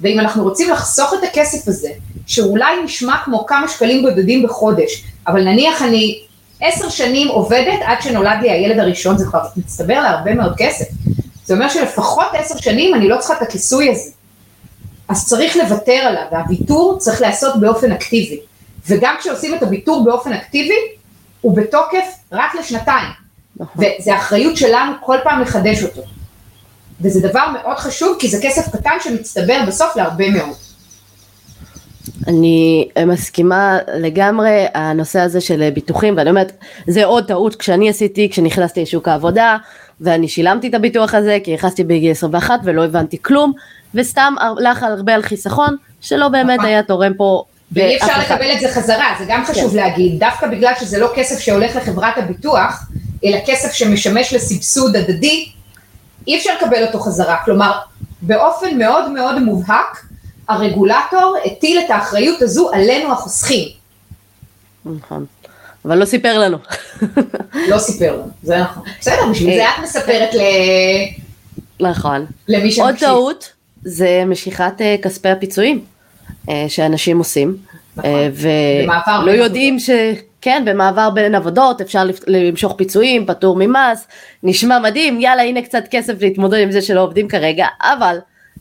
ואם 0.01 0.21
אנחנו 0.21 0.43
רוצים 0.43 0.71
לחסוך 0.71 1.15
את 1.15 1.19
הכסף 1.29 1.69
הזה, 1.69 1.89
שאולי 2.27 2.83
נשמע 2.85 3.17
כמו 3.25 3.47
כמה 3.47 3.69
שקלים 3.69 4.03
בודדים 4.03 4.43
בחודש, 4.43 5.05
אבל 5.27 5.45
נניח 5.45 5.83
אני 5.83 6.21
עשר 6.61 6.89
שנים 6.89 7.29
עובדת 7.29 7.79
עד 7.85 8.03
שנולד 8.03 8.39
לי 8.43 8.51
הילד 8.51 8.79
הראשון, 8.79 9.19
זה 9.19 9.25
כבר 9.25 9.41
מצטבר 9.57 10.01
להרבה 10.01 10.35
מאוד 10.35 10.55
כסף. 10.57 10.87
זה 11.45 11.55
אומר 11.55 11.69
שלפחות 11.69 12.27
עשר 12.33 12.57
שנים 12.59 12.95
אני 12.95 13.09
לא 13.09 13.17
צריכה 13.19 13.35
את 13.35 13.43
הכיסוי 13.43 13.91
הזה. 13.91 14.11
אז 15.09 15.27
צריך 15.27 15.57
לוותר 15.57 15.93
עליו, 15.93 16.25
והוויתור 16.33 16.97
צריך 16.99 17.21
להיעשות 17.21 17.61
באופן 17.61 17.93
אקטיבי. 17.93 18.41
וגם 18.89 19.15
כשעושים 19.21 19.55
את 19.55 19.63
הוויתור 19.63 20.05
באופן 20.05 20.33
אקטיבי, 20.33 20.79
הוא 21.41 21.57
בתוקף 21.57 22.07
רק 22.33 22.55
לשנתיים. 22.55 23.22
נכון. 23.63 23.85
וזה 24.01 24.17
אחריות 24.17 24.57
שלנו 24.57 24.93
כל 25.01 25.17
פעם 25.25 25.41
לחדש 25.41 25.83
אותו. 25.83 26.03
וזה 27.01 27.29
דבר 27.29 27.45
מאוד 27.53 27.77
חשוב, 27.77 28.17
כי 28.21 28.29
זה 28.29 28.39
כסף 28.43 28.77
קטן 28.77 28.97
שמצטבר 29.05 29.59
בסוף 29.67 29.97
להרבה 29.97 30.31
מאוד. 30.31 30.57
אני 32.29 32.89
מסכימה 33.07 33.79
לגמרי, 33.95 34.65
הנושא 34.75 35.21
הזה 35.21 35.41
של 35.41 35.71
ביטוחים, 35.71 36.17
ואני 36.17 36.31
אומרת, 36.31 36.53
זה 36.87 37.05
עוד 37.05 37.27
טעות 37.27 37.57
כשאני 37.57 37.91
עשיתי, 37.91 38.29
כשנכנסתי 38.31 38.83
לשוק 38.83 39.09
העבודה, 39.09 39.57
ואני 40.01 40.29
שילמתי 40.29 40.69
את 40.69 40.75
הביטוח 40.75 41.15
הזה, 41.15 41.39
כי 41.45 41.55
נכנסתי 41.55 41.85
בגיל 41.85 42.11
21 42.11 42.61
ולא 42.65 42.85
הבנתי 42.85 43.23
כלום, 43.23 43.53
וסתם 43.95 44.35
הלך 44.41 44.83
הרבה 44.83 45.15
על 45.15 45.23
חיסכון, 45.23 45.77
שלא 46.01 46.29
באמת 46.29 46.59
נכון. 46.59 46.69
היה 46.71 46.83
תורם 46.83 47.15
פה 47.15 47.45
ואי 47.73 47.97
אפשר. 47.97 48.19
לקבל 48.21 48.53
את 48.53 48.61
זה 48.61 48.69
חזרה, 48.69 49.07
זה 49.19 49.25
גם 49.29 49.45
חשוב 49.45 49.71
כן. 49.71 49.77
להגיד, 49.77 50.19
דווקא 50.19 50.47
בגלל 50.47 50.73
שזה 50.81 50.99
לא 50.99 51.09
כסף 51.15 51.39
שהולך 51.39 51.77
לחברת 51.77 52.19
הביטוח, 52.19 52.87
אלא 53.25 53.39
כסף 53.47 53.73
שמשמש 53.73 54.33
לסבסוד 54.33 54.97
הדדי, 54.97 55.49
אי 56.29 56.39
אפשר 56.39 56.51
לקבל 56.57 56.87
אותו 56.87 57.01
חזרה. 57.01 57.37
כלומר, 57.45 57.79
באופן 58.23 58.79
מאוד 58.79 59.11
מאוד 59.11 59.39
מובהק, 59.43 60.07
הרגולטור 60.49 61.37
הטיל 61.45 61.79
את 61.85 61.91
האחריות 61.91 62.43
הזו 62.43 62.71
עלינו 62.73 63.13
החוסכים. 63.13 63.69
נכון. 64.85 65.27
אבל 65.85 65.99
לא 65.99 66.05
סיפר 66.05 66.39
לנו. 66.39 66.57
לא 67.71 67.79
סיפר 67.79 68.13
לנו, 68.17 68.29
זה 68.43 68.59
נכון. 68.59 68.83
בסדר, 69.01 69.27
בשביל 69.31 69.55
זה 69.57 69.65
את 69.65 69.83
מספרת 69.83 70.35
ל- 70.35 71.23
נכון. 71.87 72.27
למי 72.49 72.63
עוד 72.65 72.73
שמקשיב. 72.91 73.09
טעות 73.09 73.53
זה 73.85 74.23
משיכת 74.27 74.73
אה, 74.81 74.97
כספי 75.03 75.29
הפיצויים 75.29 75.85
אה, 76.49 76.65
שאנשים 76.69 77.19
עושים. 77.19 77.57
נכון. 77.97 78.11
אה, 78.11 78.29
ולא 79.23 79.31
יודעים 79.31 79.79
ש... 79.79 79.91
כן, 80.43 80.63
במעבר 80.67 81.11
בין 81.11 81.35
עבודות 81.35 81.81
אפשר 81.81 82.03
למשוך 82.27 82.75
פיצויים, 82.77 83.27
פטור 83.27 83.57
ממס, 83.59 84.07
נשמע 84.43 84.79
מדהים, 84.79 85.21
יאללה 85.21 85.43
הנה 85.43 85.63
קצת 85.63 85.85
כסף 85.91 86.15
להתמודד 86.21 86.59
עם 86.59 86.73
זה 86.73 86.83
שלא 86.83 87.01
עובדים 87.03 87.29
כרגע, 87.29 87.67
אבל 87.81 88.19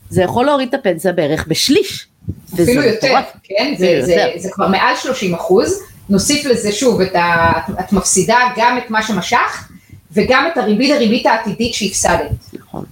זה 0.10 0.24
יכול 0.24 0.46
להוריד 0.46 0.68
את 0.68 0.74
הפנסיה 0.74 1.12
בערך 1.12 1.48
בשליש. 1.48 2.08
אפילו 2.54 2.84
יותר, 2.84 3.08
מטורף. 3.08 3.26
כן? 3.44 3.74
זה, 3.78 4.00
זה, 4.02 4.14
יותר. 4.14 4.40
זה 4.40 4.50
כבר 4.52 4.68
מעל 4.68 4.96
30 4.96 5.34
אחוז. 5.34 5.84
נוסיף 6.10 6.46
לזה 6.46 6.72
שוב, 6.72 7.02
את 7.02 7.16
ה, 7.16 7.52
את 7.80 7.94
מפסידה 7.94 8.38
גם 8.58 8.78
את 8.78 8.90
מה 8.90 9.04
שמשך, 9.04 9.70
וגם 10.12 10.48
את 10.54 10.58
הריבית 10.58 10.92
הריבית 10.92 11.26
העתידית 11.26 11.74
שהפסדת. 11.74 12.32
נכון. 12.54 12.86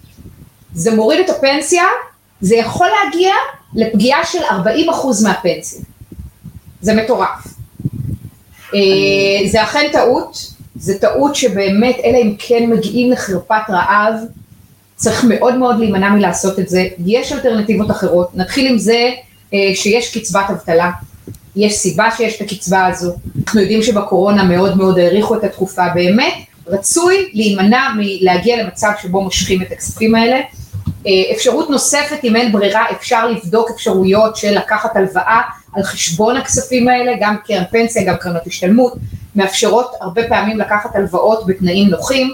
זה 0.74 0.96
מוריד 0.96 1.20
את 1.20 1.30
הפנסיה, 1.30 1.84
זה 2.42 2.56
יכול 2.56 2.88
להגיע 2.88 3.34
לפגיעה 3.76 4.26
של 4.26 4.40
40% 4.40 5.24
מהפנסיה. 5.24 5.82
זה 6.82 6.94
מטורף. 6.94 7.59
אה, 8.76 9.48
זה 9.52 9.64
אכן 9.64 9.88
טעות, 9.92 10.54
זה 10.76 11.00
טעות 11.00 11.36
שבאמת, 11.36 11.96
אלא 12.04 12.18
אם 12.18 12.36
כן 12.40 12.70
מגיעים 12.70 13.12
לחרפת 13.12 13.70
רעב, 13.70 14.14
צריך 14.96 15.24
מאוד 15.24 15.56
מאוד 15.56 15.80
להימנע 15.80 16.10
מלעשות 16.10 16.60
את 16.60 16.70
זה. 16.70 16.88
יש 17.06 17.32
אלטרנטיבות 17.32 17.92
אחרות, 17.92 18.30
נתחיל 18.36 18.72
עם 18.72 18.78
זה 18.78 19.10
אה, 19.54 19.72
שיש 19.76 20.18
קצבת 20.18 20.50
אבטלה, 20.50 20.92
יש 21.56 21.74
סיבה 21.74 22.12
שיש 22.18 22.36
את 22.36 22.42
הקצבה 22.42 22.86
הזו, 22.86 23.14
אנחנו 23.46 23.62
יודעים 23.62 23.84
שבקורונה 23.84 24.44
מאוד 24.44 24.78
מאוד 24.78 25.00
האריכו 25.00 25.36
את 25.36 25.44
התקופה, 25.44 25.84
באמת 25.94 26.34
רצוי 26.68 27.30
להימנע 27.34 27.88
מלהגיע 27.98 28.64
למצב 28.64 28.92
שבו 29.02 29.22
מושכים 29.22 29.62
את 29.62 29.72
הכספים 29.72 30.16
האלה. 30.16 30.40
אה, 31.08 31.12
אפשרות 31.36 31.70
נוספת, 31.70 32.24
אם 32.24 32.36
אין 32.36 32.52
ברירה, 32.52 32.86
אפשר 32.92 33.28
לבדוק 33.28 33.70
אפשרויות 33.76 34.36
של 34.36 34.58
לקחת 34.58 34.96
הלוואה 34.96 35.42
על 35.74 35.84
חשבון 35.84 36.38
הכספים 36.38 36.88
האלה, 36.90 37.12
גם 37.22 37.36
קרן 37.48 37.64
פנסיה, 37.72 38.04
גם 38.04 38.16
קרנות 38.18 38.48
השתלמות, 38.48 38.94
מאפשרות 39.36 39.92
הרבה 40.02 40.22
פעמים 40.30 40.60
לקחת 40.60 40.96
הלוואות 40.96 41.46
בתנאים 41.48 41.88
נוחים. 41.90 42.34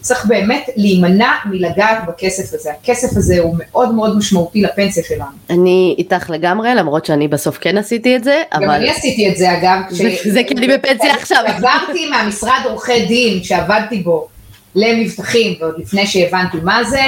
צריך 0.00 0.24
באמת 0.26 0.66
להימנע 0.76 1.28
מלגעת 1.44 1.98
בכסף 2.08 2.54
הזה. 2.54 2.70
הכסף 2.82 3.16
הזה 3.16 3.38
הוא 3.40 3.56
מאוד 3.58 3.94
מאוד 3.94 4.16
משמעותי 4.16 4.62
לפנסיה 4.62 5.02
שלנו. 5.04 5.24
אני 5.50 5.94
איתך 5.98 6.30
לגמרי, 6.30 6.74
למרות 6.74 7.06
שאני 7.06 7.28
בסוף 7.28 7.58
כן 7.60 7.78
עשיתי 7.78 8.16
את 8.16 8.24
זה, 8.24 8.42
גם 8.54 8.62
אבל... 8.62 8.70
אני 8.74 8.90
עשיתי 8.90 9.28
את 9.30 9.36
זה 9.36 9.52
אגב. 9.58 9.78
זה- 9.90 10.10
זה 10.32 10.40
כי 10.48 10.54
אני 10.54 10.68
בפנסיה 10.68 11.14
עכשיו. 11.20 11.42
עברתי 11.46 12.06
מהמשרד 12.10 12.60
עורכי 12.64 13.06
דין 13.06 13.44
שעבדתי 13.44 13.96
בו 14.02 14.28
למבטחים, 14.74 15.54
ועוד 15.60 15.74
לפני 15.78 16.06
שהבנתי 16.06 16.56
מה 16.62 16.84
זה, 16.84 17.02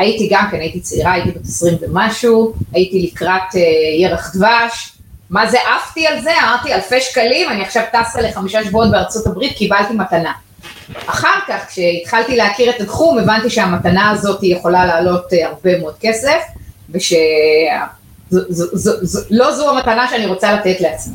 הייתי 0.00 0.28
גם 0.30 0.48
כן, 0.50 0.60
הייתי 0.60 0.80
צעירה, 0.80 1.12
הייתי 1.12 1.30
בת 1.30 1.44
20 1.44 1.76
ומשהו, 1.80 2.52
הייתי 2.72 3.10
לקראת 3.12 3.54
אה, 3.54 3.60
ירח 3.98 4.36
דבש. 4.36 4.92
מה 5.30 5.50
זה 5.50 5.58
עפתי 5.76 6.06
על 6.06 6.20
זה? 6.20 6.30
אמרתי 6.42 6.74
אלפי 6.74 7.00
שקלים, 7.00 7.50
אני 7.50 7.62
עכשיו 7.62 7.82
טסה 7.92 8.20
לחמישה 8.20 8.64
שבועות 8.64 8.90
בארצות 8.90 9.26
הברית, 9.26 9.56
קיבלתי 9.56 9.94
מתנה. 9.94 10.32
אחר 11.06 11.38
כך, 11.48 11.68
כשהתחלתי 11.68 12.36
להכיר 12.36 12.70
את 12.70 12.80
התחום, 12.80 13.18
הבנתי 13.18 13.50
שהמתנה 13.50 14.10
הזאת 14.10 14.38
יכולה 14.42 14.86
לעלות 14.86 15.32
אה, 15.32 15.46
הרבה 15.46 15.78
מאוד 15.78 15.94
כסף, 16.00 16.40
ושלא 16.90 17.16
זו 19.52 19.70
המתנה 19.70 20.08
שאני 20.10 20.26
רוצה 20.26 20.52
לתת 20.52 20.80
לעצמי. 20.80 21.14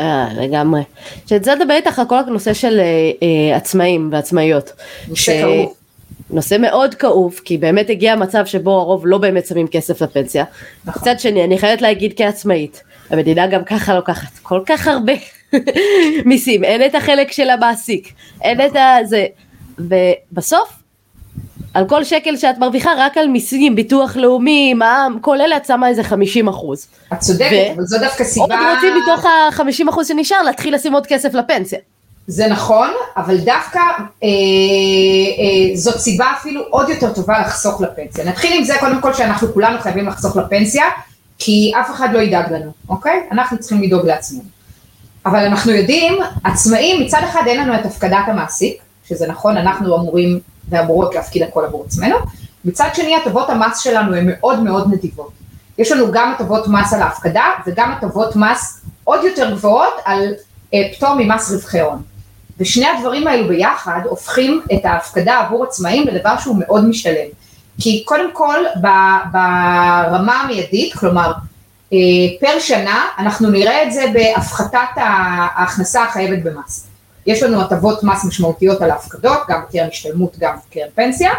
אה, 0.00 0.28
לגמרי. 0.36 0.80
שאת 1.26 1.46
לדבר 1.46 1.74
איתך 1.74 1.98
על 1.98 2.04
כל 2.08 2.18
הנושא 2.18 2.54
של 2.54 2.80
אה, 2.80 2.84
אה, 3.22 3.56
עצמאים 3.56 4.08
ועצמאיות. 4.12 4.72
נושא 5.08 5.42
כאוב. 5.42 5.77
נושא 6.30 6.56
מאוד 6.60 6.94
כאוב, 6.94 7.40
כי 7.44 7.58
באמת 7.58 7.90
הגיע 7.90 8.16
מצב 8.16 8.46
שבו 8.46 8.70
הרוב 8.70 9.06
לא 9.06 9.18
באמת 9.18 9.46
שמים 9.46 9.66
כסף 9.66 10.02
לפנסיה. 10.02 10.44
נכון. 10.84 11.02
מצד 11.02 11.20
שני, 11.20 11.44
אני 11.44 11.58
חייבת 11.58 11.82
להגיד 11.82 12.12
כעצמאית, 12.16 12.82
המדינה 13.10 13.46
גם 13.46 13.64
ככה 13.64 13.94
לוקחת 13.94 14.38
כל 14.42 14.60
כך 14.66 14.86
הרבה 14.86 15.12
מיסים, 16.24 16.64
אין 16.64 16.84
את 16.84 16.94
החלק 16.94 17.32
של 17.32 17.50
המעסיק, 17.50 18.12
אין 18.42 18.66
את 18.66 18.76
ה... 18.76 18.96
זה, 19.04 19.26
ובסוף, 19.78 20.78
על 21.74 21.88
כל 21.88 22.04
שקל 22.04 22.36
שאת 22.36 22.58
מרוויחה, 22.58 22.90
רק 22.98 23.18
על 23.18 23.28
מיסים, 23.28 23.76
ביטוח 23.76 24.16
לאומי, 24.16 24.74
מע"מ, 24.74 25.18
כל 25.20 25.40
אלה 25.40 25.56
את 25.56 25.66
שמה 25.66 25.88
איזה 25.88 26.04
50 26.04 26.48
אחוז. 26.48 26.86
את 27.12 27.18
צודקת, 27.18 27.52
ו- 27.52 27.74
אבל 27.74 27.82
זו 27.82 27.98
דווקא 27.98 28.22
עוד 28.22 28.30
סיבה... 28.30 28.74
רוצים 28.74 28.94
מתוך 29.02 29.26
ה-50 29.26 29.90
אחוז 29.90 30.08
שנשאר 30.08 30.42
להתחיל 30.42 30.74
לשים 30.74 30.92
עוד 30.92 31.06
כסף 31.06 31.34
לפנסיה. 31.34 31.78
זה 32.30 32.46
נכון, 32.46 32.90
אבל 33.16 33.38
דווקא 33.38 33.78
אה, 33.78 34.28
אה, 34.28 35.76
זאת 35.76 35.98
סיבה 35.98 36.26
אפילו 36.38 36.62
עוד 36.70 36.88
יותר 36.88 37.12
טובה 37.12 37.40
לחסוך 37.40 37.80
לפנסיה. 37.80 38.24
נתחיל 38.24 38.58
עם 38.58 38.64
זה 38.64 38.74
קודם 38.80 39.00
כל 39.00 39.14
שאנחנו 39.14 39.52
כולנו 39.52 39.78
חייבים 39.80 40.06
לחסוך 40.06 40.36
לפנסיה, 40.36 40.84
כי 41.38 41.72
אף 41.80 41.90
אחד 41.90 42.08
לא 42.12 42.18
ידאג 42.18 42.52
לנו, 42.52 42.72
אוקיי? 42.88 43.20
אנחנו 43.32 43.58
צריכים 43.58 43.82
לדאוג 43.82 44.06
לעצמנו. 44.06 44.42
אבל 45.26 45.38
אנחנו 45.38 45.72
יודעים, 45.72 46.18
עצמאים, 46.44 47.02
מצד 47.04 47.20
אחד 47.24 47.42
אין 47.46 47.60
לנו 47.60 47.74
את 47.74 47.86
הפקדת 47.86 48.24
המעסיק, 48.26 48.78
שזה 49.08 49.26
נכון, 49.28 49.56
אנחנו 49.56 49.96
אמורים 49.96 50.40
ואמורות 50.68 51.14
להפקיד 51.14 51.42
הכל 51.42 51.64
עבור 51.64 51.84
עצמנו, 51.86 52.16
מצד 52.64 52.88
שני 52.94 53.16
הטבות 53.16 53.50
המס 53.50 53.78
שלנו 53.78 54.14
הן 54.14 54.30
מאוד 54.30 54.62
מאוד 54.62 54.92
נדיבות. 54.92 55.30
יש 55.78 55.92
לנו 55.92 56.12
גם 56.12 56.32
הטבות 56.32 56.68
מס 56.68 56.92
על 56.92 57.02
ההפקדה 57.02 57.44
וגם 57.66 57.92
הטבות 57.92 58.36
מס 58.36 58.80
עוד 59.04 59.24
יותר 59.24 59.50
גבוהות 59.50 59.94
על 60.04 60.34
אה, 60.74 60.78
פטור 60.96 61.14
ממס 61.18 61.50
רווחי 61.50 61.80
הון. 61.80 62.02
ושני 62.60 62.86
הדברים 62.86 63.26
האלו 63.26 63.48
ביחד 63.48 64.00
הופכים 64.04 64.62
את 64.74 64.84
ההפקדה 64.84 65.38
עבור 65.38 65.64
עצמאים 65.64 66.06
לדבר 66.08 66.38
שהוא 66.38 66.56
מאוד 66.58 66.84
משתלם. 66.84 67.28
כי 67.80 68.02
קודם 68.06 68.32
כל 68.32 68.64
ברמה 69.32 70.40
המיידית, 70.40 70.94
כלומר 70.94 71.32
אה, 71.92 71.98
פר 72.40 72.58
שנה, 72.60 73.04
אנחנו 73.18 73.50
נראה 73.50 73.82
את 73.82 73.92
זה 73.92 74.04
בהפחתת 74.12 74.78
ההכנסה 74.96 76.04
החייבת 76.04 76.42
במס. 76.42 76.86
יש 77.26 77.42
לנו 77.42 77.60
הטבות 77.60 78.02
מס 78.02 78.24
משמעותיות 78.24 78.82
על 78.82 78.90
ההפקדות, 78.90 79.38
גם 79.48 79.60
בקרן 79.68 79.88
השתלמות, 79.92 80.36
גם 80.38 80.56
בקרן 80.68 80.88
פנסיה, 80.94 81.30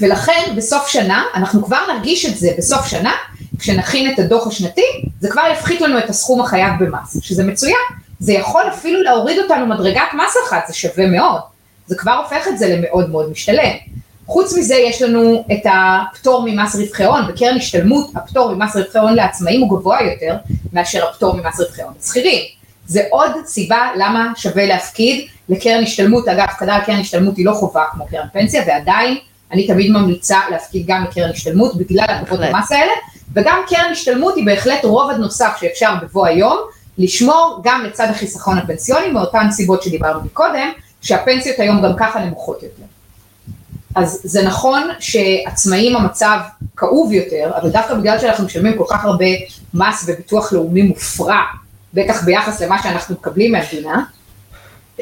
ולכן 0.00 0.52
בסוף 0.56 0.88
שנה, 0.88 1.24
אנחנו 1.34 1.64
כבר 1.64 1.78
נרגיש 1.94 2.26
את 2.26 2.38
זה 2.38 2.50
בסוף 2.58 2.86
שנה, 2.86 3.12
כשנכין 3.58 4.14
את 4.14 4.18
הדוח 4.18 4.46
השנתי, 4.46 4.86
זה 5.20 5.30
כבר 5.30 5.42
יפחית 5.52 5.80
לנו 5.80 5.98
את 5.98 6.10
הסכום 6.10 6.40
החייב 6.40 6.72
במס, 6.80 7.16
שזה 7.20 7.44
מצוין. 7.44 8.05
זה 8.18 8.32
יכול 8.32 8.62
אפילו 8.68 9.02
להוריד 9.02 9.38
אותנו 9.38 9.66
מדרגת 9.66 10.14
מס 10.14 10.34
אחת, 10.46 10.64
זה 10.68 10.74
שווה 10.74 11.06
מאוד. 11.06 11.40
זה 11.86 11.96
כבר 11.96 12.12
הופך 12.12 12.48
את 12.48 12.58
זה 12.58 12.76
למאוד 12.76 13.10
מאוד 13.10 13.30
משתלם. 13.30 13.72
חוץ 14.26 14.56
מזה 14.58 14.74
יש 14.74 15.02
לנו 15.02 15.44
את 15.52 15.66
הפטור 15.72 16.42
ממס 16.46 16.76
רווחי 16.76 17.04
הון, 17.04 17.26
בקרן 17.28 17.56
השתלמות 17.56 18.10
הפטור 18.16 18.54
ממס 18.54 18.76
רווחי 18.76 18.98
הון 18.98 19.14
לעצמאים 19.14 19.60
הוא 19.60 19.78
גבוה 19.78 20.02
יותר 20.02 20.36
מאשר 20.72 21.08
הפטור 21.08 21.36
ממס 21.36 21.60
רווחי 21.60 21.82
הון 21.82 21.92
לשכירים. 22.00 22.44
זה 22.86 23.02
עוד 23.10 23.30
סיבה 23.46 23.88
למה 23.96 24.32
שווה 24.36 24.66
להפקיד 24.66 25.26
לקרן 25.48 25.82
השתלמות, 25.82 26.28
אגב, 26.28 26.46
הפקדה 26.50 26.78
לקרן 26.78 27.00
השתלמות 27.00 27.36
היא 27.36 27.46
לא 27.46 27.52
חובה 27.52 27.84
כמו 27.92 28.06
קרן 28.06 28.26
פנסיה, 28.32 28.62
ועדיין 28.66 29.16
אני 29.52 29.66
תמיד 29.66 29.90
ממליצה 29.90 30.38
להפקיד 30.50 30.86
גם 30.86 31.04
לקרן 31.04 31.30
השתלמות 31.30 31.76
בגלל 31.76 32.06
הטבות. 32.08 32.40
המס 32.40 32.72
האלה, 32.72 32.92
וגם 33.34 33.58
קרן 33.68 33.90
השתלמות 33.92 34.36
היא 34.36 34.46
בהחלט 34.46 34.84
רובד 34.84 35.16
נוסף 35.16 35.56
שאפשר 35.60 35.94
בבוא 36.02 36.26
היום, 36.26 36.58
לשמור 36.98 37.60
גם 37.64 37.84
לצד 37.84 38.06
החיסכון 38.10 38.58
הפנסיוני 38.58 39.08
מאותן 39.08 39.46
סיבות 39.50 39.82
שדיברנו 39.82 40.20
מקודם, 40.24 40.68
שהפנסיות 41.02 41.58
היום 41.58 41.82
גם 41.82 41.92
ככה 41.96 42.20
נמוכות 42.24 42.62
יותר. 42.62 42.82
אז 43.94 44.20
זה 44.24 44.42
נכון 44.42 44.82
שעצמאים 45.00 45.96
המצב 45.96 46.38
כאוב 46.76 47.12
יותר, 47.12 47.50
אבל 47.60 47.70
דווקא 47.70 47.94
בגלל 47.94 48.18
שאנחנו 48.18 48.44
משלמים 48.44 48.78
כל 48.78 48.84
כך 48.88 49.04
הרבה 49.04 49.26
מס 49.74 50.04
וביטוח 50.06 50.52
לאומי 50.52 50.82
מופרע, 50.82 51.40
בטח 51.94 52.24
ביחס 52.24 52.62
למה 52.62 52.82
שאנחנו 52.82 53.14
מקבלים 53.14 53.52
מהמדינה, 53.52 54.02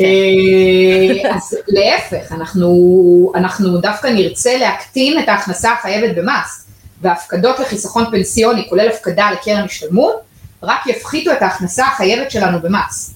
אה, 0.00 1.36
אז 1.36 1.56
להפך, 1.68 2.32
אנחנו, 2.32 3.32
אנחנו 3.34 3.78
דווקא 3.78 4.06
נרצה 4.06 4.56
להקטין 4.58 5.18
את 5.18 5.28
ההכנסה 5.28 5.72
החייבת 5.72 6.16
במס, 6.16 6.66
והפקדות 7.02 7.60
לחיסכון 7.60 8.04
פנסיוני, 8.10 8.66
כולל 8.68 8.88
הפקדה 8.88 9.30
לקרן 9.30 9.64
השתלמות, 9.64 10.14
רק 10.66 10.86
יפחיתו 10.86 11.32
את 11.32 11.42
ההכנסה 11.42 11.86
החייבת 11.86 12.30
שלנו 12.30 12.60
במס. 12.60 13.14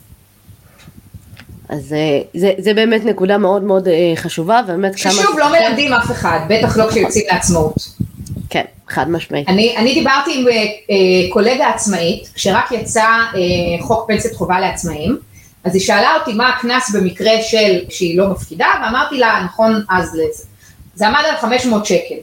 אז 1.68 1.92
אה, 1.92 2.20
זה, 2.34 2.52
זה 2.58 2.74
באמת 2.74 3.04
נקודה 3.04 3.38
מאוד 3.38 3.62
מאוד 3.62 3.88
אה, 3.88 4.12
חשובה, 4.16 4.60
ובאמת 4.64 4.96
כמה... 5.02 5.12
ששוב, 5.12 5.38
לא 5.38 5.46
מלמדים 5.52 5.92
אף 5.92 6.10
אחד, 6.10 6.40
בטח 6.48 6.76
לא 6.76 6.90
כשיוצאים 6.90 7.24
לעצמאות. 7.32 7.74
כן, 8.50 8.64
חד 8.88 9.10
משמעית. 9.10 9.48
אני, 9.48 9.76
אני 9.76 9.94
דיברתי 9.94 10.40
עם 10.40 10.48
אה, 10.48 11.32
קולגה 11.32 11.68
עצמאית, 11.68 12.28
כשרק 12.34 12.72
יצא 12.72 13.06
חוק 13.80 14.06
פנסיית 14.08 14.34
חובה 14.34 14.60
לעצמאים, 14.60 15.18
אז 15.64 15.74
היא 15.74 15.82
שאלה 15.82 16.14
אותי 16.20 16.32
מה 16.32 16.48
הקנס 16.48 16.90
במקרה 16.90 17.42
של 17.42 17.80
שהיא 17.88 18.18
לא 18.18 18.28
מפקידה, 18.28 18.66
ואמרתי 18.82 19.18
לה, 19.18 19.42
נכון, 19.44 19.82
אז 19.90 20.14
לזה. 20.14 20.44
זה 20.94 21.08
עמד 21.08 21.22
על 21.30 21.36
500 21.36 21.86
שקל. 21.86 22.14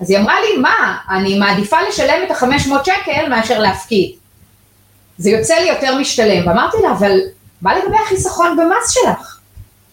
אז 0.00 0.10
היא 0.10 0.18
אמרה 0.18 0.34
לי, 0.40 0.60
מה, 0.60 0.96
אני 1.10 1.38
מעדיפה 1.38 1.76
לשלם 1.88 2.22
את 2.26 2.30
ה-500 2.30 2.70
שקל 2.84 3.28
מאשר 3.28 3.58
להפקיד. 3.58 4.10
זה 5.18 5.30
יוצא 5.30 5.54
לי 5.54 5.68
יותר 5.68 5.98
משתלם. 5.98 6.46
ואמרתי 6.46 6.76
לה, 6.82 6.92
אבל 6.92 7.18
מה 7.62 7.78
לגבי 7.78 7.96
החיסכון 8.04 8.56
במס 8.56 8.90
שלך? 8.90 9.38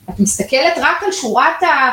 את 0.10 0.20
מסתכלת 0.20 0.74
רק 0.78 1.04
על 1.04 1.12
שורת 1.12 1.64
ה... 1.64 1.90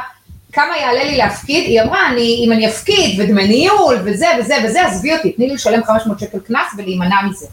כמה 0.53 0.77
יעלה 0.77 1.05
לי 1.05 1.17
להפקיד? 1.17 1.65
היא 1.65 1.83
אמרה, 1.83 2.09
אני, 2.09 2.43
אם 2.45 2.53
אני 2.53 2.69
אפקיד 2.69 3.21
ודמי 3.21 3.49
ניהול 3.49 3.97
וזה 4.05 4.27
וזה 4.41 4.55
וזה, 4.65 4.87
עזבי 4.87 5.17
אותי, 5.17 5.33
תני 5.33 5.49
לי 5.49 5.55
לשלם 5.55 5.85
500 5.85 6.21
שקל 6.21 6.39
קנס 6.39 6.67
ולהימנע 6.77 7.17
מזה. 7.31 7.47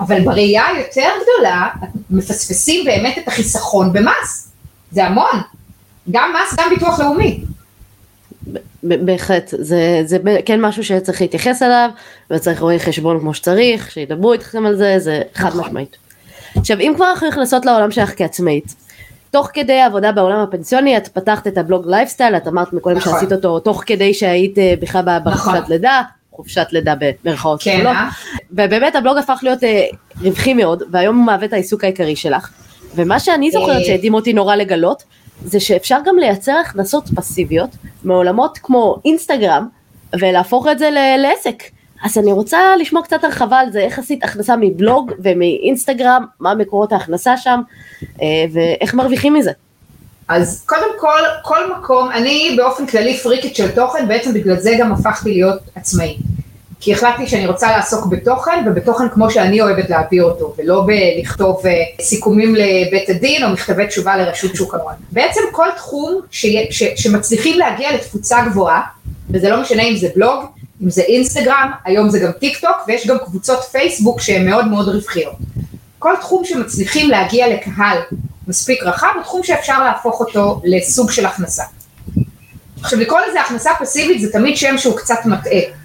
אבל 0.00 0.20
בראייה 0.20 0.66
היותר 0.66 1.08
גדולה, 1.22 1.68
מפספסים 2.10 2.84
באמת 2.84 3.18
את 3.18 3.28
החיסכון 3.28 3.92
במס. 3.92 4.48
זה 4.90 5.04
המון. 5.04 5.40
גם 6.10 6.32
מס, 6.34 6.58
גם 6.58 6.70
ביטוח 6.70 7.00
לאומי. 7.00 7.44
בהחלט, 8.82 9.54
זה, 9.58 10.02
זה 10.04 10.18
כן 10.44 10.60
משהו 10.60 10.84
שצריך 10.84 11.20
להתייחס 11.20 11.62
אליו, 11.62 11.90
וצריך 12.30 12.60
רואי 12.60 12.78
חשבון 12.78 13.20
כמו 13.20 13.34
שצריך, 13.34 13.90
שידברו 13.90 14.32
איתכם 14.32 14.66
על 14.66 14.76
זה, 14.76 14.98
זה 14.98 15.22
חד 15.34 15.48
נכון. 15.48 15.60
משמעית. 15.60 15.96
עכשיו, 16.56 16.80
אם 16.80 16.92
כבר 16.96 17.10
אנחנו 17.10 17.28
נכנסות 17.28 17.66
לעולם 17.66 17.90
שלך 17.90 18.12
כעצמאית, 18.16 18.74
תוך 19.30 19.50
כדי 19.54 19.80
העבודה 19.80 20.12
בעולם 20.12 20.38
הפנסיוני 20.38 20.96
את 20.96 21.08
פתחת 21.08 21.46
את 21.46 21.58
הבלוג 21.58 21.88
לייפסטייל, 21.88 22.36
את 22.36 22.48
אמרת 22.48 22.72
מקודם 22.72 22.96
נכון. 22.96 23.12
שעשית 23.12 23.32
אותו 23.32 23.60
תוך 23.60 23.82
כדי 23.86 24.14
שהיית 24.14 24.58
אה, 24.58 24.74
בכלל 24.80 25.18
בחופשת 25.24 25.58
נכון. 25.58 25.72
לידה, 25.72 26.02
חופשת 26.32 26.66
לידה 26.72 26.94
במרכאות 27.24 27.62
כן, 27.62 27.86
אה? 27.86 28.08
ובאמת 28.50 28.96
הבלוג 28.96 29.16
הפך 29.18 29.38
להיות 29.42 29.64
אה, 29.64 29.84
רווחי 30.20 30.54
מאוד, 30.54 30.82
והיום 30.90 31.16
הוא 31.16 31.26
מהווה 31.26 31.46
את 31.46 31.52
העיסוק 31.52 31.84
העיקרי 31.84 32.16
שלך. 32.16 32.50
ומה 32.94 33.20
שאני 33.20 33.50
זוכרת 33.50 33.76
אה. 33.76 33.84
שהדהים 33.84 34.14
אותי 34.14 34.32
נורא 34.32 34.56
לגלות, 34.56 35.02
זה 35.44 35.60
שאפשר 35.60 35.98
גם 36.04 36.18
לייצר 36.18 36.52
הכנסות 36.52 37.04
פסיביות 37.16 37.70
מעולמות 38.04 38.58
כמו 38.58 38.96
אינסטגרם, 39.04 39.68
ולהפוך 40.20 40.66
את 40.68 40.78
זה 40.78 40.90
לעסק. 41.18 41.62
אז 42.04 42.18
אני 42.18 42.32
רוצה 42.32 42.58
לשמוע 42.80 43.02
קצת 43.02 43.24
הרחבה 43.24 43.58
על 43.58 43.72
זה, 43.72 43.80
איך 43.80 43.98
עשית 43.98 44.24
הכנסה 44.24 44.56
מבלוג 44.56 45.12
ומאינסטגרם, 45.18 46.24
מה 46.40 46.54
מקורות 46.54 46.92
ההכנסה 46.92 47.36
שם, 47.36 47.60
אה, 48.22 48.26
ואיך 48.52 48.94
מרוויחים 48.94 49.34
מזה. 49.34 49.52
אז 50.28 50.64
קודם 50.66 50.98
כל, 50.98 51.20
כל 51.42 51.72
מקום, 51.78 52.10
אני 52.10 52.54
באופן 52.56 52.86
כללי 52.86 53.16
פריקית 53.16 53.56
של 53.56 53.70
תוכן, 53.70 54.08
בעצם 54.08 54.34
בגלל 54.34 54.56
זה 54.56 54.72
גם 54.78 54.92
הפכתי 54.92 55.32
להיות 55.32 55.60
עצמאי. 55.74 56.16
כי 56.82 56.92
החלטתי 56.92 57.26
שאני 57.26 57.46
רוצה 57.46 57.70
לעסוק 57.70 58.06
בתוכן, 58.06 58.64
ובתוכן 58.66 59.08
כמו 59.08 59.30
שאני 59.30 59.60
אוהבת 59.60 59.90
להעביר 59.90 60.24
אותו, 60.24 60.54
ולא 60.58 60.86
בלכתוב 60.86 61.66
אה, 61.66 61.72
סיכומים 62.00 62.54
לבית 62.54 63.08
הדין 63.08 63.44
או 63.44 63.48
מכתבי 63.48 63.86
תשובה 63.86 64.16
לרשות 64.16 64.56
שוק 64.56 64.74
ההון. 64.74 64.92
בעצם 65.12 65.40
כל 65.52 65.66
תחום 65.76 66.20
ש, 66.30 66.46
ש, 66.70 66.82
שמצליחים 66.96 67.58
להגיע 67.58 67.92
לתפוצה 67.94 68.44
גבוהה, 68.50 68.80
וזה 69.30 69.50
לא 69.50 69.60
משנה 69.60 69.82
אם 69.82 69.96
זה 69.96 70.08
בלוג, 70.16 70.44
אם 70.82 70.90
זה 70.90 71.02
אינסטגרם, 71.02 71.70
היום 71.84 72.10
זה 72.10 72.18
גם 72.18 72.30
טיק 72.40 72.58
טוק, 72.58 72.76
ויש 72.86 73.06
גם 73.06 73.18
קבוצות 73.18 73.60
פייסבוק 73.60 74.20
שהן 74.20 74.48
מאוד 74.48 74.66
מאוד 74.66 74.88
רווחיות. 74.88 75.34
כל 75.98 76.14
תחום 76.20 76.44
שמצליחים 76.44 77.10
להגיע 77.10 77.48
לקהל 77.48 77.98
מספיק 78.48 78.82
רחב, 78.82 79.08
הוא 79.14 79.22
תחום 79.22 79.42
שאפשר 79.42 79.84
להפוך 79.84 80.20
אותו 80.20 80.60
לסוג 80.64 81.10
של 81.10 81.26
הכנסה. 81.26 81.64
עכשיו 82.80 83.00
לקרוא 83.00 83.20
לזה 83.28 83.40
הכנסה 83.40 83.70
פסיבית 83.80 84.20
זה 84.20 84.32
תמיד 84.32 84.56
שם 84.56 84.78
שהוא 84.78 84.96
קצת 84.96 85.18
מטעה. 85.24 85.81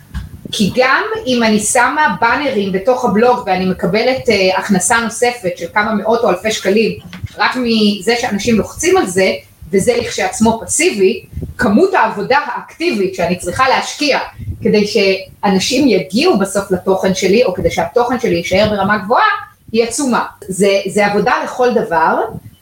כי 0.51 0.71
גם 0.75 1.03
אם 1.25 1.43
אני 1.43 1.59
שמה 1.59 2.15
באנרים 2.21 2.71
בתוך 2.71 3.05
הבלוג 3.05 3.39
ואני 3.45 3.65
מקבלת 3.65 4.29
uh, 4.29 4.59
הכנסה 4.59 4.99
נוספת 4.99 5.57
של 5.57 5.65
כמה 5.73 5.93
מאות 5.93 6.23
או 6.23 6.29
אלפי 6.29 6.51
שקלים 6.51 6.99
רק 7.37 7.51
מזה 7.55 8.15
שאנשים 8.21 8.57
לוחצים 8.57 8.97
על 8.97 9.05
זה, 9.05 9.31
וזה 9.71 9.97
לכשעצמו 9.97 10.61
פסיבי, 10.65 11.25
כמות 11.57 11.93
העבודה 11.93 12.39
האקטיבית 12.45 13.15
שאני 13.15 13.35
צריכה 13.35 13.69
להשקיע 13.69 14.19
כדי 14.61 14.87
שאנשים 14.87 15.87
יגיעו 15.87 16.39
בסוף 16.39 16.71
לתוכן 16.71 17.15
שלי, 17.15 17.45
או 17.45 17.53
כדי 17.53 17.71
שהתוכן 17.71 18.19
שלי 18.19 18.35
יישאר 18.35 18.69
ברמה 18.69 18.97
גבוהה, 18.97 19.23
היא 19.71 19.83
עצומה. 19.83 20.25
זה, 20.47 20.79
זה 20.87 21.05
עבודה 21.05 21.33
לכל 21.43 21.73
דבר, 21.73 22.15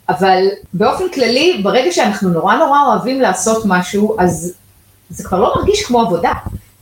אבל 0.08 0.44
באופן 0.74 1.04
כללי, 1.14 1.60
ברגע 1.62 1.92
שאנחנו 1.92 2.28
נורא 2.28 2.54
נורא 2.54 2.78
אוהבים 2.86 3.20
לעשות 3.20 3.62
משהו, 3.66 4.16
אז 4.18 4.54
זה 5.10 5.24
כבר 5.24 5.40
לא 5.40 5.54
מרגיש 5.56 5.84
כמו 5.84 6.00
עבודה. 6.00 6.32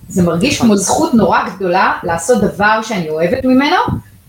זה 0.08 0.22
מרגיש 0.22 0.60
כמו 0.60 0.76
זכות 0.76 1.14
נורא 1.14 1.38
גדולה 1.56 1.92
לעשות 2.02 2.44
דבר 2.44 2.82
שאני 2.82 3.10
אוהבת 3.10 3.44
ממנו, 3.44 3.76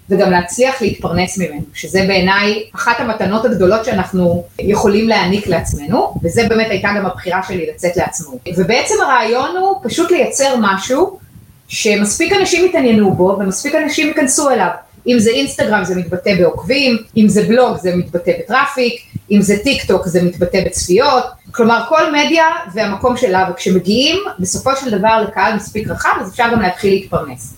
וגם 0.10 0.32
להצליח 0.32 0.82
להתפרנס 0.82 1.38
ממנו, 1.38 1.62
שזה 1.74 2.06
בעיניי 2.08 2.64
אחת 2.76 3.00
המתנות 3.00 3.46
הגדולות 3.46 3.86
שאנחנו 3.86 4.44
יכולים 4.60 5.08
להעניק 5.08 5.48
לעצמנו, 5.48 6.14
וזה 6.24 6.42
באמת 6.50 6.68
הייתה 6.70 6.90
גם 6.98 7.06
הבחירה 7.06 7.44
שלי 7.44 7.66
לצאת 7.74 7.98
לעצמו. 7.98 8.38
ובעצם 8.58 8.96
הרעיון 9.04 9.58
הוא 9.58 9.80
פשוט 9.84 10.12
לייצר 10.12 10.56
משהו 10.60 11.20
שמספיק 11.68 12.34
אנשים 12.34 12.66
יתעניינו 12.66 13.14
בו 13.14 13.38
ומספיק 13.40 13.76
אנשים 13.76 14.08
ייכנסו 14.08 14.50
אליו. 14.50 14.70
אם 15.08 15.20
זה 15.20 15.30
אינסטגרם 15.30 15.84
זה 15.84 15.96
מתבטא 15.96 16.36
בעוקבים, 16.40 16.98
אם 17.18 17.28
זה 17.28 17.44
בלוג 17.44 17.78
זה 17.78 17.96
מתבטא 17.96 18.32
ב 18.40 18.46
traffic, 18.46 19.02
אם 19.32 19.42
זה 19.42 19.58
טיק 19.64 19.86
טוק 19.86 20.08
זה 20.08 20.24
מתבטא 20.24 20.62
בצפיות, 20.66 21.24
כלומר 21.52 21.84
כל 21.90 22.14
מדיה 22.14 22.46
והמקום 22.74 23.18
שלה, 23.18 23.50
וכשמגיעים 23.52 24.18
בסופו 24.40 24.76
של 24.76 24.98
דבר 24.98 25.22
לקהל 25.28 25.56
מספיק 25.56 25.88
רחב 25.88 26.18
אז 26.22 26.32
אפשר 26.32 26.46
גם 26.52 26.62
להתחיל 26.62 26.94
להתפרנס. 26.94 27.54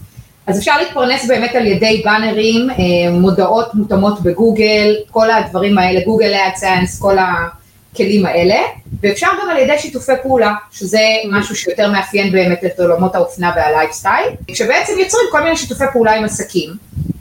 אז 0.47 0.59
אפשר 0.59 0.77
להתפרנס 0.77 1.27
באמת 1.27 1.55
על 1.55 1.65
ידי 1.65 2.01
באנרים, 2.05 2.69
אה, 2.69 2.75
מודעות 3.11 3.73
מותאמות 3.73 4.21
בגוגל, 4.21 4.95
כל 5.11 5.31
הדברים 5.31 5.77
האלה, 5.77 5.99
גוגל 6.05 6.33
אדסנס, 6.33 6.99
כל 6.99 7.17
הכלים 7.19 8.25
האלה, 8.25 8.55
ואפשר 9.01 9.27
גם 9.41 9.49
על 9.49 9.57
ידי 9.57 9.79
שיתופי 9.79 10.11
פעולה, 10.23 10.53
שזה 10.71 11.01
משהו 11.31 11.55
שיותר 11.55 11.91
מאפיין 11.91 12.31
באמת 12.31 12.63
את 12.65 12.79
עולמות 12.79 13.15
האופנה 13.15 13.51
והלייפסטייל, 13.55 14.27
שבעצם 14.53 14.93
יוצרים 14.99 15.25
כל 15.31 15.43
מיני 15.43 15.55
שיתופי 15.55 15.85
פעולה 15.93 16.15
עם 16.15 16.23
עסקים, 16.23 16.69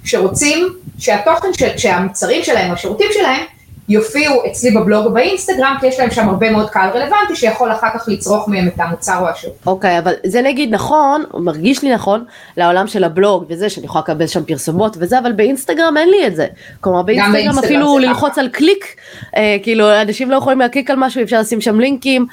שרוצים 0.07 0.69
שהתוכן, 0.99 1.49
שהמוצרים 1.77 2.45
שלהם, 2.45 2.73
השירותים 2.73 3.09
שלהם, 3.13 3.41
יופיעו 3.89 4.43
אצלי 4.47 4.71
בבלוג 4.71 5.07
או 5.07 5.13
באינסטגרם, 5.13 5.77
כי 5.81 5.87
יש 5.87 6.01
להם 6.01 6.11
שם 6.11 6.29
הרבה 6.29 6.51
מאוד 6.51 6.71
קהל 6.71 6.91
רלוונטי 6.91 7.37
שיכול 7.37 7.73
אחר 7.73 7.87
כך 7.95 8.05
לצרוך 8.09 8.49
מהם 8.49 8.69
את 8.69 8.73
המוצר 8.77 9.19
או 9.21 9.29
השירות. 9.29 9.57
אוקיי, 9.67 9.97
okay, 9.97 9.99
אבל 9.99 10.13
זה 10.27 10.43
נגיד 10.43 10.75
נכון, 10.75 11.25
מרגיש 11.35 11.83
לי 11.83 11.95
נכון, 11.95 12.25
לעולם 12.57 12.87
של 12.87 13.05
הבלוג 13.05 13.45
וזה, 13.49 13.71
שאני 13.71 13.87
יכולה 13.87 14.03
לקבל 14.03 14.27
שם 14.27 14.45
פרסומות 14.45 14.97
וזה, 15.01 15.19
אבל 15.19 15.33
באינסטגרם 15.33 15.97
אין 15.97 16.11
לי 16.11 16.27
את 16.27 16.37
זה. 16.37 16.47
כלומר, 16.81 17.03
באינסטגרם, 17.03 17.33
באינסטגרם 17.33 17.65
אפילו 17.65 17.99
ללחוץ 17.99 18.33
ככה. 18.33 18.41
על 18.41 18.49
קליק, 18.49 18.97
אה, 19.37 19.57
כאילו, 19.63 20.03
אנשים 20.03 20.31
לא 20.31 20.37
יכולים 20.37 20.59
להקליק 20.59 20.91
על 20.91 20.97
משהו, 20.99 21.23
אפשר 21.23 21.41
לשים 21.41 21.61
שם 21.61 21.81
לינקים. 21.81 22.27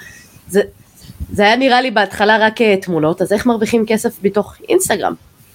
זה, 0.50 0.62
זה 1.34 1.44
היה 1.44 1.56
נראה 1.56 1.82
לי 1.82 1.92
בהתחלה 1.92 2.38
רק 2.38 2.62
אה, 2.62 2.76
תמונות, 2.82 3.22
אז 3.22 3.34
איך 3.34 3.46
מרוויחים 3.46 3.86
כסף 3.88 4.12
בתוך 4.22 4.56
אינסטגרם? 4.70 5.14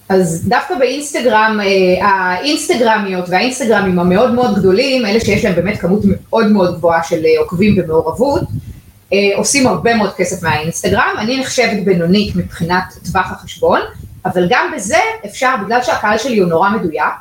אז 0.09 0.47
דווקא 0.47 0.75
באינסטגרם, 0.79 1.59
אה, 1.63 2.07
האינסטגרמיות 2.07 3.25
והאינסטגרמים 3.29 3.99
המאוד 3.99 4.33
מאוד 4.33 4.59
גדולים, 4.59 5.05
אלה 5.05 5.19
שיש 5.19 5.45
להם 5.45 5.55
באמת 5.55 5.77
כמות 5.77 6.01
מאוד 6.05 6.51
מאוד 6.51 6.77
גבוהה 6.77 7.03
של 7.03 7.25
אה, 7.25 7.39
עוקבים 7.39 7.75
ומעורבות, 7.77 8.41
אה, 9.13 9.17
עושים 9.35 9.67
הרבה 9.67 9.95
מאוד 9.95 10.13
כסף 10.13 10.43
מהאינסטגרם, 10.43 11.15
אני 11.17 11.39
נחשבת 11.39 11.83
בינונית 11.85 12.35
מבחינת 12.35 12.83
טווח 13.05 13.31
החשבון, 13.31 13.79
אבל 14.25 14.47
גם 14.49 14.71
בזה 14.75 14.97
אפשר, 15.25 15.55
בגלל 15.65 15.83
שהקהל 15.83 16.17
שלי 16.17 16.39
הוא 16.39 16.49
נורא 16.49 16.69
מדויק, 16.69 17.13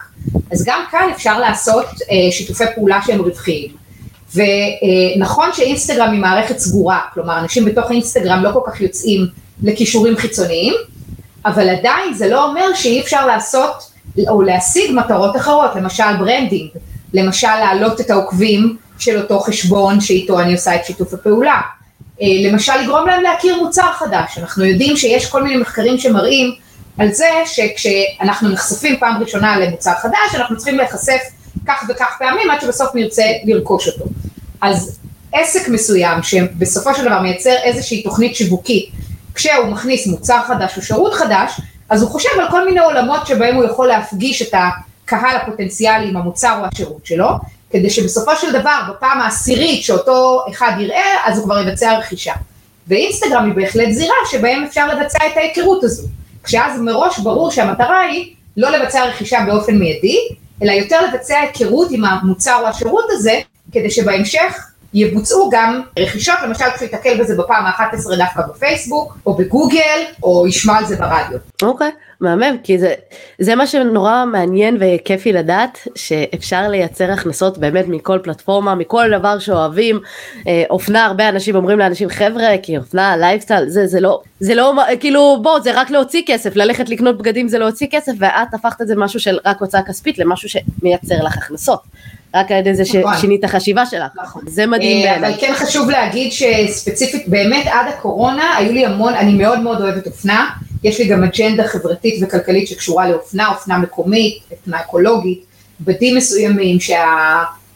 אז 0.52 0.64
גם 0.64 0.84
כאן 0.90 1.08
אפשר 1.14 1.38
לעשות 1.38 1.86
שיתופי 2.30 2.64
פעולה 2.74 3.00
שהם 3.06 3.20
רווחיים. 3.20 3.70
ונכון 4.34 5.48
שאינסטגרם 5.52 6.12
היא 6.12 6.20
מערכת 6.20 6.58
סגורה, 6.58 7.00
כלומר 7.14 7.38
אנשים 7.38 7.64
בתוך 7.64 7.90
אינסטגרם 7.90 8.42
לא 8.42 8.50
כל 8.52 8.60
כך 8.66 8.80
יוצאים 8.80 9.26
לקישורים 9.62 10.16
חיצוניים, 10.16 10.74
אבל 11.48 11.68
עדיין 11.68 12.14
זה 12.14 12.28
לא 12.28 12.44
אומר 12.44 12.74
שאי 12.74 13.00
אפשר 13.00 13.26
לעשות 13.26 13.90
או 14.28 14.42
להשיג 14.42 14.90
מטרות 14.94 15.36
אחרות, 15.36 15.70
למשל 15.74 16.16
branding, 16.18 16.70
למשל 17.14 17.56
להעלות 17.60 18.00
את 18.00 18.10
העוקבים 18.10 18.76
של 18.98 19.20
אותו 19.22 19.40
חשבון 19.40 20.00
שאיתו 20.00 20.40
אני 20.40 20.52
עושה 20.52 20.74
את 20.74 20.84
שיתוף 20.84 21.14
הפעולה, 21.14 21.60
אה, 22.22 22.26
למשל 22.50 22.72
לגרום 22.82 23.06
להם 23.06 23.22
להכיר 23.22 23.62
מוצר 23.62 23.92
חדש, 23.92 24.38
אנחנו 24.38 24.64
יודעים 24.64 24.96
שיש 24.96 25.26
כל 25.26 25.42
מיני 25.42 25.56
מחקרים 25.56 25.98
שמראים 25.98 26.54
על 26.98 27.12
זה 27.12 27.28
שכשאנחנו 27.46 28.48
נחשפים 28.48 28.96
פעם 29.00 29.22
ראשונה 29.22 29.58
למוצר 29.58 29.92
חדש, 30.02 30.34
אנחנו 30.34 30.56
צריכים 30.56 30.76
להיחשף 30.76 31.20
כך 31.66 31.84
וכך 31.88 32.16
פעמים 32.18 32.50
עד 32.50 32.60
שבסוף 32.60 32.94
נרצה 32.94 33.22
לרכוש 33.44 33.88
אותו. 33.88 34.04
אז 34.60 34.98
עסק 35.32 35.68
מסוים 35.68 36.22
שבסופו 36.22 36.94
של 36.94 37.04
דבר 37.04 37.20
מייצר 37.20 37.54
איזושהי 37.64 38.02
תוכנית 38.02 38.36
שיווקית 38.36 38.90
כשהוא 39.38 39.66
מכניס 39.66 40.06
מוצר 40.06 40.40
חדש 40.46 40.76
או 40.76 40.82
שירות 40.82 41.14
חדש, 41.14 41.60
אז 41.88 42.02
הוא 42.02 42.10
חושב 42.10 42.28
על 42.40 42.50
כל 42.50 42.64
מיני 42.64 42.80
עולמות 42.80 43.26
שבהם 43.26 43.56
הוא 43.56 43.64
יכול 43.64 43.88
להפגיש 43.88 44.42
את 44.42 44.54
הקהל 44.54 45.36
הפוטנציאלי 45.36 46.08
עם 46.08 46.16
המוצר 46.16 46.58
או 46.60 46.66
השירות 46.72 47.06
שלו, 47.06 47.28
כדי 47.70 47.90
שבסופו 47.90 48.36
של 48.36 48.52
דבר 48.52 48.80
בפעם 48.90 49.20
העשירית 49.20 49.84
שאותו 49.84 50.44
אחד 50.50 50.72
יראה, 50.80 51.16
אז 51.24 51.38
הוא 51.38 51.44
כבר 51.44 51.58
יבצע 51.58 51.98
רכישה. 51.98 52.32
ואינסטגרם 52.88 53.44
היא 53.44 53.54
בהחלט 53.54 53.92
זירה 53.92 54.16
שבהם 54.30 54.64
אפשר 54.64 54.86
לבצע 54.86 55.18
את 55.32 55.36
ההיכרות 55.36 55.84
הזו, 55.84 56.08
כשאז 56.44 56.80
מראש 56.80 57.18
ברור 57.18 57.50
שהמטרה 57.50 58.00
היא 58.00 58.34
לא 58.56 58.70
לבצע 58.70 59.04
רכישה 59.04 59.38
באופן 59.46 59.78
מיידי, 59.78 60.18
אלא 60.62 60.72
יותר 60.72 61.00
לבצע 61.06 61.38
היכרות 61.38 61.88
עם 61.90 62.04
המוצר 62.04 62.58
או 62.62 62.66
השירות 62.66 63.04
הזה, 63.10 63.40
כדי 63.72 63.90
שבהמשך 63.90 64.66
יבוצעו 64.94 65.50
גם 65.52 65.82
רכישות, 65.98 66.34
למשל 66.44 66.64
כשהוא 66.74 66.88
ייתקל 66.92 67.20
בזה 67.20 67.36
בפעם 67.36 67.66
ה-11 67.66 68.16
דווקא 68.16 68.42
בפייסבוק, 68.48 69.16
או 69.26 69.34
בגוגל, 69.34 70.00
או 70.22 70.46
ישמע 70.46 70.78
על 70.78 70.86
זה 70.86 70.96
ברדיו. 70.96 71.38
אוקיי, 71.62 71.88
אוקיי, 71.88 72.08
מהמם, 72.20 72.56
כי 72.62 72.78
זה, 72.78 72.94
זה 73.38 73.54
מה 73.54 73.66
שנורא 73.66 74.24
מעניין 74.24 74.76
וכיפי 74.80 75.32
לדעת, 75.32 75.78
שאפשר 75.94 76.68
לייצר 76.68 77.10
הכנסות 77.12 77.58
באמת 77.58 77.84
מכל 77.88 78.18
פלטפורמה, 78.22 78.74
מכל 78.74 79.10
דבר 79.18 79.38
שאוהבים. 79.38 80.00
אה, 80.48 80.64
אופנה, 80.70 81.04
הרבה 81.04 81.28
אנשים 81.28 81.56
אומרים 81.56 81.78
לאנשים, 81.78 82.08
חבר'ה, 82.08 82.48
כי 82.62 82.78
אופנה, 82.78 83.16
לייפסטייל, 83.16 83.68
זה, 83.68 83.86
זה 83.86 84.00
לא, 84.00 84.20
זה 84.40 84.54
לא, 84.54 84.74
כאילו, 85.00 85.38
בוא, 85.42 85.60
זה 85.60 85.80
רק 85.80 85.90
להוציא 85.90 86.22
כסף, 86.26 86.56
ללכת 86.56 86.88
לקנות 86.88 87.18
בגדים 87.18 87.48
זה 87.48 87.58
להוציא 87.58 87.86
כסף, 87.90 88.12
ואת 88.18 88.54
הפכת 88.54 88.82
את 88.82 88.88
זה 88.88 88.96
משהו 88.96 89.20
של 89.20 89.38
רק 89.44 89.60
הוצאה 89.60 89.82
כספית 89.82 90.18
למשהו 90.18 90.48
שמייצר 90.48 91.24
לך 91.24 91.36
הכנסות. 91.36 91.80
רק 92.34 92.52
על 92.52 92.58
ידי 92.58 92.74
זה 92.74 92.82
נכון. 93.00 93.16
ששינית 93.16 93.44
החשיבה 93.44 93.86
שלך. 93.86 94.12
נכון. 94.22 94.42
זה 94.46 94.66
מדהים 94.66 95.06
אה, 95.06 95.12
בעיניי. 95.12 95.30
אבל 95.30 95.40
כן 95.40 95.52
חשוב 95.54 95.90
להגיד 95.90 96.32
שספציפית, 96.32 97.28
באמת 97.28 97.66
עד 97.66 97.86
הקורונה, 97.88 98.56
היו 98.56 98.72
לי 98.72 98.86
המון, 98.86 99.14
אני 99.14 99.34
מאוד 99.34 99.60
מאוד 99.60 99.80
אוהבת 99.80 100.06
אופנה, 100.06 100.50
יש 100.84 100.98
לי 100.98 101.06
גם 101.06 101.24
אג'נדה 101.24 101.68
חברתית 101.68 102.22
וכלכלית 102.22 102.68
שקשורה 102.68 103.08
לאופנה, 103.08 103.48
אופנה 103.48 103.78
מקומית, 103.78 104.38
אופנה 104.50 104.80
אקולוגית, 104.80 105.44
בדים 105.80 106.16
מסוימים 106.16 106.80
שה... 106.80 107.04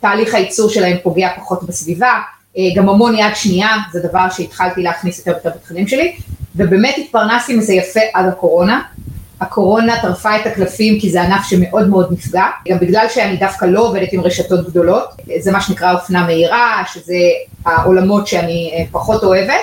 תהליך 0.00 0.34
הייצור 0.34 0.68
שלהם 0.68 0.96
פוגע 1.02 1.28
פחות 1.36 1.62
בסביבה, 1.62 2.20
אה, 2.58 2.62
גם 2.76 2.88
המון 2.88 3.18
יד 3.18 3.34
שנייה, 3.34 3.68
זה 3.92 4.00
דבר 4.00 4.30
שהתחלתי 4.30 4.82
להכניס 4.82 5.18
יותר 5.18 5.30
ויותר 5.30 5.50
בתכנים 5.58 5.88
שלי, 5.88 6.16
ובאמת 6.56 6.94
התפרנסתי 6.98 7.56
מזה 7.56 7.72
יפה 7.72 8.00
עד 8.14 8.28
הקורונה. 8.28 8.82
הקורונה 9.42 10.02
טרפה 10.02 10.36
את 10.36 10.46
הקלפים 10.46 11.00
כי 11.00 11.10
זה 11.10 11.22
ענף 11.22 11.46
שמאוד 11.48 11.88
מאוד 11.88 12.12
נפגע, 12.12 12.44
גם 12.68 12.78
בגלל 12.78 13.06
שאני 13.08 13.36
דווקא 13.36 13.64
לא 13.64 13.80
עובדת 13.80 14.12
עם 14.12 14.20
רשתות 14.20 14.68
גדולות, 14.68 15.08
זה 15.38 15.52
מה 15.52 15.60
שנקרא 15.60 15.92
אופנה 15.92 16.26
מהירה, 16.26 16.82
שזה 16.92 17.14
העולמות 17.66 18.26
שאני 18.26 18.70
אה, 18.74 18.84
פחות 18.92 19.22
אוהבת, 19.24 19.60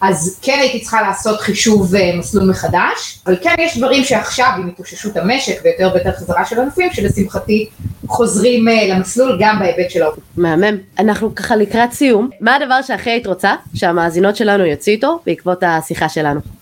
אז 0.00 0.38
כן 0.42 0.58
הייתי 0.60 0.80
צריכה 0.80 1.02
לעשות 1.02 1.40
חישוב 1.40 1.94
אה, 1.94 2.10
מסלול 2.18 2.50
מחדש, 2.50 3.20
אבל 3.26 3.36
כן 3.42 3.54
יש 3.58 3.78
דברים 3.78 4.04
שעכשיו 4.04 4.50
עם 4.56 4.68
התאוששות 4.68 5.16
המשק 5.16 5.60
ויותר 5.64 5.90
ויותר 5.94 6.12
חזרה 6.12 6.44
של 6.44 6.60
ענפים, 6.60 6.92
שלשמחתי 6.92 7.68
חוזרים 8.08 8.68
אה, 8.68 8.86
למסלול 8.88 9.38
גם 9.40 9.58
בהיבט 9.58 9.90
של 9.90 10.02
העובדים. 10.02 10.24
מהמם. 10.36 10.76
אנחנו 10.98 11.34
ככה 11.34 11.56
לקראת 11.56 11.92
סיום, 11.92 12.30
מה 12.40 12.56
הדבר 12.56 12.82
שהכי 12.82 13.10
היית 13.10 13.26
רוצה 13.26 13.54
שהמאזינות 13.74 14.36
שלנו 14.36 14.64
יוציא 14.64 14.92
איתו 14.92 15.18
בעקבות 15.26 15.62
השיחה 15.66 16.08
שלנו? 16.08 16.57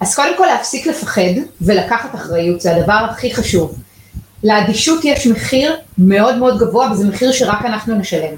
אז 0.00 0.14
קודם 0.14 0.36
כל 0.38 0.46
להפסיק 0.46 0.86
לפחד 0.86 1.22
ולקחת 1.60 2.14
אחריות, 2.14 2.60
זה 2.60 2.76
הדבר 2.76 3.06
הכי 3.10 3.34
חשוב. 3.34 3.78
לאדישות 4.44 5.04
יש 5.04 5.26
מחיר 5.26 5.76
מאוד 5.98 6.36
מאוד 6.36 6.58
גבוה 6.58 6.92
וזה 6.92 7.08
מחיר 7.08 7.32
שרק 7.32 7.64
אנחנו 7.64 7.94
נשלם. 7.94 8.34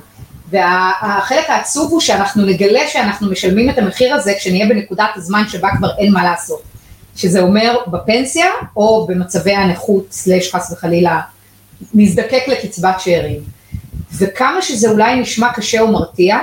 והחלק 0.50 1.50
העצוב 1.50 1.92
הוא 1.92 2.00
שאנחנו 2.00 2.46
נגלה 2.46 2.80
שאנחנו 2.88 3.30
משלמים 3.30 3.70
את 3.70 3.78
המחיר 3.78 4.14
הזה 4.14 4.32
כשנהיה 4.38 4.66
בנקודת 4.68 5.08
הזמן 5.16 5.42
שבה 5.48 5.68
כבר 5.78 5.90
אין 5.98 6.12
מה 6.12 6.24
לעשות. 6.24 6.62
שזה 7.16 7.40
אומר 7.40 7.78
בפנסיה 7.86 8.46
או 8.76 9.06
במצבי 9.06 9.54
הנכות, 9.54 10.06
סלש 10.10 10.54
חס 10.54 10.72
וחלילה, 10.72 11.20
נזדקק 11.94 12.42
לקצבת 12.46 13.00
שאירים. 13.00 13.40
וכמה 14.12 14.62
שזה 14.62 14.90
אולי 14.90 15.20
נשמע 15.20 15.52
קשה 15.52 15.82
ומרתיע, 15.82 16.38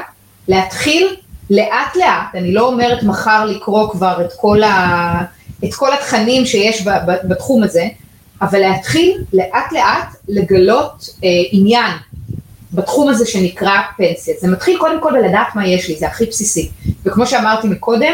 להתחיל 0.48 1.16
לאט 1.50 1.96
לאט, 1.96 2.36
אני 2.36 2.54
לא 2.54 2.68
אומרת 2.68 3.04
מחר 3.04 3.46
לקרוא 3.46 3.90
כבר 3.90 4.22
את 4.26 4.34
כל, 4.38 4.64
ה, 4.64 5.24
את 5.66 5.74
כל 5.74 5.94
התכנים 5.94 6.46
שיש 6.46 6.88
ב, 6.88 6.90
ב, 6.90 7.14
בתחום 7.24 7.64
הזה, 7.64 7.88
אבל 8.42 8.60
להתחיל 8.60 9.18
לאט 9.34 9.72
לאט 9.72 10.16
לגלות 10.28 11.10
אה, 11.24 11.30
עניין 11.52 11.92
בתחום 12.74 13.10
הזה 13.10 13.26
שנקרא 13.26 13.72
פנסיה. 13.98 14.34
זה 14.40 14.48
מתחיל 14.48 14.78
קודם 14.78 15.02
כל 15.02 15.12
בלדעת 15.14 15.56
מה 15.56 15.68
יש 15.68 15.90
לי, 15.90 15.96
זה 15.96 16.08
הכי 16.08 16.26
בסיסי. 16.26 16.70
וכמו 17.06 17.26
שאמרתי 17.28 17.68
מקודם, 17.68 18.14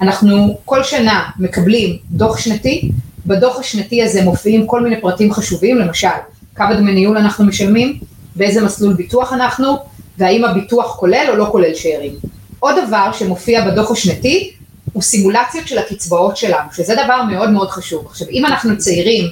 אנחנו 0.00 0.58
כל 0.64 0.82
שנה 0.82 1.24
מקבלים 1.38 1.98
דוח 2.10 2.38
שנתי, 2.38 2.90
בדוח 3.26 3.58
השנתי 3.58 4.02
הזה 4.02 4.22
מופיעים 4.22 4.66
כל 4.66 4.80
מיני 4.80 5.00
פרטים 5.00 5.32
חשובים, 5.32 5.78
למשל, 5.78 6.08
כמה 6.54 6.74
דמי 6.74 6.92
ניהול 6.92 7.16
אנחנו 7.16 7.44
משלמים, 7.44 7.98
באיזה 8.36 8.64
מסלול 8.64 8.94
ביטוח 8.94 9.32
אנחנו, 9.32 9.76
והאם 10.18 10.44
הביטוח 10.44 10.96
כולל 10.96 11.26
או 11.28 11.36
לא 11.36 11.48
כולל 11.52 11.74
שאירים. 11.74 12.12
עוד 12.60 12.74
דבר 12.86 13.12
שמופיע 13.12 13.70
בדוח 13.70 13.90
השנתי, 13.90 14.52
הוא 14.92 15.02
סימולציות 15.02 15.68
של 15.68 15.78
הקצבאות 15.78 16.36
שלנו, 16.36 16.68
שזה 16.72 16.94
דבר 17.04 17.22
מאוד 17.22 17.50
מאוד 17.50 17.70
חשוב. 17.70 18.06
עכשיו, 18.06 18.28
אם 18.28 18.46
אנחנו 18.46 18.78
צעירים, 18.78 19.24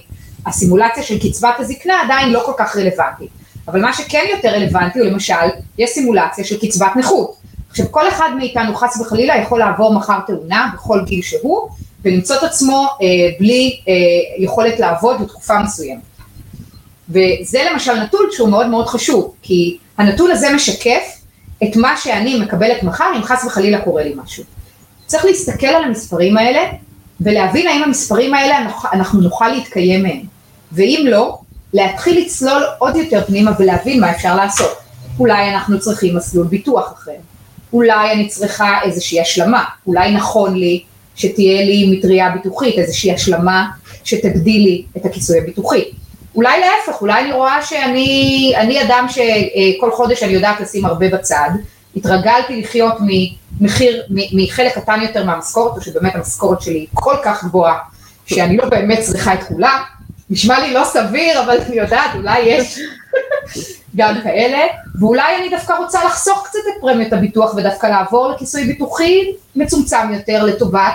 הסימולציה 0.47 1.03
של 1.03 1.19
קצבת 1.19 1.55
הזקנה 1.59 2.01
עדיין 2.05 2.33
לא 2.33 2.43
כל 2.47 2.53
כך 2.59 2.77
רלוונטית. 2.77 3.29
אבל 3.69 3.81
מה 3.81 3.93
שכן 3.93 4.25
יותר 4.31 4.49
רלוונטי 4.49 4.99
הוא 4.99 5.09
למשל, 5.09 5.35
יש 5.79 5.91
סימולציה 5.91 6.45
של 6.45 6.57
קצבת 6.59 6.97
נכות. 6.97 7.37
עכשיו 7.71 7.87
כל 7.91 8.09
אחד 8.09 8.31
מאיתנו 8.39 8.75
חס 8.75 9.01
וחלילה 9.01 9.37
יכול 9.37 9.59
לעבור 9.59 9.95
מחר 9.95 10.19
תאונה 10.27 10.71
בכל 10.75 11.01
גיל 11.07 11.23
שהוא, 11.23 11.69
ולמצוא 12.05 12.37
את 12.37 12.43
עצמו 12.43 12.87
אה, 13.03 13.07
בלי 13.41 13.81
אה, 13.89 13.95
יכולת 14.39 14.81
לעבוד 14.81 15.23
בתקופה 15.23 15.59
מסוימת. 15.59 16.03
וזה 17.09 17.63
למשל 17.73 17.95
נתון 17.95 18.27
שהוא 18.33 18.49
מאוד 18.49 18.67
מאוד 18.67 18.87
חשוב, 18.87 19.35
כי 19.43 19.79
הנתון 19.99 20.31
הזה 20.31 20.55
משקף 20.55 21.18
את 21.65 21.77
מה 21.77 21.97
שאני 21.97 22.41
מקבלת 22.41 22.83
מחר 22.83 23.11
אם 23.17 23.23
חס 23.23 23.45
וחלילה 23.45 23.81
קורה 23.81 24.03
לי 24.03 24.15
משהו. 24.25 24.45
צריך 25.07 25.25
להסתכל 25.25 25.67
על 25.67 25.85
המספרים 25.85 26.37
האלה 26.37 26.61
ולהבין 27.21 27.67
האם 27.67 27.83
המספרים 27.83 28.35
האלה 28.35 28.57
אנחנו 28.93 29.21
נוכל 29.21 29.49
להתקיים 29.49 30.03
מהם, 30.03 30.23
ואם 30.73 31.05
לא, 31.09 31.39
להתחיל 31.73 32.25
לצלול 32.25 32.63
עוד 32.79 32.97
יותר 32.97 33.25
פנימה 33.27 33.51
ולהבין 33.59 34.01
מה 34.01 34.11
אפשר 34.11 34.37
לעשות. 34.37 34.79
אולי 35.19 35.51
אנחנו 35.51 35.81
צריכים 35.81 36.17
מסלול 36.17 36.47
ביטוח 36.47 36.93
אחר, 36.93 37.13
אולי 37.73 38.13
אני 38.13 38.29
צריכה 38.29 38.79
איזושהי 38.85 39.21
השלמה, 39.21 39.65
אולי 39.87 40.13
נכון 40.13 40.57
לי 40.57 40.83
שתהיה 41.17 41.65
לי 41.65 41.97
מטריה 41.97 42.31
ביטוחית, 42.31 42.79
איזושהי 42.79 43.13
השלמה 43.13 43.69
שתגדיל 44.05 44.63
לי 44.63 44.85
את 44.97 45.07
הכיסוי 45.07 45.39
הביטוחי. 45.39 45.85
אולי 46.39 46.61
להפך, 46.61 47.01
אולי 47.01 47.21
אני 47.23 47.33
רואה 47.33 47.63
שאני 47.63 48.53
אני 48.57 48.83
אדם 48.83 49.07
שכל 49.09 49.91
חודש 49.93 50.23
אני 50.23 50.33
יודעת 50.33 50.61
לשים 50.61 50.85
הרבה 50.85 51.09
בצד, 51.09 51.51
התרגלתי 51.97 52.61
לחיות 52.61 52.95
ממחיר, 53.01 54.03
מחלק 54.11 54.75
קטן 54.75 55.01
יותר 55.03 55.25
מהמשכורת, 55.25 55.77
או 55.77 55.83
שבאמת 55.83 56.15
המשכורת 56.15 56.63
שלי 56.63 56.87
כל 56.95 57.15
כך 57.25 57.45
גבוהה, 57.45 57.79
שאני 58.27 58.57
לא 58.57 58.65
באמת 58.65 58.99
צריכה 59.01 59.35
את 59.35 59.43
כולה, 59.43 59.79
נשמע 60.31 60.59
לי 60.61 60.75
לא 60.75 60.85
סביר, 60.85 61.41
אבל 61.45 61.61
אני 61.67 61.77
יודעת, 61.77 62.11
אולי 62.15 62.39
יש 62.41 62.81
גם 63.97 64.15
כאלה, 64.23 64.59
ואולי 65.01 65.37
אני 65.41 65.49
דווקא 65.49 65.73
רוצה 65.73 66.05
לחסוך 66.05 66.47
קצת 66.47 66.59
את 66.69 66.81
פרמיות 66.81 67.13
הביטוח 67.13 67.55
ודווקא 67.55 67.87
לעבור 67.87 68.29
לכיסוי 68.29 68.65
ביטוחי 68.65 69.33
מצומצם 69.57 70.13
יותר 70.13 70.45
לטובת 70.45 70.95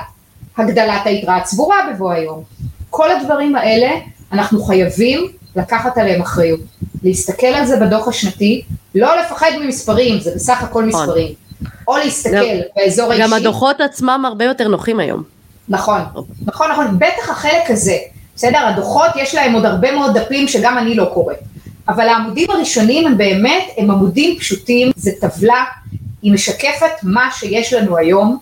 הגדלת 0.57 1.05
היתרה 1.05 1.37
הצבורה 1.37 1.77
בבוא 1.93 2.11
היום. 2.11 2.43
כל 2.89 3.11
הדברים 3.11 3.55
האלה, 3.55 3.91
אנחנו 4.33 4.63
חייבים 4.63 5.27
לקחת 5.55 5.97
עליהם 5.97 6.21
אחריות. 6.21 6.59
להסתכל 7.03 7.47
על 7.47 7.65
זה 7.65 7.79
בדוח 7.79 8.07
השנתי, 8.07 8.61
לא 8.95 9.21
לפחד 9.21 9.51
ממספרים, 9.61 10.19
זה 10.19 10.31
בסך 10.35 10.63
הכל 10.63 10.85
נכון. 10.85 11.01
מספרים. 11.01 11.33
או 11.87 11.97
להסתכל 11.97 12.59
באזור 12.75 13.11
האישי. 13.11 13.23
גם 13.23 13.33
הדוחות 13.33 13.81
עצמם 13.81 14.23
הרבה 14.27 14.45
יותר 14.45 14.67
נוחים 14.67 14.99
היום. 14.99 15.23
נכון, 15.69 16.01
נכון, 16.45 16.71
נכון, 16.71 16.99
בטח 16.99 17.29
החלק 17.29 17.69
הזה. 17.69 17.97
בסדר? 18.35 18.59
הדוחות 18.67 19.09
יש 19.15 19.35
להם 19.35 19.53
עוד 19.53 19.65
הרבה 19.65 19.91
מאוד 19.91 20.17
דפים 20.17 20.47
שגם 20.47 20.77
אני 20.77 20.95
לא 20.95 21.05
קוראת. 21.13 21.37
אבל 21.89 22.07
העמודים 22.07 22.49
הראשונים 22.51 23.07
הם 23.07 23.17
באמת, 23.17 23.63
הם 23.77 23.91
עמודים 23.91 24.39
פשוטים, 24.39 24.91
זה 24.95 25.11
טבלה, 25.21 25.63
היא 26.21 26.33
משקפת 26.33 26.91
מה 27.03 27.29
שיש 27.31 27.73
לנו 27.73 27.97
היום, 27.97 28.37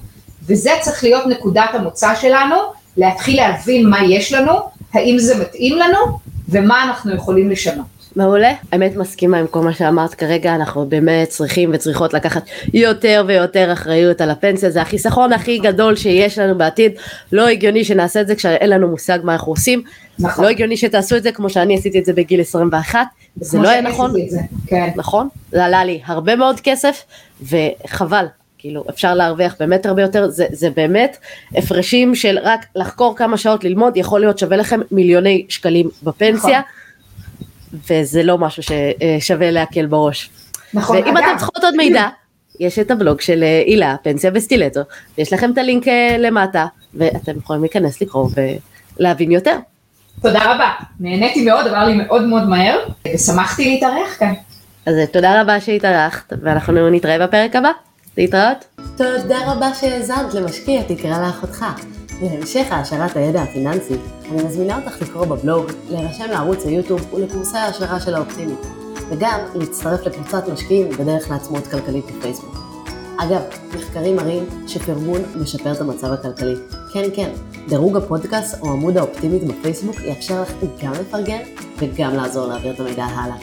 וזה 0.46 0.72
צריך 0.82 1.04
להיות 1.04 1.28
נקודת 1.28 1.70
המוצא 1.74 2.16
שלנו, 2.16 2.56
להתחיל 2.98 3.38
להבין 3.38 3.90
מה 3.90 4.04
יש 4.04 4.34
לנו, 4.34 4.60
האם 4.94 5.20
זה 5.20 5.42
מתאים 5.42 5.78
לנו, 5.78 6.20
ומה 6.50 6.84
אנחנו 6.84 7.16
יכולים 7.16 7.50
לשנות. 7.50 8.02
מעולה. 8.16 8.54
האמת 8.72 8.96
מסכימה 8.96 9.38
עם 9.38 9.48
כל 9.48 9.60
מה 9.60 9.74
שאמרת 9.74 10.14
כרגע, 10.14 10.56
אנחנו 10.56 10.86
באמת 10.86 11.30
צריכים 11.30 11.70
וצריכות 11.74 12.14
לקחת 12.14 12.44
יותר 12.74 13.24
ויותר 13.28 13.74
אחריות 13.74 14.22
על 14.22 14.30
הפנסיה, 14.30 14.70
זה 14.70 14.82
החיסכון 14.82 15.34
הכי 15.34 15.58
גדול 15.58 15.96
שיש 15.96 16.40
לנו 16.40 16.58
בעתיד, 16.58 16.92
לא 17.32 17.48
הגיוני 17.48 17.84
שנעשה 17.84 18.22
את 18.22 18.28
זה 18.28 18.36
כשאין 18.36 18.70
לנו 18.70 18.88
מושג 18.88 19.20
מה 19.24 19.34
אנחנו 19.34 19.52
עושים, 19.52 19.84
נכון. 20.20 20.46
לא 20.46 20.50
הגיוני 20.50 20.78
שתעשו 20.78 21.18
את 21.18 21.24
זה 21.24 21.32
כמו 21.32 21.50
שאני 21.50 21.78
עשיתי 21.78 22.00
את 22.00 22.06
זה 22.06 22.14
בגיל 22.14 22.42
21, 22.42 23.00
זה 23.36 23.60
לא 23.60 23.70
היה 23.70 23.82
נכון, 23.82 24.14
כן. 24.68 24.90
נכון, 24.96 25.28
זה 25.52 25.66
עלה 25.66 25.84
לי 25.84 26.02
הרבה 26.06 26.36
מאוד 26.36 26.60
כסף 26.60 27.04
וחבל, 27.44 28.26
כאילו 28.62 28.84
אפשר 28.90 29.14
להרוויח 29.14 29.56
באמת 29.60 29.86
הרבה 29.86 30.02
יותר, 30.02 30.30
זה, 30.30 30.46
זה 30.52 30.70
באמת 30.70 31.18
הפרשים 31.56 32.16
של 32.16 32.38
רק 32.44 32.66
לחקור 32.76 33.16
כמה 33.18 33.38
שעות 33.38 33.64
ללמוד, 33.64 33.98
יכול 33.98 34.20
להיות 34.20 34.38
שווה 34.38 34.58
לכם 34.58 34.80
מיליוני 34.92 35.46
שקלים 35.50 35.90
בפנסיה. 36.04 36.60
נכון. 36.60 36.82
וזה 37.90 38.24
לא 38.24 38.38
משהו 38.38 38.64
ששווה 38.64 39.52
להקל 39.52 39.86
בראש. 39.86 40.30
נכון. 40.74 40.98
ואם 40.98 41.18
אתם 41.18 41.38
צריכות 41.38 41.64
עוד 41.64 41.76
מידע, 41.76 42.08
יש 42.60 42.80
את 42.80 42.92
הבלוג 42.92 43.22
של 43.22 43.44
אה, 43.44 43.64
הילה, 43.66 43.96
פנסיה 44.04 44.32
וסטילטו, 44.34 44.82
ויש 45.18 45.34
לכם 45.34 45.52
את 45.52 45.58
הלינק 45.58 45.88
אה, 45.88 46.16
למטה, 46.20 46.66
ואתם 46.94 47.38
יכולים 47.38 47.62
להיכנס 47.62 48.02
לקרוא 48.02 48.30
ולהבין 49.00 49.32
יותר. 49.32 49.58
תודה 50.22 50.54
רבה, 50.54 50.70
נהניתי 51.00 51.46
מאוד, 51.46 51.68
עבר 51.68 51.84
לי 51.84 51.94
מאוד 51.94 52.22
מאוד 52.22 52.50
מהר, 52.50 52.80
ושמחתי 53.16 53.66
להתארח 53.66 54.18
כאן. 54.20 54.34
אז 54.86 54.96
אה, 54.96 55.08
תודה 55.08 55.42
רבה 55.42 55.60
שהתארחת, 55.60 56.34
ואנחנו 56.42 56.90
נתראה 56.90 57.28
בפרק 57.28 57.56
הבא. 57.56 57.72
להתראות. 58.18 58.66
תודה 58.98 59.52
רבה 59.52 59.74
שהאזנת 59.74 60.34
למשקיע 60.34 60.82
תקרא 60.88 61.28
לאחותך. 61.28 61.66
להמשך 62.22 62.68
העשרת 62.70 63.16
הידע 63.18 63.42
הפיננסי, 63.42 63.96
אני 64.32 64.44
מזמינה 64.44 64.78
אותך 64.78 65.02
לקרוא 65.02 65.26
בבלוג, 65.26 65.66
להירשם 65.90 66.26
לערוץ 66.30 66.66
היוטיוב 66.66 67.14
ולקורסי 67.14 67.58
ההשערה 67.58 68.00
של 68.00 68.16
האופטימית, 68.16 68.60
וגם 69.10 69.40
להצטרף 69.56 70.06
לקבוצת 70.06 70.48
משקיעים 70.54 70.90
בדרך 70.90 71.32
לעצמאות 71.32 71.68
כלכלית 71.68 72.06
בפייסבוק. 72.06 72.56
אגב, 73.18 73.42
מחקרים 73.76 74.16
מראים 74.16 74.46
שפרגון 74.68 75.22
משפר 75.36 75.72
את 75.72 75.82
המצב 75.82 76.12
הכלכלי. 76.12 76.56
כן, 76.94 77.10
כן, 77.16 77.30
דירוג 77.68 77.98
הפודקאסט 77.98 78.62
או 78.62 78.72
עמוד 78.72 78.98
האופטימית 78.98 79.44
בפייסבוק 79.44 79.96
יאפשר 80.02 80.42
לך 80.42 80.52
גם 80.84 80.92
לפרגן 80.92 81.42
וגם 81.78 82.16
לעזור 82.16 82.48
להעביר 82.48 82.74
את 82.74 82.80
המידע 82.80 83.06
הלאה. 83.06 83.38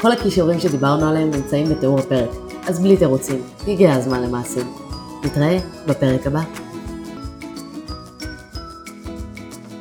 כל 0.00 0.12
הכישורים 0.12 0.60
שדיברנו 0.60 1.08
עליהם 1.08 1.30
נמצאים 1.30 1.68
בתיאור 1.68 1.98
הפרק, 1.98 2.30
אז 2.66 2.80
בלי 2.80 2.96
תירוצים, 2.96 3.42
הגיע 3.68 3.92
הזמן 3.92 4.22
למעשים. 4.22 4.66
נתראה 5.24 5.58
בפרק 5.86 6.26
הבא. 6.26 6.40